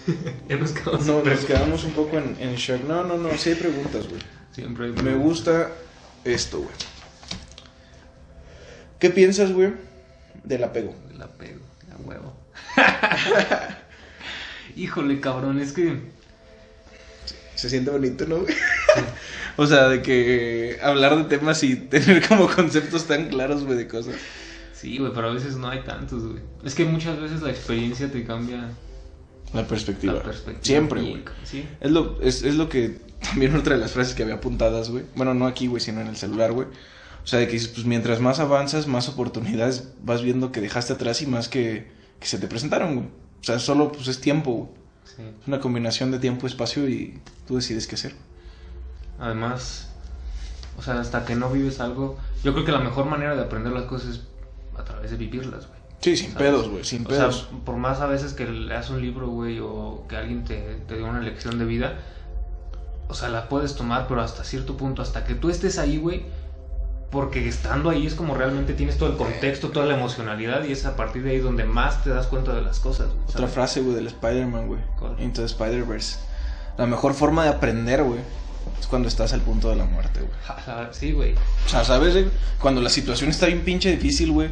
Ya 0.48 0.56
nos 0.56 0.72
quedamos 0.72 1.06
no, 1.06 1.22
nos 1.22 1.44
quedamos 1.44 1.84
un 1.84 1.92
poco 1.92 2.16
en, 2.18 2.34
en 2.40 2.54
shock. 2.56 2.82
No, 2.84 3.04
no, 3.04 3.18
no, 3.18 3.36
sí 3.36 3.50
hay 3.50 3.56
preguntas, 3.56 4.08
güey. 4.08 4.20
Siempre 4.52 4.86
hay 4.86 4.92
Me 4.92 5.02
preguntas. 5.02 5.22
gusta 5.26 5.70
esto, 6.24 6.58
güey. 6.60 6.70
¿Qué 8.98 9.10
piensas, 9.10 9.52
güey, 9.52 9.72
del 10.44 10.64
apego? 10.64 10.94
El 11.12 11.20
apego, 11.20 11.60
a 11.92 12.08
huevo. 12.08 12.32
Híjole, 14.76 15.20
cabrón, 15.20 15.60
es 15.60 15.72
que. 15.72 15.98
Se 17.54 17.68
siente 17.68 17.90
bonito, 17.90 18.24
¿no, 18.26 18.38
güey? 18.40 18.54
O 19.56 19.66
sea, 19.66 19.88
de 19.88 20.02
que 20.02 20.78
hablar 20.82 21.16
de 21.16 21.24
temas 21.24 21.62
y 21.62 21.76
tener 21.90 22.26
como 22.26 22.48
conceptos 22.48 23.04
tan 23.06 23.28
claros, 23.28 23.64
güey, 23.64 23.76
de 23.78 23.88
cosas. 23.88 24.14
Sí, 24.72 24.98
güey, 24.98 25.12
pero 25.14 25.30
a 25.30 25.32
veces 25.34 25.56
no 25.56 25.68
hay 25.68 25.80
tantos, 25.82 26.24
güey. 26.24 26.42
Es 26.64 26.74
que 26.74 26.84
muchas 26.84 27.18
veces 27.20 27.42
la 27.42 27.50
experiencia 27.50 28.10
te 28.10 28.24
cambia 28.24 28.70
La 29.52 29.66
perspectiva. 29.66 30.14
la 30.14 30.22
perspectiva. 30.22 30.62
Siempre, 30.64 31.00
güey. 31.00 31.24
Sí. 31.44 31.64
Es 31.80 31.90
lo, 31.90 32.20
es, 32.20 32.42
es 32.42 32.56
lo 32.56 32.68
que 32.68 32.98
también 33.22 33.54
otra 33.56 33.76
de 33.76 33.80
las 33.80 33.92
frases 33.92 34.14
que 34.14 34.22
había 34.24 34.34
apuntadas, 34.36 34.90
güey. 34.90 35.04
Bueno, 35.16 35.32
no 35.34 35.46
aquí, 35.46 35.66
güey, 35.68 35.80
sino 35.80 36.00
en 36.00 36.08
el 36.08 36.16
celular, 36.16 36.52
güey. 36.52 36.68
O 37.22 37.26
sea, 37.26 37.38
de 37.38 37.46
que 37.46 37.52
dices, 37.54 37.68
pues 37.68 37.86
mientras 37.86 38.20
más 38.20 38.38
avanzas, 38.40 38.86
más 38.86 39.08
oportunidades 39.08 39.92
vas 40.02 40.22
viendo 40.22 40.52
que 40.52 40.60
dejaste 40.60 40.92
atrás 40.92 41.22
y 41.22 41.26
más 41.26 41.48
que, 41.48 41.90
que 42.20 42.26
se 42.26 42.36
te 42.38 42.46
presentaron, 42.48 42.94
güey. 42.96 43.06
O 43.06 43.44
sea, 43.44 43.58
solo 43.58 43.90
pues 43.92 44.08
es 44.08 44.20
tiempo, 44.20 44.52
güey. 44.52 44.68
sí. 45.16 45.22
Es 45.40 45.48
una 45.48 45.60
combinación 45.60 46.10
de 46.10 46.18
tiempo, 46.18 46.46
espacio 46.46 46.86
y 46.86 47.18
tú 47.46 47.56
decides 47.56 47.86
qué 47.86 47.94
hacer. 47.94 48.14
Además, 49.20 49.88
o 50.78 50.82
sea, 50.82 51.00
hasta 51.00 51.24
que 51.24 51.34
no 51.36 51.50
vives 51.50 51.80
algo, 51.80 52.16
yo 52.42 52.52
creo 52.52 52.64
que 52.64 52.72
la 52.72 52.80
mejor 52.80 53.06
manera 53.06 53.34
de 53.36 53.42
aprender 53.42 53.72
las 53.72 53.84
cosas 53.84 54.16
es 54.16 54.20
a 54.78 54.84
través 54.84 55.10
de 55.10 55.16
vivirlas, 55.16 55.66
güey. 55.68 55.80
Sí, 56.00 56.16
sin 56.16 56.32
¿Sabes? 56.32 56.48
pedos, 56.48 56.68
güey, 56.68 56.84
sin 56.84 57.06
O 57.06 57.08
pedos. 57.08 57.46
sea, 57.50 57.58
por 57.64 57.76
más 57.76 58.00
a 58.00 58.06
veces 58.06 58.34
que 58.34 58.46
leas 58.46 58.90
un 58.90 59.00
libro, 59.00 59.28
güey, 59.28 59.60
o 59.60 60.04
que 60.08 60.16
alguien 60.16 60.44
te, 60.44 60.76
te 60.86 60.96
dé 60.96 61.02
una 61.02 61.20
lección 61.20 61.58
de 61.58 61.64
vida, 61.64 61.94
o 63.08 63.14
sea, 63.14 63.28
la 63.28 63.48
puedes 63.48 63.74
tomar, 63.76 64.06
pero 64.08 64.20
hasta 64.20 64.44
cierto 64.44 64.76
punto, 64.76 65.00
hasta 65.00 65.24
que 65.24 65.34
tú 65.34 65.48
estés 65.48 65.78
ahí, 65.78 65.96
güey, 65.96 66.24
porque 67.10 67.48
estando 67.48 67.88
ahí 67.90 68.06
es 68.06 68.14
como 68.14 68.34
realmente 68.34 68.74
tienes 68.74 68.98
todo 68.98 69.08
el 69.10 69.16
contexto, 69.16 69.70
toda 69.70 69.86
la 69.86 69.94
emocionalidad, 69.94 70.64
y 70.64 70.72
es 70.72 70.84
a 70.84 70.96
partir 70.96 71.22
de 71.22 71.30
ahí 71.30 71.38
donde 71.38 71.64
más 71.64 72.02
te 72.02 72.10
das 72.10 72.26
cuenta 72.26 72.52
de 72.54 72.60
las 72.62 72.80
cosas. 72.80 73.06
güey, 73.06 73.20
Otra 73.30 73.46
frase, 73.46 73.80
güey, 73.80 73.94
del 73.94 74.08
Spider-Man, 74.08 74.66
güey. 74.66 74.80
Into 75.18 75.40
the 75.40 75.46
Spider-Verse. 75.46 76.18
La 76.76 76.86
mejor 76.86 77.14
forma 77.14 77.44
de 77.44 77.50
aprender, 77.50 78.02
güey, 78.02 78.18
es 78.80 78.86
cuando 78.86 79.08
estás 79.08 79.32
al 79.32 79.40
punto 79.40 79.70
de 79.70 79.76
la 79.76 79.84
muerte, 79.84 80.20
güey. 80.20 80.88
Sí, 80.92 81.12
güey. 81.12 81.34
O 81.66 81.68
sea, 81.68 81.84
¿sabes? 81.84 82.26
Cuando 82.60 82.80
la 82.80 82.90
situación 82.90 83.30
está 83.30 83.46
bien 83.46 83.60
pinche 83.62 83.90
difícil, 83.90 84.32
güey, 84.32 84.48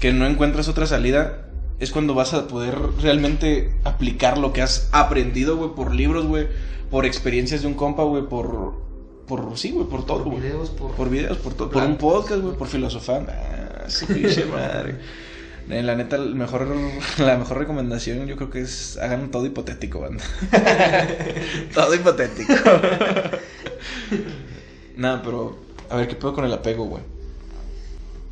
que 0.00 0.12
no 0.12 0.26
encuentras 0.26 0.68
otra 0.68 0.86
salida, 0.86 1.46
es 1.80 1.90
cuando 1.90 2.14
vas 2.14 2.34
a 2.34 2.46
poder 2.48 2.76
realmente 3.00 3.74
aplicar 3.84 4.38
lo 4.38 4.52
que 4.52 4.62
has 4.62 4.88
aprendido, 4.92 5.56
güey, 5.56 5.70
por 5.74 5.94
libros, 5.94 6.26
güey, 6.26 6.48
por 6.90 7.04
experiencias 7.06 7.62
de 7.62 7.68
un 7.68 7.74
compa, 7.74 8.02
güey, 8.04 8.24
por... 8.28 8.82
Por, 9.26 9.56
sí, 9.56 9.70
güey, 9.70 9.86
por 9.86 10.04
todo, 10.04 10.18
Por 10.22 10.32
güey. 10.34 10.42
videos, 10.42 10.68
por... 10.68 10.90
Por 10.92 11.08
videos, 11.08 11.38
por 11.38 11.54
todo. 11.54 11.70
Por 11.70 11.82
un 11.82 11.96
podcast, 11.96 12.42
güey, 12.42 12.56
por 12.56 12.68
filosofar. 12.68 13.26
Ah, 13.30 13.88
su 13.88 14.06
pinche 14.08 14.44
madre. 14.44 14.96
Eh, 15.70 15.82
La 15.82 15.96
neta, 15.96 16.16
el 16.16 16.34
mejor, 16.34 16.68
la 17.18 17.38
mejor 17.38 17.58
recomendación 17.58 18.26
yo 18.26 18.36
creo 18.36 18.50
que 18.50 18.60
es 18.60 18.98
hagan 18.98 19.30
todo 19.30 19.46
hipotético, 19.46 20.00
banda. 20.00 20.22
todo 21.74 21.94
hipotético. 21.94 22.52
Nada, 24.96 25.22
pero 25.22 25.58
a 25.90 25.96
ver 25.96 26.08
qué 26.08 26.14
pedo 26.14 26.34
con 26.34 26.44
el 26.44 26.52
apego, 26.52 26.84
güey. 26.84 27.02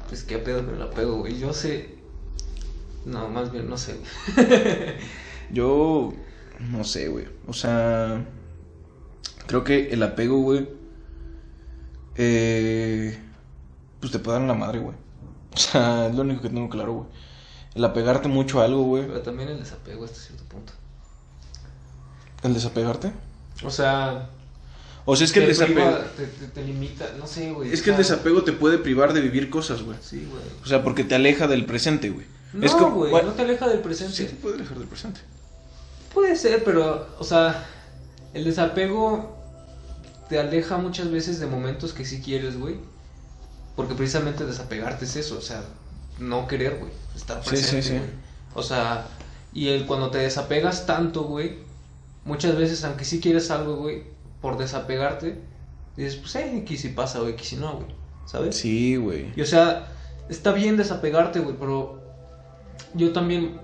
Pues 0.08 0.24
qué 0.24 0.38
pedo 0.38 0.64
con 0.64 0.74
el 0.74 0.82
apego, 0.82 1.18
güey. 1.18 1.38
Yo 1.38 1.52
sé... 1.52 1.96
No, 3.04 3.28
más 3.28 3.50
bien, 3.50 3.68
no 3.68 3.76
sé. 3.76 3.96
Yo 5.50 6.12
no 6.70 6.84
sé, 6.84 7.08
güey. 7.08 7.26
O 7.46 7.52
sea, 7.52 8.24
creo 9.46 9.64
que 9.64 9.90
el 9.90 10.02
apego, 10.02 10.40
güey, 10.40 10.68
eh, 12.16 13.18
pues 14.00 14.12
te 14.12 14.18
puede 14.18 14.36
dar 14.36 14.42
en 14.42 14.48
la 14.48 14.54
madre, 14.54 14.78
güey. 14.78 14.96
O 15.54 15.58
sea, 15.58 16.06
es 16.08 16.14
lo 16.14 16.22
único 16.22 16.42
que 16.42 16.48
tengo 16.48 16.68
claro, 16.68 16.92
güey. 16.94 17.06
El 17.74 17.84
apegarte 17.84 18.28
mucho 18.28 18.60
a 18.60 18.64
algo, 18.64 18.82
güey. 18.82 19.06
Pero 19.06 19.20
también 19.22 19.48
el 19.48 19.58
desapego 19.58 20.04
hasta 20.04 20.18
cierto 20.20 20.44
punto. 20.44 20.72
El 22.42 22.54
desapegarte. 22.54 23.12
O 23.64 23.70
sea, 23.70 24.28
O 25.04 25.14
sea, 25.16 25.24
es 25.24 25.32
que 25.32 25.40
el 25.40 25.46
desapego. 25.48 25.80
priva, 25.80 26.04
te, 26.16 26.26
te- 26.26 26.46
te 26.48 26.64
limita, 26.64 27.06
no 27.18 27.26
sé, 27.26 27.52
güey. 27.52 27.72
Es 27.72 27.82
que 27.82 27.90
el 27.90 27.96
desapego 27.96 28.42
te 28.42 28.52
puede 28.52 28.78
privar 28.78 29.12
de 29.12 29.20
vivir 29.20 29.48
cosas, 29.50 29.82
güey. 29.82 29.96
Sí, 30.02 30.26
güey. 30.30 30.42
O 30.62 30.66
sea, 30.66 30.82
porque 30.82 31.04
te 31.04 31.14
aleja 31.14 31.46
del 31.46 31.64
presente, 31.66 32.10
güey. 32.10 32.26
No, 32.52 32.66
es 32.66 32.74
güey, 32.74 33.10
bueno, 33.10 33.28
no 33.28 33.34
te 33.34 33.42
aleja 33.42 33.68
del 33.68 33.78
presente. 33.78 34.14
Sí, 34.14 34.24
te 34.26 34.34
puede 34.34 34.56
alejar 34.56 34.78
del 34.78 34.88
presente. 34.88 35.20
Puede 36.12 36.36
ser, 36.36 36.62
pero, 36.64 37.06
o 37.18 37.24
sea, 37.24 37.64
el 38.34 38.44
desapego 38.44 39.38
te 40.28 40.38
aleja 40.38 40.76
muchas 40.76 41.10
veces 41.10 41.40
de 41.40 41.46
momentos 41.46 41.92
que 41.94 42.04
sí 42.04 42.20
quieres, 42.20 42.58
güey. 42.58 42.76
Porque 43.76 43.94
precisamente 43.94 44.44
desapegarte 44.44 45.04
es 45.04 45.16
eso, 45.16 45.38
o 45.38 45.40
sea, 45.40 45.62
no 46.18 46.46
querer, 46.46 46.78
güey. 46.78 46.92
Estar 47.16 47.42
Sí, 47.42 47.50
presente, 47.50 47.82
sí, 47.82 47.88
sí. 47.90 47.98
güey. 47.98 48.10
O 48.54 48.62
sea, 48.62 49.06
y 49.52 49.68
el, 49.68 49.86
cuando 49.86 50.10
te 50.10 50.18
desapegas 50.18 50.86
tanto, 50.86 51.24
güey, 51.24 51.58
muchas 52.24 52.56
veces, 52.56 52.84
aunque 52.84 53.04
sí 53.04 53.20
quieres 53.20 53.50
algo, 53.50 53.76
güey, 53.76 54.04
por 54.40 54.58
desapegarte, 54.58 55.40
dices, 55.96 56.16
pues, 56.16 56.34
eh, 56.36 56.58
X 56.58 56.80
si 56.82 56.88
pasa, 56.90 57.20
güey, 57.20 57.32
X 57.32 57.48
si 57.48 57.56
no, 57.56 57.76
güey. 57.76 57.88
¿Sabes? 58.26 58.56
Sí, 58.56 58.96
güey. 58.96 59.32
Y 59.36 59.40
o 59.40 59.46
sea, 59.46 59.88
está 60.28 60.52
bien 60.52 60.76
desapegarte, 60.76 61.40
güey, 61.40 61.56
pero 61.58 62.00
yo 62.94 63.12
también 63.12 63.60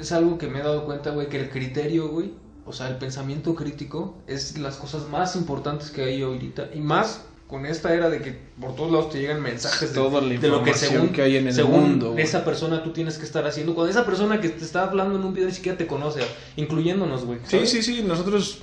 es 0.00 0.12
algo 0.12 0.38
que 0.38 0.46
me 0.48 0.60
he 0.60 0.62
dado 0.62 0.84
cuenta, 0.84 1.10
güey, 1.10 1.28
que 1.28 1.40
el 1.40 1.50
criterio, 1.50 2.08
güey, 2.08 2.32
o 2.64 2.72
sea, 2.72 2.88
el 2.88 2.96
pensamiento 2.96 3.54
crítico 3.54 4.16
es 4.26 4.56
las 4.58 4.76
cosas 4.76 5.08
más 5.08 5.34
importantes 5.36 5.90
que 5.90 6.04
hay 6.04 6.22
ahorita 6.22 6.70
y 6.74 6.80
más 6.80 7.22
con 7.52 7.66
esta 7.66 7.92
era 7.92 8.08
de 8.08 8.22
que 8.22 8.34
por 8.58 8.74
todos 8.74 8.90
lados 8.90 9.10
te 9.10 9.20
llegan 9.20 9.42
mensajes 9.42 9.90
de, 9.90 9.94
Toda 9.94 10.22
la 10.22 10.40
de 10.40 10.48
lo 10.48 10.62
que 10.62 10.72
según, 10.72 11.10
que 11.10 11.20
hay 11.20 11.36
en 11.36 11.48
el 11.48 11.52
según 11.52 11.80
mundo, 11.82 12.14
esa 12.16 12.46
persona 12.46 12.82
tú 12.82 12.92
tienes 12.94 13.18
que 13.18 13.26
estar 13.26 13.46
haciendo. 13.46 13.74
Cuando 13.74 13.90
esa 13.90 14.06
persona 14.06 14.40
que 14.40 14.48
te 14.48 14.64
está 14.64 14.84
hablando 14.84 15.16
en 15.18 15.22
un 15.26 15.34
video 15.34 15.48
ni 15.48 15.54
siquiera 15.54 15.76
te 15.76 15.86
conoce, 15.86 16.20
incluyéndonos, 16.56 17.26
güey. 17.26 17.40
Sí, 17.46 17.66
sí, 17.66 17.82
sí, 17.82 18.04
nosotros, 18.08 18.62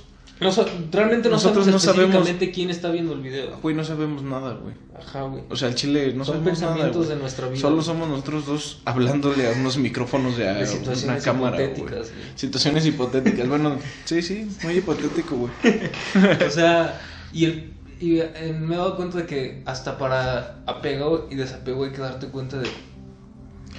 realmente 0.90 1.28
no 1.28 1.36
Nosotros 1.36 1.66
sabemos 1.66 1.86
no 1.86 1.92
sabemos- 1.92 2.14
específicamente 2.16 2.50
quién 2.50 2.70
está 2.70 2.90
viendo 2.90 3.12
el 3.12 3.20
video. 3.20 3.58
güey, 3.62 3.76
no 3.76 3.84
sabemos 3.84 4.24
nada, 4.24 4.54
güey. 4.54 4.74
Ajá, 4.98 5.22
güey. 5.22 5.44
O 5.48 5.54
sea, 5.54 5.68
el 5.68 5.76
chile 5.76 6.12
no 6.12 6.24
Son 6.24 6.38
sabemos 6.38 6.60
nada. 6.60 6.72
pensamientos 6.74 7.06
güey. 7.06 7.08
de 7.10 7.22
nuestra 7.22 7.46
vida. 7.46 7.60
Solo 7.60 7.82
somos 7.82 8.08
nosotros 8.08 8.46
dos 8.46 8.80
hablándole 8.86 9.46
a 9.46 9.52
unos 9.52 9.78
micrófonos 9.78 10.36
de, 10.36 10.48
a 10.48 10.54
De 10.54 10.58
una 10.64 10.66
situaciones 10.66 11.22
cámara, 11.22 11.62
hipotéticas, 11.62 12.10
güey. 12.10 12.22
Situaciones 12.34 12.86
hipotéticas. 12.86 13.48
Bueno, 13.48 13.76
sí, 14.04 14.20
sí, 14.20 14.48
muy 14.64 14.78
hipotético, 14.78 15.36
güey. 15.36 15.52
O 16.44 16.50
sea, 16.50 17.00
y, 17.32 17.44
el, 17.44 17.79
y 18.00 18.18
eh, 18.20 18.56
me 18.58 18.74
he 18.74 18.78
dado 18.78 18.96
cuenta 18.96 19.18
de 19.18 19.26
que 19.26 19.62
hasta 19.66 19.98
para 19.98 20.62
apego 20.66 21.28
y 21.30 21.36
desapego 21.36 21.84
hay 21.84 21.90
que 21.90 22.00
darte 22.00 22.28
cuenta 22.28 22.58
de 22.58 22.68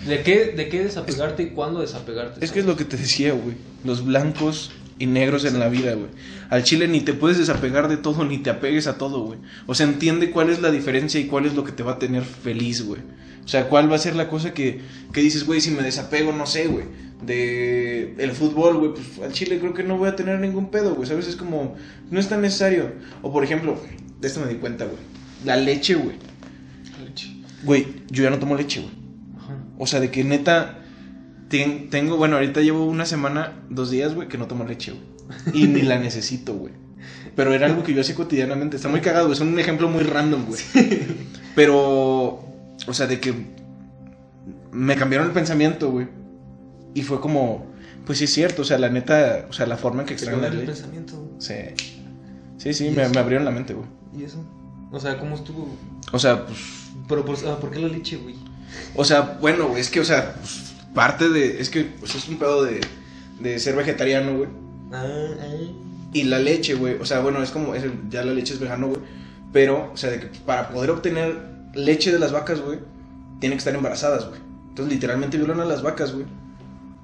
de 0.05 0.23
qué, 0.23 0.45
de 0.45 0.69
qué 0.69 0.83
desapegarte 0.83 1.43
y 1.43 1.47
cuándo 1.47 1.81
desapegarte. 1.81 2.43
Es 2.43 2.51
que 2.51 2.59
es 2.59 2.65
lo 2.65 2.75
que 2.75 2.85
te 2.85 2.97
decía, 2.97 3.33
güey. 3.33 3.55
Los 3.83 4.03
blancos 4.03 4.71
y 4.97 5.05
negros 5.05 5.45
en 5.45 5.59
la 5.59 5.69
vida, 5.69 5.93
güey. 5.93 6.09
Al 6.49 6.63
chile 6.63 6.87
ni 6.87 7.01
te 7.01 7.13
puedes 7.13 7.37
desapegar 7.37 7.87
de 7.87 7.97
todo, 7.97 8.25
ni 8.25 8.39
te 8.39 8.49
apegues 8.49 8.87
a 8.87 8.97
todo, 8.97 9.21
güey. 9.23 9.39
O 9.67 9.75
sea, 9.75 9.87
entiende 9.87 10.31
cuál 10.31 10.49
es 10.49 10.61
la 10.61 10.71
diferencia 10.71 11.19
y 11.19 11.27
cuál 11.27 11.45
es 11.45 11.53
lo 11.53 11.63
que 11.63 11.71
te 11.71 11.83
va 11.83 11.93
a 11.93 11.99
tener 11.99 12.23
feliz, 12.23 12.83
güey. 12.85 13.01
O 13.43 13.47
sea, 13.47 13.67
cuál 13.69 13.91
va 13.91 13.95
a 13.95 13.99
ser 13.99 14.15
la 14.15 14.27
cosa 14.27 14.53
que, 14.53 14.81
que 15.13 15.21
dices, 15.21 15.45
güey, 15.45 15.61
si 15.61 15.71
me 15.71 15.83
desapego, 15.83 16.31
no 16.31 16.45
sé, 16.45 16.67
güey. 16.67 16.85
De 17.23 18.15
el 18.17 18.31
fútbol, 18.31 18.77
güey, 18.77 18.93
pues 18.93 19.19
al 19.23 19.31
chile 19.31 19.59
creo 19.59 19.75
que 19.75 19.83
no 19.83 19.97
voy 19.97 20.09
a 20.09 20.15
tener 20.15 20.39
ningún 20.39 20.71
pedo, 20.71 20.95
güey. 20.95 21.07
¿Sabes? 21.07 21.27
Es 21.27 21.35
como, 21.35 21.75
no 22.09 22.19
es 22.19 22.27
tan 22.27 22.41
necesario. 22.41 22.91
O 23.21 23.31
por 23.31 23.43
ejemplo, 23.43 23.79
de 24.21 24.27
esto 24.27 24.39
me 24.39 24.47
di 24.47 24.55
cuenta, 24.55 24.85
güey. 24.85 24.97
La 25.45 25.55
leche, 25.57 25.95
güey. 25.95 26.15
Güey, 27.63 27.87
yo 28.09 28.23
ya 28.23 28.29
no 28.29 28.39
tomo 28.39 28.55
leche, 28.55 28.79
güey. 28.81 28.91
Ajá. 29.37 29.57
O 29.77 29.87
sea, 29.87 29.99
de 29.99 30.09
que 30.11 30.23
neta. 30.23 30.77
ten- 31.49 31.89
tengo, 31.89 32.17
bueno, 32.17 32.35
ahorita 32.37 32.61
llevo 32.61 32.85
una 32.85 33.05
semana, 33.05 33.53
dos 33.69 33.91
días, 33.91 34.15
güey, 34.15 34.27
que 34.27 34.37
no 34.37 34.47
tomo 34.47 34.63
leche, 34.63 34.93
güey. 34.93 35.63
Y 35.63 35.67
ni 35.67 35.81
la 35.81 35.99
necesito, 35.99 36.53
güey. 36.55 36.73
Pero 37.35 37.53
era 37.53 37.65
algo 37.67 37.83
que 37.83 37.93
yo 37.93 38.01
hacía 38.01 38.15
cotidianamente. 38.15 38.75
Está 38.77 38.89
muy 38.89 39.01
cagado, 39.01 39.25
güey. 39.25 39.35
Es 39.35 39.41
un 39.41 39.57
ejemplo 39.59 39.89
muy 39.89 40.03
random, 40.03 40.45
güey. 40.45 40.61
Pero, 41.55 41.77
o 42.87 42.93
sea, 42.93 43.07
de 43.07 43.19
que 43.19 43.33
me 44.71 44.95
cambiaron 44.95 45.27
el 45.27 45.33
pensamiento, 45.33 45.91
güey. 45.91 46.07
Y 46.93 47.03
fue 47.03 47.19
como, 47.21 47.65
pues 48.05 48.17
sí 48.17 48.25
es 48.25 48.33
cierto, 48.33 48.63
o 48.63 48.65
sea, 48.65 48.77
la 48.77 48.89
neta, 48.89 49.45
o 49.49 49.53
sea, 49.53 49.65
la 49.65 49.77
forma 49.77 50.01
en 50.01 50.07
que 50.07 50.15
Te 50.15 50.23
extraen 50.23 50.41
la 50.41 50.47
cambió 50.47 50.61
el 50.61 50.67
leche. 50.67 50.81
pensamiento. 50.81 51.35
Sí. 51.39 51.53
Sí, 52.61 52.75
sí, 52.75 52.91
me, 52.91 53.09
me 53.09 53.17
abrieron 53.17 53.43
la 53.43 53.49
mente, 53.49 53.73
güey. 53.73 53.87
¿Y 54.15 54.23
eso? 54.23 54.37
O 54.91 54.99
sea, 54.99 55.17
¿cómo 55.17 55.33
estuvo? 55.33 55.67
O 56.11 56.19
sea, 56.19 56.45
pues 56.45 56.59
Pero 57.07 57.25
por, 57.25 57.35
ah, 57.47 57.57
¿por 57.59 57.71
qué 57.71 57.79
la 57.79 57.87
leche, 57.87 58.17
güey? 58.17 58.35
O 58.95 59.03
sea, 59.03 59.39
bueno, 59.41 59.69
güey, 59.69 59.81
es 59.81 59.89
que, 59.89 59.99
o 59.99 60.05
sea, 60.05 60.35
pues, 60.35 60.75
parte 60.93 61.29
de. 61.29 61.59
Es 61.59 61.71
que 61.71 61.85
pues, 61.85 62.13
es 62.13 62.27
un 62.29 62.37
pedo 62.37 62.63
de, 62.63 62.81
de 63.39 63.57
ser 63.57 63.75
vegetariano, 63.75 64.37
güey. 64.37 64.49
Ah, 64.91 65.03
ah. 65.39 65.71
Y 66.13 66.23
la 66.23 66.37
leche, 66.37 66.75
güey. 66.75 66.99
O 66.99 67.05
sea, 67.05 67.21
bueno, 67.21 67.41
es 67.41 67.49
como. 67.49 67.73
es 67.73 67.83
ya 68.11 68.23
la 68.23 68.33
leche 68.33 68.53
es 68.53 68.59
vegano, 68.59 68.89
güey. 68.89 69.01
Pero, 69.51 69.89
o 69.91 69.97
sea, 69.97 70.11
de 70.11 70.19
que 70.19 70.27
para 70.45 70.69
poder 70.69 70.91
obtener 70.91 71.41
leche 71.73 72.11
de 72.11 72.19
las 72.19 72.31
vacas, 72.31 72.61
güey, 72.61 72.77
tienen 73.39 73.57
que 73.57 73.61
estar 73.61 73.73
embarazadas, 73.73 74.27
güey. 74.27 74.39
Entonces, 74.69 74.93
literalmente 74.93 75.37
violan 75.37 75.61
a 75.61 75.65
las 75.65 75.81
vacas, 75.81 76.13
güey. 76.13 76.27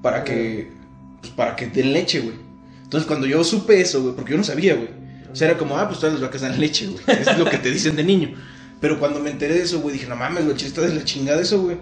Para 0.03 0.23
que. 0.23 0.71
Pues 1.19 1.33
para 1.33 1.55
que 1.55 1.65
den 1.65 1.93
leche, 1.93 2.19
güey. 2.19 2.35
Entonces, 2.83 3.07
cuando 3.07 3.25
yo 3.25 3.43
supe 3.43 3.81
eso, 3.81 4.03
güey, 4.03 4.13
porque 4.13 4.33
yo 4.33 4.37
no 4.37 4.43
sabía, 4.43 4.75
güey. 4.75 5.06
O 5.31 5.35
sea, 5.35 5.49
era 5.49 5.57
como, 5.57 5.77
ah, 5.77 5.87
pues 5.87 5.99
todas 5.99 6.13
las 6.13 6.21
vacas 6.21 6.41
dan 6.41 6.59
leche, 6.59 6.87
güey. 6.87 7.03
Es 7.19 7.37
lo 7.37 7.45
que 7.45 7.57
te 7.57 7.69
dicen 7.71 7.95
de 7.95 8.03
niño. 8.03 8.33
Pero 8.79 8.99
cuando 8.99 9.19
me 9.19 9.31
enteré 9.31 9.55
de 9.55 9.61
eso, 9.63 9.79
güey, 9.81 9.93
dije, 9.93 10.07
no 10.07 10.15
mames, 10.15 10.45
güey, 10.45 10.55
está 10.57 10.81
de 10.81 10.93
la 10.93 11.03
chingada 11.03 11.41
eso, 11.41 11.61
güey. 11.61 11.77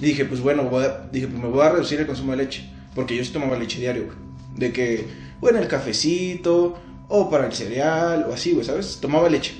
Y 0.00 0.04
dije, 0.06 0.24
pues 0.26 0.40
bueno, 0.40 0.64
voy 0.64 0.84
a- 0.84 1.08
dije, 1.10 1.26
pues 1.28 1.42
me 1.42 1.48
voy 1.48 1.62
a 1.64 1.70
reducir 1.70 1.98
el 2.00 2.06
consumo 2.06 2.32
de 2.32 2.38
leche. 2.38 2.68
Porque 2.94 3.16
yo 3.16 3.24
sí 3.24 3.32
tomaba 3.32 3.58
leche 3.58 3.78
diario, 3.80 4.04
güey. 4.06 4.16
De 4.56 4.72
que, 4.72 5.06
o 5.40 5.48
en 5.48 5.56
el 5.56 5.68
cafecito, 5.68 6.78
o 7.08 7.30
para 7.30 7.46
el 7.46 7.52
cereal, 7.52 8.26
o 8.28 8.34
así, 8.34 8.52
güey, 8.52 8.64
¿sabes? 8.66 8.98
Tomaba 9.00 9.28
leche. 9.28 9.54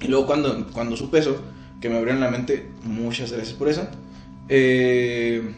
Y 0.00 0.08
luego 0.08 0.26
cuando, 0.26 0.66
cuando 0.72 0.96
supe 0.96 1.18
eso, 1.18 1.36
que 1.80 1.88
me 1.88 1.96
abrió 1.96 2.12
en 2.14 2.20
la 2.20 2.30
mente, 2.30 2.68
muchas 2.84 3.32
gracias 3.32 3.54
por 3.56 3.68
eso. 3.68 3.86
Eh, 4.48 5.54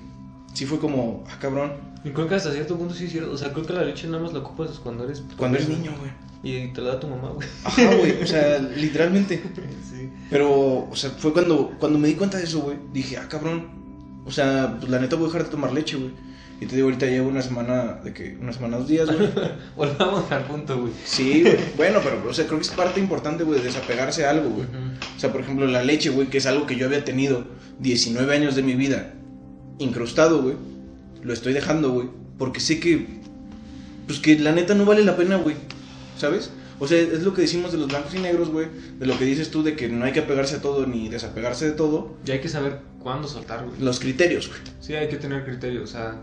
sí 0.54 0.66
fue 0.66 0.78
como, 0.78 1.24
ah, 1.30 1.36
cabrón, 1.40 1.72
Y 2.04 2.10
creo 2.10 2.28
que 2.28 2.34
hasta 2.34 2.52
cierto 2.52 2.76
punto 2.76 2.94
sí 2.94 3.04
es 3.04 3.12
cierto. 3.12 3.32
O 3.32 3.36
sea, 3.38 3.52
creo 3.52 3.66
que 3.66 3.72
la 3.72 3.84
leche 3.84 4.06
nada 4.08 4.22
más 4.22 4.32
la 4.32 4.40
ocupas 4.40 4.70
cuando 4.82 5.04
eres... 5.04 5.22
cuando 5.36 5.58
eres 5.58 5.68
niño, 5.68 5.92
güey. 5.98 6.10
Y 6.42 6.68
te 6.68 6.80
la 6.80 6.94
da 6.94 7.00
tu 7.00 7.06
mamá, 7.06 7.30
güey. 7.30 7.46
Ajá, 7.64 7.94
güey, 7.96 8.22
o 8.22 8.26
sea, 8.26 8.58
literalmente. 8.76 9.42
Sí. 9.88 10.10
Pero, 10.30 10.88
o 10.90 10.96
sea, 10.96 11.10
fue 11.10 11.32
cuando, 11.32 11.76
cuando 11.78 11.98
me 11.98 12.08
di 12.08 12.14
cuenta 12.14 12.38
de 12.38 12.44
eso, 12.44 12.60
güey. 12.60 12.78
Dije, 12.92 13.18
ah, 13.18 13.28
cabrón. 13.28 13.80
O 14.24 14.30
sea, 14.30 14.76
pues 14.78 14.90
la 14.90 14.98
neta 14.98 15.16
voy 15.16 15.24
a 15.24 15.28
dejar 15.28 15.44
de 15.44 15.50
tomar 15.50 15.72
leche, 15.72 15.96
güey. 15.96 16.12
Y 16.60 16.66
te 16.66 16.76
digo, 16.76 16.88
ahorita 16.88 17.06
llevo 17.06 17.28
una 17.28 17.40
semana, 17.40 18.00
de 18.04 18.12
que, 18.12 18.36
una 18.40 18.52
semana, 18.52 18.76
dos 18.76 18.88
días, 18.88 19.06
güey. 19.06 19.30
Volvamos 19.76 20.30
al 20.30 20.44
punto, 20.44 20.78
güey. 20.78 20.92
Sí, 21.04 21.42
güey. 21.42 21.56
Bueno, 21.76 22.00
pero, 22.02 22.22
o 22.28 22.34
sea, 22.34 22.46
creo 22.46 22.58
que 22.58 22.66
es 22.66 22.70
parte 22.70 23.00
importante, 23.00 23.44
güey, 23.44 23.60
de 23.60 23.66
desapegarse 23.66 24.26
a 24.26 24.30
algo, 24.30 24.50
güey. 24.50 24.66
O 25.16 25.20
sea, 25.20 25.32
por 25.32 25.40
ejemplo, 25.40 25.66
la 25.66 25.82
leche, 25.82 26.10
güey, 26.10 26.28
que 26.28 26.38
es 26.38 26.46
algo 26.46 26.66
que 26.66 26.76
yo 26.76 26.86
había 26.86 27.04
tenido 27.04 27.46
19 27.78 28.34
años 28.34 28.56
de 28.56 28.62
mi 28.62 28.74
vida 28.74 29.14
incrustado, 29.78 30.42
güey. 30.42 30.56
Lo 31.22 31.32
estoy 31.32 31.52
dejando, 31.52 31.92
güey. 31.92 32.08
Porque 32.38 32.60
sé 32.60 32.78
que, 32.78 33.06
pues 34.06 34.18
que 34.20 34.38
la 34.38 34.52
neta 34.52 34.74
no 34.74 34.84
vale 34.84 35.02
la 35.02 35.16
pena, 35.16 35.36
güey. 35.36 35.56
¿Sabes? 36.20 36.50
O 36.78 36.86
sea, 36.86 36.98
es 36.98 37.22
lo 37.22 37.32
que 37.32 37.40
decimos 37.40 37.72
de 37.72 37.78
los 37.78 37.88
blancos 37.88 38.14
y 38.14 38.18
negros, 38.18 38.50
güey. 38.50 38.68
De 38.98 39.06
lo 39.06 39.16
que 39.16 39.24
dices 39.24 39.50
tú 39.50 39.62
de 39.62 39.74
que 39.74 39.88
no 39.88 40.04
hay 40.04 40.12
que 40.12 40.20
apegarse 40.20 40.56
a 40.56 40.60
todo 40.60 40.86
ni 40.86 41.08
desapegarse 41.08 41.64
de 41.64 41.72
todo. 41.72 42.14
Y 42.26 42.30
hay 42.30 42.40
que 42.40 42.48
saber 42.50 42.80
cuándo 42.98 43.26
soltar, 43.26 43.64
güey. 43.64 43.80
Los 43.80 44.00
criterios, 44.00 44.48
güey. 44.48 44.60
Sí, 44.80 44.94
hay 44.94 45.08
que 45.08 45.16
tener 45.16 45.46
criterio, 45.46 45.82
o 45.82 45.86
sea, 45.86 46.20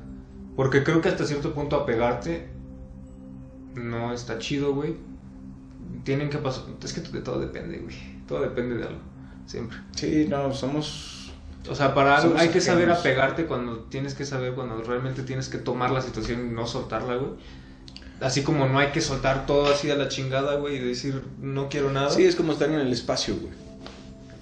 porque 0.56 0.84
creo 0.84 1.02
que 1.02 1.10
hasta 1.10 1.26
cierto 1.26 1.52
punto 1.56 1.78
apegarte 1.78 2.48
no 3.74 4.14
está 4.14 4.38
chido, 4.38 4.76
güey. 4.76 4.98
Tienen 6.04 6.30
que 6.30 6.38
pasar, 6.38 6.66
es 6.84 6.94
que 6.94 7.02
todo 7.02 7.40
depende, 7.40 7.80
güey. 7.80 7.96
Todo 8.28 8.42
depende 8.42 8.76
de 8.76 8.84
algo, 8.84 9.02
siempre. 9.48 9.80
Sí, 9.96 10.28
no, 10.30 10.54
somos... 10.54 11.32
O 11.68 11.74
sea, 11.74 11.96
para 11.96 12.18
algo 12.18 12.38
hay 12.38 12.50
que 12.50 12.62
saber 12.62 12.92
apegarte 12.92 13.48
cuando 13.48 13.80
tienes 13.86 14.14
que 14.14 14.26
saber 14.26 14.54
cuando 14.54 14.80
realmente 14.84 15.24
tienes 15.24 15.50
que 15.50 15.58
tomar 15.58 15.90
la 15.90 16.02
situación 16.02 16.48
y 16.48 16.54
no 16.54 16.68
soltarla, 16.68 17.16
güey. 17.16 17.32
Así 18.20 18.42
como 18.42 18.68
no 18.68 18.80
hay 18.80 18.88
que 18.88 19.02
soltar 19.02 19.46
todo 19.46 19.72
así 19.72 19.92
a 19.92 19.96
la 19.96 20.08
chingada, 20.08 20.56
güey, 20.56 20.78
y 20.78 20.80
decir 20.80 21.22
no 21.40 21.70
quiero 21.70 21.92
nada. 21.92 22.10
Sí, 22.10 22.26
es 22.26 22.36
como 22.36 22.54
estar 22.54 22.70
en 22.70 22.80
el 22.80 22.92
espacio, 22.92 23.36
güey. 23.36 23.54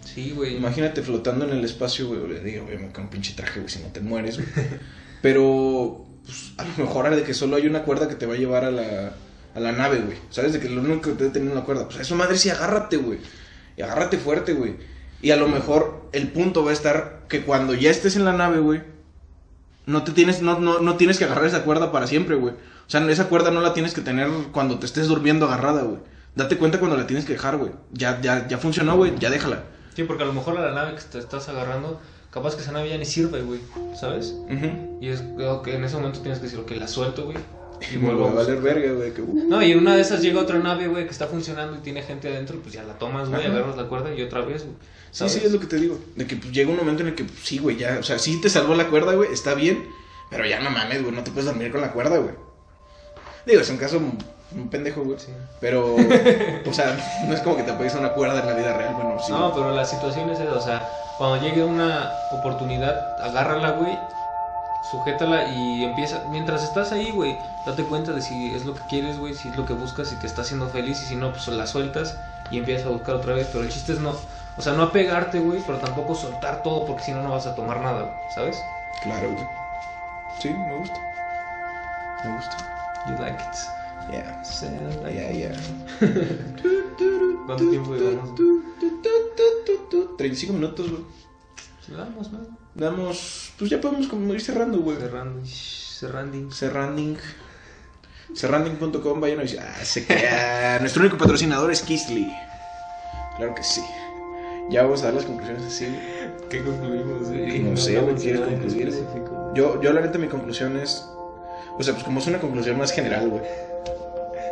Sí, 0.04 0.32
güey. 0.32 0.56
Imagínate 0.56 1.02
flotando 1.02 1.46
en 1.46 1.52
el 1.52 1.66
espacio, 1.66 2.08
güey. 2.08 2.26
Le 2.28 2.40
digo, 2.40 2.64
güey, 2.64 2.78
con 2.94 3.06
un 3.06 3.10
pinche 3.10 3.34
traje, 3.34 3.60
güey, 3.60 3.70
si 3.70 3.80
no 3.80 3.90
te 3.90 4.00
mueres, 4.00 4.38
güey. 4.38 4.48
Pero, 5.22 6.06
pues, 6.24 6.54
a 6.58 6.64
lo 6.64 6.86
mejor 6.86 7.14
de 7.14 7.24
que 7.24 7.34
solo 7.34 7.58
hay 7.58 7.68
una 7.68 7.84
cuerda 7.84 8.08
que 8.08 8.16
te 8.16 8.26
va 8.26 8.36
a 8.36 8.38
llevar 8.38 8.64
a 8.64 8.72
la, 8.72 9.14
a 9.54 9.60
la 9.60 9.72
nave, 9.74 10.00
güey. 10.00 10.18
¿Sabes? 10.30 10.54
De 10.54 10.60
que 10.62 10.70
lo 10.70 10.82
único 10.82 11.02
que 11.02 11.12
te 11.12 11.30
tener 11.32 11.52
una 11.52 11.66
cuerda. 11.66 11.86
Pues 11.86 11.98
a 11.98 12.02
eso, 12.04 12.16
madre, 12.16 12.38
sí, 12.38 12.50
agárrate, 12.50 12.96
güey. 12.96 13.20
Y 13.76 13.82
agárrate 13.82 14.18
fuerte, 14.18 14.54
güey. 14.54 14.76
Y 15.22 15.32
a 15.32 15.36
lo 15.36 15.50
mejor 15.50 16.10
el 16.14 16.30
punto 16.30 16.64
va 16.64 16.70
a 16.70 16.74
estar 16.74 17.26
que 17.28 17.42
cuando 17.42 17.74
ya 17.74 17.90
estés 17.90 18.16
en 18.16 18.24
la 18.24 18.34
nave, 18.34 18.60
güey, 18.60 18.84
no 19.86 20.04
te 20.04 20.12
tienes, 20.12 20.42
no, 20.42 20.60
no, 20.60 20.80
no 20.80 20.96
tienes 20.96 21.18
que 21.18 21.26
agarrar 21.26 21.46
esa 21.46 21.64
cuerda 21.64 21.92
para 21.92 22.08
siempre, 22.08 22.36
güey. 22.36 22.54
O 22.88 22.90
sea, 22.90 23.10
esa 23.10 23.28
cuerda 23.28 23.52
no 23.52 23.62
la 23.62 23.74
tienes 23.74 23.94
que 23.94 24.02
tener 24.02 24.30
cuando 24.52 24.78
te 24.80 24.86
estés 24.86 25.08
durmiendo 25.08 25.46
agarrada, 25.46 25.82
güey. 25.84 26.00
Date 26.36 26.58
cuenta 26.58 26.80
cuando 26.80 26.98
la 26.98 27.08
tienes 27.08 27.26
que 27.26 27.34
dejar, 27.34 27.58
güey. 27.58 27.72
Ya, 27.92 28.22
ya, 28.22 28.48
ya 28.48 28.58
funcionó, 28.58 28.96
güey, 28.98 29.14
ya 29.18 29.30
déjala. 29.30 29.64
Sí, 29.96 30.04
porque 30.04 30.24
a 30.24 30.26
lo 30.26 30.34
mejor 30.34 30.58
a 30.58 30.62
la 30.62 30.72
nave 30.72 30.96
que 30.96 31.02
te 31.02 31.18
estás 31.18 31.48
agarrando, 31.48 32.00
capaz 32.30 32.56
que 32.56 32.62
esa 32.62 32.74
nave 32.74 32.90
ya 32.90 32.98
ni 32.98 33.06
sirve, 33.06 33.42
güey, 33.42 33.62
¿sabes? 34.00 34.36
Ujú. 34.50 35.00
Y 35.02 35.08
es 35.08 35.24
que 35.64 35.76
en 35.76 35.84
ese 35.86 35.96
momento 35.96 36.20
tienes 36.20 36.40
que 36.40 36.46
decir, 36.46 36.60
ok, 36.60 36.72
la 36.72 36.88
suelto, 36.88 37.26
güey. 37.26 37.38
Y 37.92 37.98
vuelvo 38.02 38.28
a 38.28 38.32
a 38.32 38.34
valer 38.34 38.62
verga, 38.62 38.92
güey. 38.92 39.14
Que, 39.14 39.22
uh, 39.22 39.48
No, 39.48 39.64
y 39.64 39.72
en 39.72 39.80
una 39.80 39.96
de 39.96 40.02
esas 40.02 40.22
llega 40.22 40.42
otra 40.42 40.60
nave, 40.60 40.88
güey, 40.88 41.06
que 41.06 41.12
está 41.12 41.28
funcionando 41.28 41.78
y 41.78 41.80
tiene 41.80 42.04
gente 42.04 42.28
adentro, 42.28 42.58
y 42.58 42.60
pues 42.60 42.74
ya 42.74 42.84
la 42.84 42.98
tomas, 43.00 43.30
güey, 43.30 43.46
agarras 43.46 43.78
la 43.78 43.88
cuerda 43.88 44.14
y 44.14 44.22
otra 44.22 44.42
vez, 44.42 44.64
güey. 44.64 44.76
Sí, 45.12 45.30
sí, 45.30 45.42
es 45.46 45.52
lo 45.54 45.62
que 45.62 45.68
te 45.68 45.78
digo. 45.78 45.98
De 46.18 46.28
que 46.28 46.36
pues, 46.36 46.52
llega 46.52 46.70
un 46.70 46.76
momento 46.76 47.02
en 47.02 47.10
el 47.10 47.16
que, 47.16 47.24
pues, 47.24 47.40
sí, 47.42 47.58
güey, 47.60 47.78
ya. 47.78 47.98
O 48.00 48.04
sea, 48.04 48.20
sí 48.20 48.42
te 48.42 48.50
salvó 48.50 48.76
la 48.76 48.90
cuerda, 48.90 49.14
güey, 49.14 49.32
está 49.32 49.54
bien. 49.54 49.88
Pero 50.30 50.46
ya 50.46 50.60
no 50.60 50.70
mames, 50.70 51.04
güey, 51.04 51.16
no 51.16 51.24
te 51.24 51.32
puedes 51.32 51.46
dormir 51.46 51.72
con 51.72 51.80
la 51.80 51.94
cuerda, 51.94 52.18
güey. 52.18 52.34
Digo, 53.46 53.62
es 53.62 53.70
un 53.70 53.78
caso 53.78 53.98
un, 53.98 54.70
pendejo, 54.70 55.04
güey. 55.04 55.20
Sí. 55.20 55.34
Pero, 55.60 55.96
o 56.66 56.74
sea, 56.74 56.98
no 57.28 57.34
es 57.34 57.42
como 57.42 57.58
que 57.58 57.64
te 57.64 57.74
pegues 57.74 57.96
una 57.96 58.14
cuerda 58.14 58.40
en 58.40 58.48
la 58.48 58.54
vida 58.54 58.74
real, 58.74 58.94
bueno, 58.96 59.18
sí. 59.20 59.32
No, 59.32 59.54
pero 59.54 59.72
la 59.72 59.86
situación 59.86 60.30
es 60.30 60.40
esa, 60.40 60.54
o 60.54 60.62
sea, 60.62 60.90
cuando 61.18 61.42
llegue 61.42 61.64
una 61.64 62.12
oportunidad, 62.32 63.22
agárrala, 63.22 63.72
güey, 63.72 63.98
sujétala 64.92 65.46
y 65.50 65.84
empieza, 65.84 66.24
mientras 66.30 66.64
estás 66.64 66.92
ahí, 66.92 67.12
güey, 67.12 67.38
date 67.66 67.84
cuenta 67.84 68.12
de 68.12 68.22
si 68.22 68.54
es 68.54 68.66
lo 68.66 68.74
que 68.74 68.82
quieres, 68.90 69.18
güey, 69.18 69.34
si 69.34 69.50
es 69.50 69.56
lo 69.56 69.66
que 69.66 69.74
buscas, 69.74 70.10
si 70.10 70.16
te 70.18 70.28
está 70.28 70.42
haciendo 70.42 70.68
feliz 70.70 71.02
y 71.02 71.06
si 71.06 71.16
no, 71.16 71.32
pues 71.32 71.48
la 71.48 71.68
sueltas 71.68 72.18
y 72.52 72.58
empiezas 72.58 72.88
a 72.88 72.90
buscar 72.90 73.16
otra 73.16 73.34
vez, 73.34 73.48
pero 73.52 73.64
el 73.64 73.70
chiste 73.70 73.94
es 73.94 74.00
no, 74.00 74.14
o 74.58 74.62
sea, 74.62 74.74
no 74.74 74.84
apegarte, 74.84 75.40
güey, 75.40 75.62
pero 75.66 75.80
tampoco 75.80 76.16
soltar 76.16 76.64
todo 76.64 76.86
porque 76.86 77.04
si 77.04 77.12
no, 77.12 77.24
no 77.24 77.32
vas 77.32 77.48
a 77.48 77.56
tomar 77.56 77.82
nada, 77.82 78.02
güey, 78.02 78.34
¿sabes? 78.34 78.64
Claro, 79.04 79.32
güey. 79.32 79.46
Sí, 80.40 80.50
me 80.50 80.78
gusta. 80.78 81.00
Me 82.24 82.36
gusta. 82.36 82.75
You 83.08 83.18
like 83.20 83.40
it. 83.40 83.58
Yeah. 84.12 84.44
I 84.44 85.04
like 85.04 85.16
Yeah, 85.16 85.32
yeah. 85.32 85.56
¿Cuánto 87.46 87.70
tiempo 87.70 87.96
llevamos? 87.96 88.36
35 90.18 90.54
minutos, 90.54 90.90
güey. 90.90 91.04
Vamos, 91.96 92.32
¿no? 92.32 92.40
Damos, 92.74 93.54
pues 93.58 93.70
ya 93.70 93.80
podemos 93.80 94.08
como 94.08 94.34
ir 94.34 94.42
cerrando, 94.42 94.80
güey. 94.80 94.98
Cerrando, 94.98 95.46
cerrando. 95.46 96.52
Cerranding. 96.52 97.18
Cerranding.com, 98.34 99.22
vayan 99.22 99.40
a 99.40 99.44
visitar. 99.44 99.68
Ah, 99.68 99.86
se 99.86 100.06
crea. 100.06 100.78
Nuestro 100.82 101.02
único 101.02 101.18
patrocinador 101.18 101.72
es 101.72 101.82
Kisly. 101.84 102.34
Claro 103.38 103.54
que 103.54 103.64
sí. 103.64 103.84
Ya 104.70 104.84
vamos 104.84 105.04
a 105.04 105.06
dar 105.06 105.14
las 105.14 105.26
conclusiones 105.26 105.64
así. 105.64 105.88
¿Qué 106.50 106.64
concluimos, 106.64 107.30
güey? 107.30 107.60
No 107.60 107.78
sé, 107.78 108.04
¿quieres 108.18 108.42
concluir. 108.42 108.92
Yo, 109.54 109.82
yo 109.82 109.94
la 109.94 110.02
neta, 110.02 110.18
mi 110.18 110.28
conclusión 110.28 110.78
es. 110.78 111.06
O 111.78 111.84
sea, 111.84 111.94
pues 111.94 112.04
como 112.06 112.20
es 112.20 112.28
una 112.28 112.40
conclusión 112.40 112.78
más 112.78 112.92
general, 112.92 113.30
güey. 113.30 113.42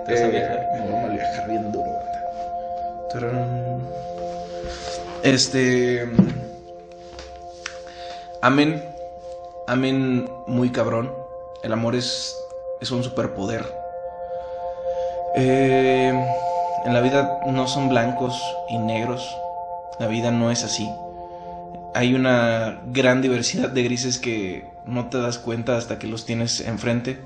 Te 0.05 0.13
vas 0.13 0.21
a 0.21 0.25
Eh, 0.25 0.29
viajar. 0.29 0.69
Me 0.73 0.91
vamos 0.91 1.09
a 1.09 1.13
viajar 1.13 1.49
bien 1.49 1.71
duro, 1.71 1.85
banda. 1.85 3.09
Tarán. 3.11 3.87
Este. 5.23 6.09
Amén. 8.41 8.83
Amén 9.67 10.29
muy 10.47 10.69
cabrón. 10.71 11.13
El 11.63 11.71
amor 11.71 11.95
es, 11.95 12.35
es 12.81 12.91
un 12.91 13.03
superpoder. 13.03 13.65
Eh, 15.35 16.09
en 16.85 16.93
la 16.93 16.99
vida 16.99 17.39
no 17.47 17.67
son 17.67 17.87
blancos 17.87 18.39
y 18.69 18.77
negros. 18.77 19.25
La 19.99 20.07
vida 20.07 20.31
no 20.31 20.51
es 20.51 20.63
así. 20.65 20.89
Hay 21.95 22.13
una 22.13 22.81
gran 22.87 23.21
diversidad 23.21 23.69
de 23.69 23.83
grises 23.83 24.19
que 24.19 24.65
no 24.85 25.07
te 25.09 25.19
das 25.19 25.39
cuenta 25.39 25.77
hasta 25.77 25.99
que 25.99 26.07
los 26.07 26.25
tienes 26.25 26.61
enfrente. 26.61 27.19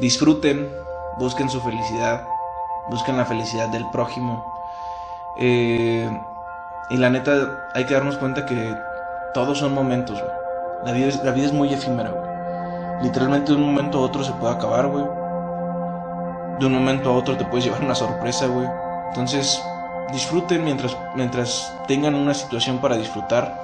Disfruten, 0.00 0.68
busquen 1.18 1.48
su 1.48 1.60
felicidad, 1.60 2.26
busquen 2.88 3.16
la 3.16 3.24
felicidad 3.24 3.68
del 3.68 3.84
prójimo. 3.92 4.44
Eh, 5.38 6.10
y 6.90 6.96
la 6.96 7.10
neta, 7.10 7.68
hay 7.74 7.84
que 7.84 7.94
darnos 7.94 8.18
cuenta 8.18 8.46
que 8.46 8.76
todos 9.32 9.58
son 9.58 9.74
momentos, 9.74 10.20
güey. 10.20 10.32
La 10.84 10.92
vida, 10.92 11.06
es, 11.06 11.24
la 11.24 11.32
vida 11.32 11.46
es 11.46 11.52
muy 11.52 11.72
efímera, 11.72 12.10
güey. 12.10 13.04
Literalmente 13.04 13.52
de 13.52 13.58
un 13.58 13.66
momento 13.66 13.98
a 13.98 14.02
otro 14.02 14.22
se 14.22 14.32
puede 14.32 14.54
acabar, 14.54 14.88
güey. 14.88 15.04
De 16.58 16.66
un 16.66 16.74
momento 16.74 17.10
a 17.10 17.14
otro 17.14 17.36
te 17.36 17.44
puedes 17.44 17.64
llevar 17.64 17.82
una 17.82 17.94
sorpresa, 17.94 18.46
güey. 18.46 18.68
Entonces, 19.08 19.60
disfruten 20.12 20.64
mientras, 20.64 20.96
mientras 21.14 21.72
tengan 21.86 22.14
una 22.14 22.34
situación 22.34 22.78
para 22.78 22.96
disfrutar. 22.96 23.63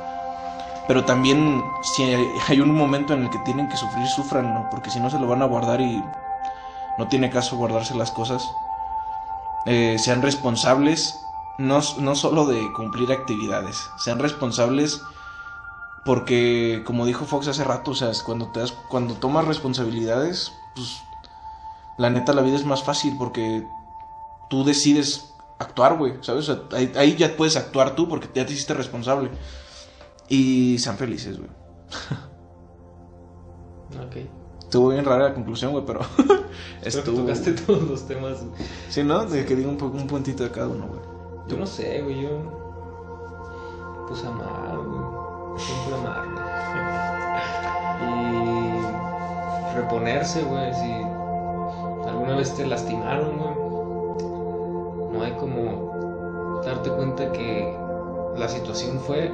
Pero 0.91 1.05
también, 1.05 1.63
si 1.83 2.03
hay, 2.03 2.61
un 2.61 2.73
momento 2.73 3.15
en 3.15 3.23
el 3.23 3.31
que 3.31 3.39
tienen 3.39 3.69
que 3.69 3.77
sufrir, 3.77 4.09
sufran, 4.09 4.53
¿no? 4.53 4.69
Porque 4.71 4.91
si 4.91 4.99
no 4.99 5.09
se 5.09 5.21
lo 5.21 5.29
van 5.29 5.41
a 5.41 5.45
guardar 5.45 5.81
y 5.81 6.03
no 6.99 7.07
tiene 7.07 7.31
caso 7.31 7.57
guardarse 7.57 7.95
las 7.95 8.11
cosas. 8.11 8.51
Eh, 9.67 10.01
sean 10.01 10.21
responsables, 10.21 11.25
no, 11.59 11.79
no 11.99 12.17
solo 12.17 12.45
de 12.45 12.73
cumplir 12.73 13.13
actividades, 13.13 13.89
sean 13.99 14.19
responsables 14.19 15.01
porque, 16.05 16.83
como 16.85 17.07
dijo 17.07 17.25
Fox 17.25 17.47
hace 17.47 17.63
rato, 17.63 17.93
o 17.93 17.95
sea, 17.95 18.11
cuando, 18.25 18.49
te 18.49 18.59
das, 18.59 18.73
cuando 18.89 19.15
tomas 19.15 19.45
responsabilidades, 19.45 20.53
pues 20.75 21.05
la 21.99 22.11
neta 22.11 22.33
la 22.33 22.43
vida 22.43 22.57
es 22.57 22.65
más 22.65 22.83
fácil 22.83 23.17
porque 23.17 23.65
tú 24.49 24.65
decides 24.65 25.35
actuar, 25.61 25.97
güey, 25.97 26.15
¿sabes? 26.23 26.49
O 26.49 26.69
sea, 26.69 26.77
ahí, 26.77 26.93
ahí 26.97 27.15
ya 27.15 27.37
puedes 27.37 27.57
actuar 27.57 27.95
tú 27.95 28.09
porque 28.09 28.29
ya 28.35 28.45
te 28.45 28.55
hiciste 28.55 28.75
responsable. 28.75 29.31
Y 30.31 30.79
sean 30.79 30.97
felices, 30.97 31.37
güey. 31.39 31.51
Ok. 33.91 34.17
Estuvo 34.61 34.91
bien 34.91 35.05
rara 35.05 35.31
la 35.31 35.35
conclusión, 35.35 35.73
güey, 35.73 35.85
pero 35.85 35.99
Creo 36.17 36.39
que 36.81 36.89
estuvo... 36.89 37.23
tocaste 37.23 37.55
todos 37.55 37.83
los 37.83 38.07
temas. 38.07 38.39
Sí, 38.89 39.03
¿no? 39.03 39.27
De 39.27 39.45
que 39.45 39.57
diga 39.57 39.69
un, 39.69 39.83
un 39.83 40.07
puntito 40.07 40.45
de 40.45 40.51
cada 40.53 40.69
uno, 40.69 40.87
güey. 40.87 41.01
Yo 41.49 41.57
no 41.57 41.67
sé, 41.67 42.01
güey, 42.03 42.23
yo. 42.23 42.29
Pues 44.07 44.25
amar, 44.25 44.79
güey. 44.79 45.59
Siempre 45.59 45.95
amar, 45.97 46.29
güey. 46.31 46.45
Y 49.73 49.77
reponerse, 49.77 50.45
güey. 50.45 50.73
Si 50.73 50.93
alguna 52.09 52.37
vez 52.37 52.55
te 52.55 52.65
lastimaron, 52.65 53.37
güey. 53.39 53.55
No 55.13 55.23
hay 55.25 55.33
como 55.33 56.61
darte 56.65 56.91
cuenta 56.91 57.33
que 57.33 57.77
la 58.37 58.49
situación 58.49 59.01
fue 59.01 59.33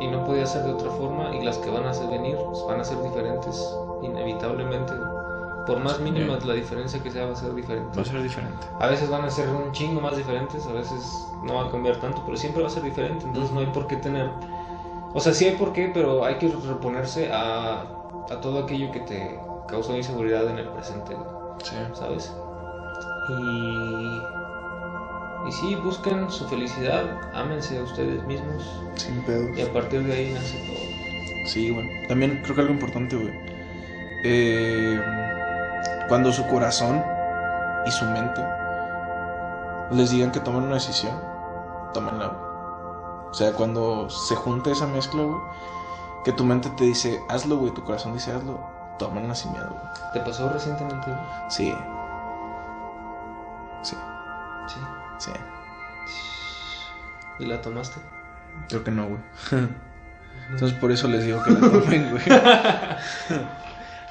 y 0.00 0.08
no 0.08 0.24
podía 0.24 0.46
ser 0.46 0.64
de 0.64 0.72
otra 0.72 0.90
forma 0.90 1.34
y 1.34 1.42
las 1.44 1.58
que 1.58 1.70
van 1.70 1.86
a 1.86 1.92
venir 2.08 2.36
pues, 2.36 2.64
van 2.66 2.80
a 2.80 2.84
ser 2.84 3.02
diferentes, 3.02 3.74
inevitablemente. 4.02 4.92
Por 5.66 5.80
más 5.80 5.98
mínima 5.98 6.38
la 6.44 6.54
diferencia 6.54 7.02
que 7.02 7.10
sea, 7.10 7.26
va 7.26 7.32
a 7.32 7.36
ser 7.36 7.52
diferente. 7.54 7.96
Va 7.96 8.02
a 8.02 8.04
ser 8.04 8.22
diferente. 8.22 8.66
A 8.78 8.86
veces 8.86 9.10
van 9.10 9.24
a 9.24 9.30
ser 9.30 9.48
un 9.48 9.72
chingo 9.72 10.00
más 10.00 10.16
diferentes, 10.16 10.64
a 10.66 10.72
veces 10.72 11.26
no 11.42 11.54
va 11.54 11.66
a 11.66 11.70
cambiar 11.70 11.96
tanto, 11.96 12.22
pero 12.24 12.36
siempre 12.36 12.62
va 12.62 12.68
a 12.68 12.70
ser 12.70 12.84
diferente, 12.84 13.24
entonces 13.26 13.50
no 13.52 13.60
hay 13.60 13.66
por 13.66 13.86
qué 13.88 13.96
tener... 13.96 14.30
O 15.12 15.20
sea, 15.20 15.32
sí 15.32 15.46
hay 15.46 15.56
por 15.56 15.72
qué, 15.72 15.90
pero 15.92 16.24
hay 16.24 16.36
que 16.36 16.48
reponerse 16.48 17.32
a, 17.32 17.80
a 18.30 18.40
todo 18.40 18.60
aquello 18.64 18.92
que 18.92 19.00
te 19.00 19.40
causó 19.66 19.96
inseguridad 19.96 20.48
en 20.48 20.58
el 20.58 20.68
presente, 20.68 21.16
Sí. 21.64 21.74
¿sabes? 21.94 22.32
Y... 23.28 24.35
Y 25.46 25.52
sí, 25.52 25.74
busquen 25.76 26.28
su 26.30 26.48
felicidad, 26.48 27.04
ámense 27.34 27.78
a 27.78 27.82
ustedes 27.82 28.22
mismos 28.24 28.80
Sin 28.96 29.22
pedos. 29.22 29.56
y 29.56 29.62
a 29.62 29.72
partir 29.72 30.02
de 30.04 30.12
ahí 30.12 30.32
nace 30.34 30.58
todo. 30.66 31.46
Sí, 31.46 31.70
güey. 31.70 32.06
También 32.08 32.40
creo 32.42 32.54
que 32.56 32.60
algo 32.62 32.72
importante, 32.74 33.14
güey. 33.16 33.32
Eh, 34.24 35.00
cuando 36.08 36.32
su 36.32 36.44
corazón 36.48 37.02
y 37.86 37.90
su 37.92 38.04
mente 38.06 38.44
les 39.92 40.10
digan 40.10 40.32
que 40.32 40.40
tomen 40.40 40.64
una 40.64 40.74
decisión, 40.74 41.14
tómenla, 41.94 42.26
güey. 42.26 42.40
O 43.30 43.34
sea, 43.34 43.52
cuando 43.52 44.10
se 44.10 44.34
junta 44.34 44.70
esa 44.70 44.86
mezcla, 44.88 45.22
güey, 45.22 45.38
que 46.24 46.32
tu 46.32 46.44
mente 46.44 46.70
te 46.70 46.84
dice, 46.84 47.20
hazlo, 47.28 47.58
güey, 47.58 47.72
tu 47.72 47.84
corazón 47.84 48.14
dice, 48.14 48.32
hazlo, 48.32 48.58
tómenla 48.98 49.34
sin 49.36 49.52
miedo, 49.52 49.68
güey. 49.70 50.12
¿Te 50.12 50.20
pasó 50.20 50.48
recientemente? 50.48 51.06
güey? 51.06 51.20
Sí. 51.50 51.72
Sí, 53.82 53.96
Sí. 54.66 54.80
Sí. 55.18 55.30
¿Y 57.38 57.46
la 57.46 57.60
tomaste? 57.60 58.00
Creo 58.68 58.82
que 58.84 58.90
no, 58.90 59.06
güey. 59.06 59.20
Entonces 60.50 60.78
por 60.78 60.92
eso 60.92 61.08
les 61.08 61.24
digo 61.24 61.42
que 61.42 61.50
la 61.50 61.60
tomen, 61.70 62.10
güey. 62.10 62.22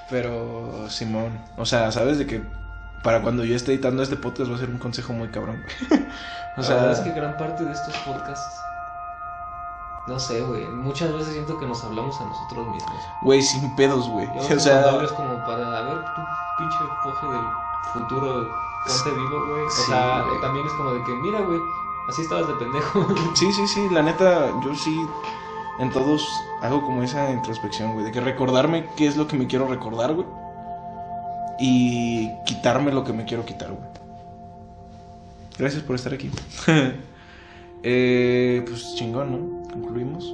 Pero, 0.09 0.87
Simón, 0.89 1.39
o 1.57 1.65
sea, 1.65 1.91
¿sabes 1.91 2.19
de 2.19 2.27
que 2.27 2.43
para 3.03 3.21
cuando 3.21 3.43
yo 3.43 3.55
esté 3.55 3.73
editando 3.73 4.03
este 4.03 4.15
podcast 4.15 4.51
va 4.51 4.55
a 4.55 4.59
ser 4.59 4.69
un 4.69 4.77
consejo 4.77 5.13
muy 5.13 5.29
cabrón, 5.29 5.63
güey? 5.89 6.01
O 6.57 6.61
La 6.61 6.63
sea, 6.67 6.75
verdad 6.77 6.91
es 6.93 6.99
que 6.99 7.11
gran 7.11 7.35
parte 7.37 7.65
de 7.65 7.71
estos 7.73 7.93
podcasts, 7.97 8.61
no 10.07 10.17
sé, 10.17 10.39
güey, 10.41 10.65
muchas 10.67 11.11
veces 11.11 11.33
siento 11.33 11.59
que 11.59 11.65
nos 11.65 11.83
hablamos 11.83 12.15
a 12.21 12.23
nosotros 12.23 12.67
mismos. 12.67 12.95
güey, 13.23 13.41
sin 13.41 13.75
pedos, 13.75 14.07
güey. 14.07 14.25
O 14.37 14.41
sea, 14.59 14.81
cuando 14.83 14.89
hablas 14.99 15.11
como 15.11 15.37
para, 15.45 15.77
a 15.79 15.81
ver, 15.81 15.97
tu 16.15 16.21
pinche 16.57 16.77
foje 17.03 17.27
del 17.27 17.41
futuro, 17.91 18.49
ponte 18.87 19.09
vivo, 19.19 19.45
güey. 19.47 19.63
O 19.65 19.69
Sí, 19.69 19.81
sea, 19.87 20.23
güey. 20.27 20.41
también 20.41 20.65
es 20.65 20.73
como 20.73 20.91
de 20.93 21.03
que, 21.03 21.11
mira, 21.15 21.41
güey, 21.41 21.59
así 22.09 22.21
estabas 22.21 22.47
de 22.47 22.53
pendejo. 22.55 23.05
sí, 23.35 23.51
sí, 23.51 23.67
sí, 23.67 23.87
la 23.91 24.01
neta, 24.01 24.51
yo 24.63 24.75
sí 24.75 25.05
en 25.79 25.91
todos 25.91 26.27
hago 26.61 26.81
como 26.81 27.03
esa 27.03 27.31
introspección, 27.31 27.93
güey, 27.93 28.05
de 28.05 28.11
que 28.11 28.21
recordarme 28.21 28.87
qué 28.95 29.07
es 29.07 29.17
lo 29.17 29.27
que 29.27 29.37
me 29.37 29.47
quiero 29.47 29.67
recordar, 29.67 30.13
güey. 30.13 30.25
Y 31.59 32.29
quitarme 32.45 32.91
lo 32.91 33.03
que 33.03 33.13
me 33.13 33.25
quiero 33.25 33.45
quitar, 33.45 33.69
güey. 33.71 33.83
Gracias 35.57 35.83
por 35.83 35.95
estar 35.95 36.13
aquí. 36.13 36.29
eh, 37.83 38.63
pues 38.67 38.95
chingón, 38.95 39.31
¿no? 39.31 39.69
Concluimos. 39.71 40.25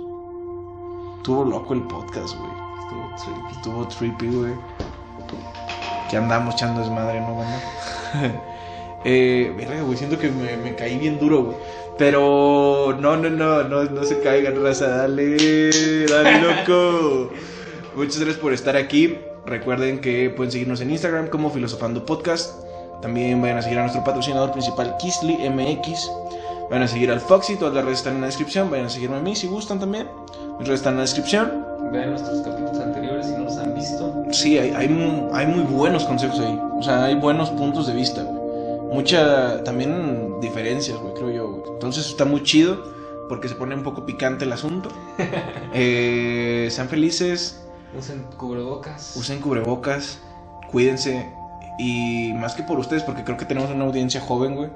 Estuvo 1.17 1.45
loco 1.45 1.73
el 1.75 1.83
podcast, 1.83 2.35
güey. 2.35 2.51
Estuvo 2.79 3.15
trippy. 3.15 3.51
Estuvo 3.55 3.87
trippy, 3.87 4.27
güey. 4.35 4.53
Que 6.09 6.17
andamos 6.17 6.55
echando 6.55 6.81
desmadre, 6.81 7.21
¿no, 7.21 7.35
banda? 7.35 7.61
eh, 9.05 9.53
verga, 9.55 9.81
güey, 9.81 9.97
siento 9.97 10.17
que 10.17 10.29
me, 10.29 10.57
me 10.57 10.75
caí 10.75 10.97
bien 10.97 11.19
duro, 11.19 11.43
güey. 11.43 11.57
Pero 11.97 12.97
no, 12.99 13.15
no, 13.15 13.29
no, 13.29 13.63
no, 13.63 13.83
no 13.83 14.03
se 14.03 14.19
caigan, 14.21 14.61
raza. 14.63 14.87
Dale, 14.87 16.05
dale, 16.07 16.41
loco. 16.41 17.29
Muchas 17.95 18.17
gracias 18.17 18.37
por 18.37 18.53
estar 18.53 18.75
aquí. 18.75 19.17
Recuerden 19.45 19.99
que 20.01 20.29
pueden 20.29 20.51
seguirnos 20.51 20.81
en 20.81 20.91
Instagram 20.91 21.27
como 21.27 21.51
Filosofando 21.51 22.05
Podcast. 22.05 22.55
También 23.01 23.41
vayan 23.41 23.57
a 23.57 23.61
seguir 23.61 23.79
a 23.79 23.81
nuestro 23.81 24.03
patrocinador 24.03 24.51
principal, 24.51 24.95
Kisly 24.97 25.49
MX. 25.49 26.09
Vayan 26.69 26.83
a 26.83 26.87
seguir 26.87 27.11
al 27.11 27.19
Foxy, 27.19 27.55
todas 27.55 27.73
las 27.73 27.83
redes 27.83 27.99
están 27.99 28.15
en 28.15 28.21
la 28.21 28.27
descripción. 28.27 28.71
Vayan 28.71 28.85
a 28.85 28.89
seguirme 28.89 29.17
a 29.17 29.19
mí 29.19 29.35
si 29.35 29.47
gustan 29.47 29.79
también. 29.79 30.07
Mis 30.57 30.67
redes 30.67 30.79
están 30.79 30.93
en 30.93 30.97
la 30.97 31.03
descripción. 31.03 31.65
Vean 31.91 32.11
nuestros 32.11 32.41
capítulos 32.41 32.79
Sí, 34.31 34.57
hay, 34.57 34.71
hay, 34.71 35.29
hay 35.33 35.47
muy 35.47 35.63
buenos 35.63 36.05
conceptos 36.05 36.39
ahí. 36.39 36.59
O 36.77 36.83
sea, 36.83 37.05
hay 37.05 37.15
buenos 37.15 37.49
puntos 37.51 37.87
de 37.87 37.93
vista, 37.93 38.23
güey. 38.23 38.41
Mucha, 38.93 39.63
también 39.63 40.39
diferencias, 40.41 40.97
güey, 40.97 41.13
creo 41.13 41.29
yo, 41.31 41.49
güey. 41.51 41.63
Entonces 41.73 42.07
está 42.07 42.25
muy 42.25 42.43
chido 42.43 42.83
porque 43.29 43.47
se 43.47 43.55
pone 43.55 43.73
un 43.75 43.83
poco 43.83 44.05
picante 44.05 44.45
el 44.45 44.53
asunto. 44.53 44.89
Eh, 45.73 46.67
sean 46.69 46.89
felices, 46.89 47.63
Usen 47.97 48.23
cubrebocas. 48.37 49.15
usen 49.15 49.39
cubrebocas, 49.39 50.19
cuídense. 50.69 51.25
Y 51.79 52.33
más 52.33 52.55
que 52.55 52.63
por 52.63 52.77
ustedes, 52.77 53.03
porque 53.03 53.23
creo 53.23 53.37
que 53.37 53.45
tenemos 53.45 53.71
una 53.71 53.85
audiencia 53.85 54.19
joven, 54.19 54.55
güey. 54.55 54.69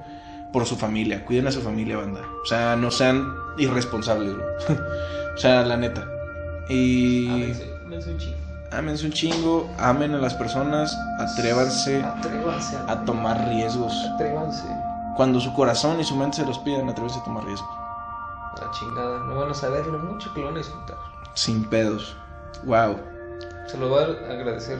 Por 0.54 0.64
su 0.64 0.76
familia, 0.76 1.24
cuiden 1.26 1.46
a 1.48 1.52
su 1.52 1.60
familia, 1.60 1.98
banda. 1.98 2.22
O 2.42 2.46
sea, 2.46 2.76
no 2.76 2.90
sean 2.90 3.26
irresponsables, 3.58 4.32
güey. 4.34 4.78
o 5.34 5.38
sea, 5.38 5.66
la 5.66 5.76
neta. 5.76 6.08
Y 6.70 7.28
ámense 7.84 8.10
un 8.10 8.18
chingo. 8.18 8.45
Ámense 8.76 9.06
un 9.06 9.12
chingo, 9.12 9.68
amen 9.78 10.14
a 10.14 10.18
las 10.18 10.34
personas, 10.34 10.96
atrévanse 11.18 12.02
Atrévanse 12.02 12.76
a 12.86 13.04
tomar 13.04 13.48
riesgos. 13.48 13.92
Atrévanse. 14.14 14.64
Cuando 15.16 15.40
su 15.40 15.52
corazón 15.54 15.98
y 15.98 16.04
su 16.04 16.14
mente 16.14 16.38
se 16.38 16.46
los 16.46 16.58
piden, 16.58 16.88
atrévanse 16.88 17.18
a 17.18 17.24
tomar 17.24 17.44
riesgos. 17.44 17.70
La 18.60 18.70
chingada. 18.70 19.18
No 19.20 19.36
van 19.36 19.50
a 19.50 19.54
saber 19.54 19.86
lo 19.86 19.98
mucho 19.98 20.32
que 20.34 20.40
lo 20.40 20.46
van 20.46 20.56
a 20.56 20.58
disfrutar. 20.58 20.96
Sin 21.34 21.64
pedos. 21.64 22.16
Wow. 22.64 22.98
Se 23.66 23.76
lo 23.78 23.90
va 23.90 24.02
a 24.02 24.04
agradecer 24.32 24.78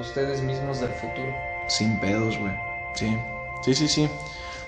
ustedes 0.00 0.42
mismos 0.42 0.80
del 0.80 0.92
futuro. 0.94 1.32
Sin 1.68 1.98
pedos, 2.00 2.36
güey. 2.38 2.54
Sí. 2.94 3.16
Sí, 3.64 3.74
sí, 3.74 3.88
sí. 3.88 4.10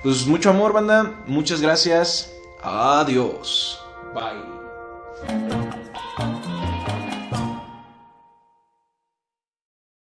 Pues 0.02 0.26
mucho 0.26 0.50
amor, 0.50 0.72
banda. 0.72 1.12
Muchas 1.26 1.60
gracias. 1.60 2.32
Adiós. 2.62 3.80
Bye. 4.14 4.56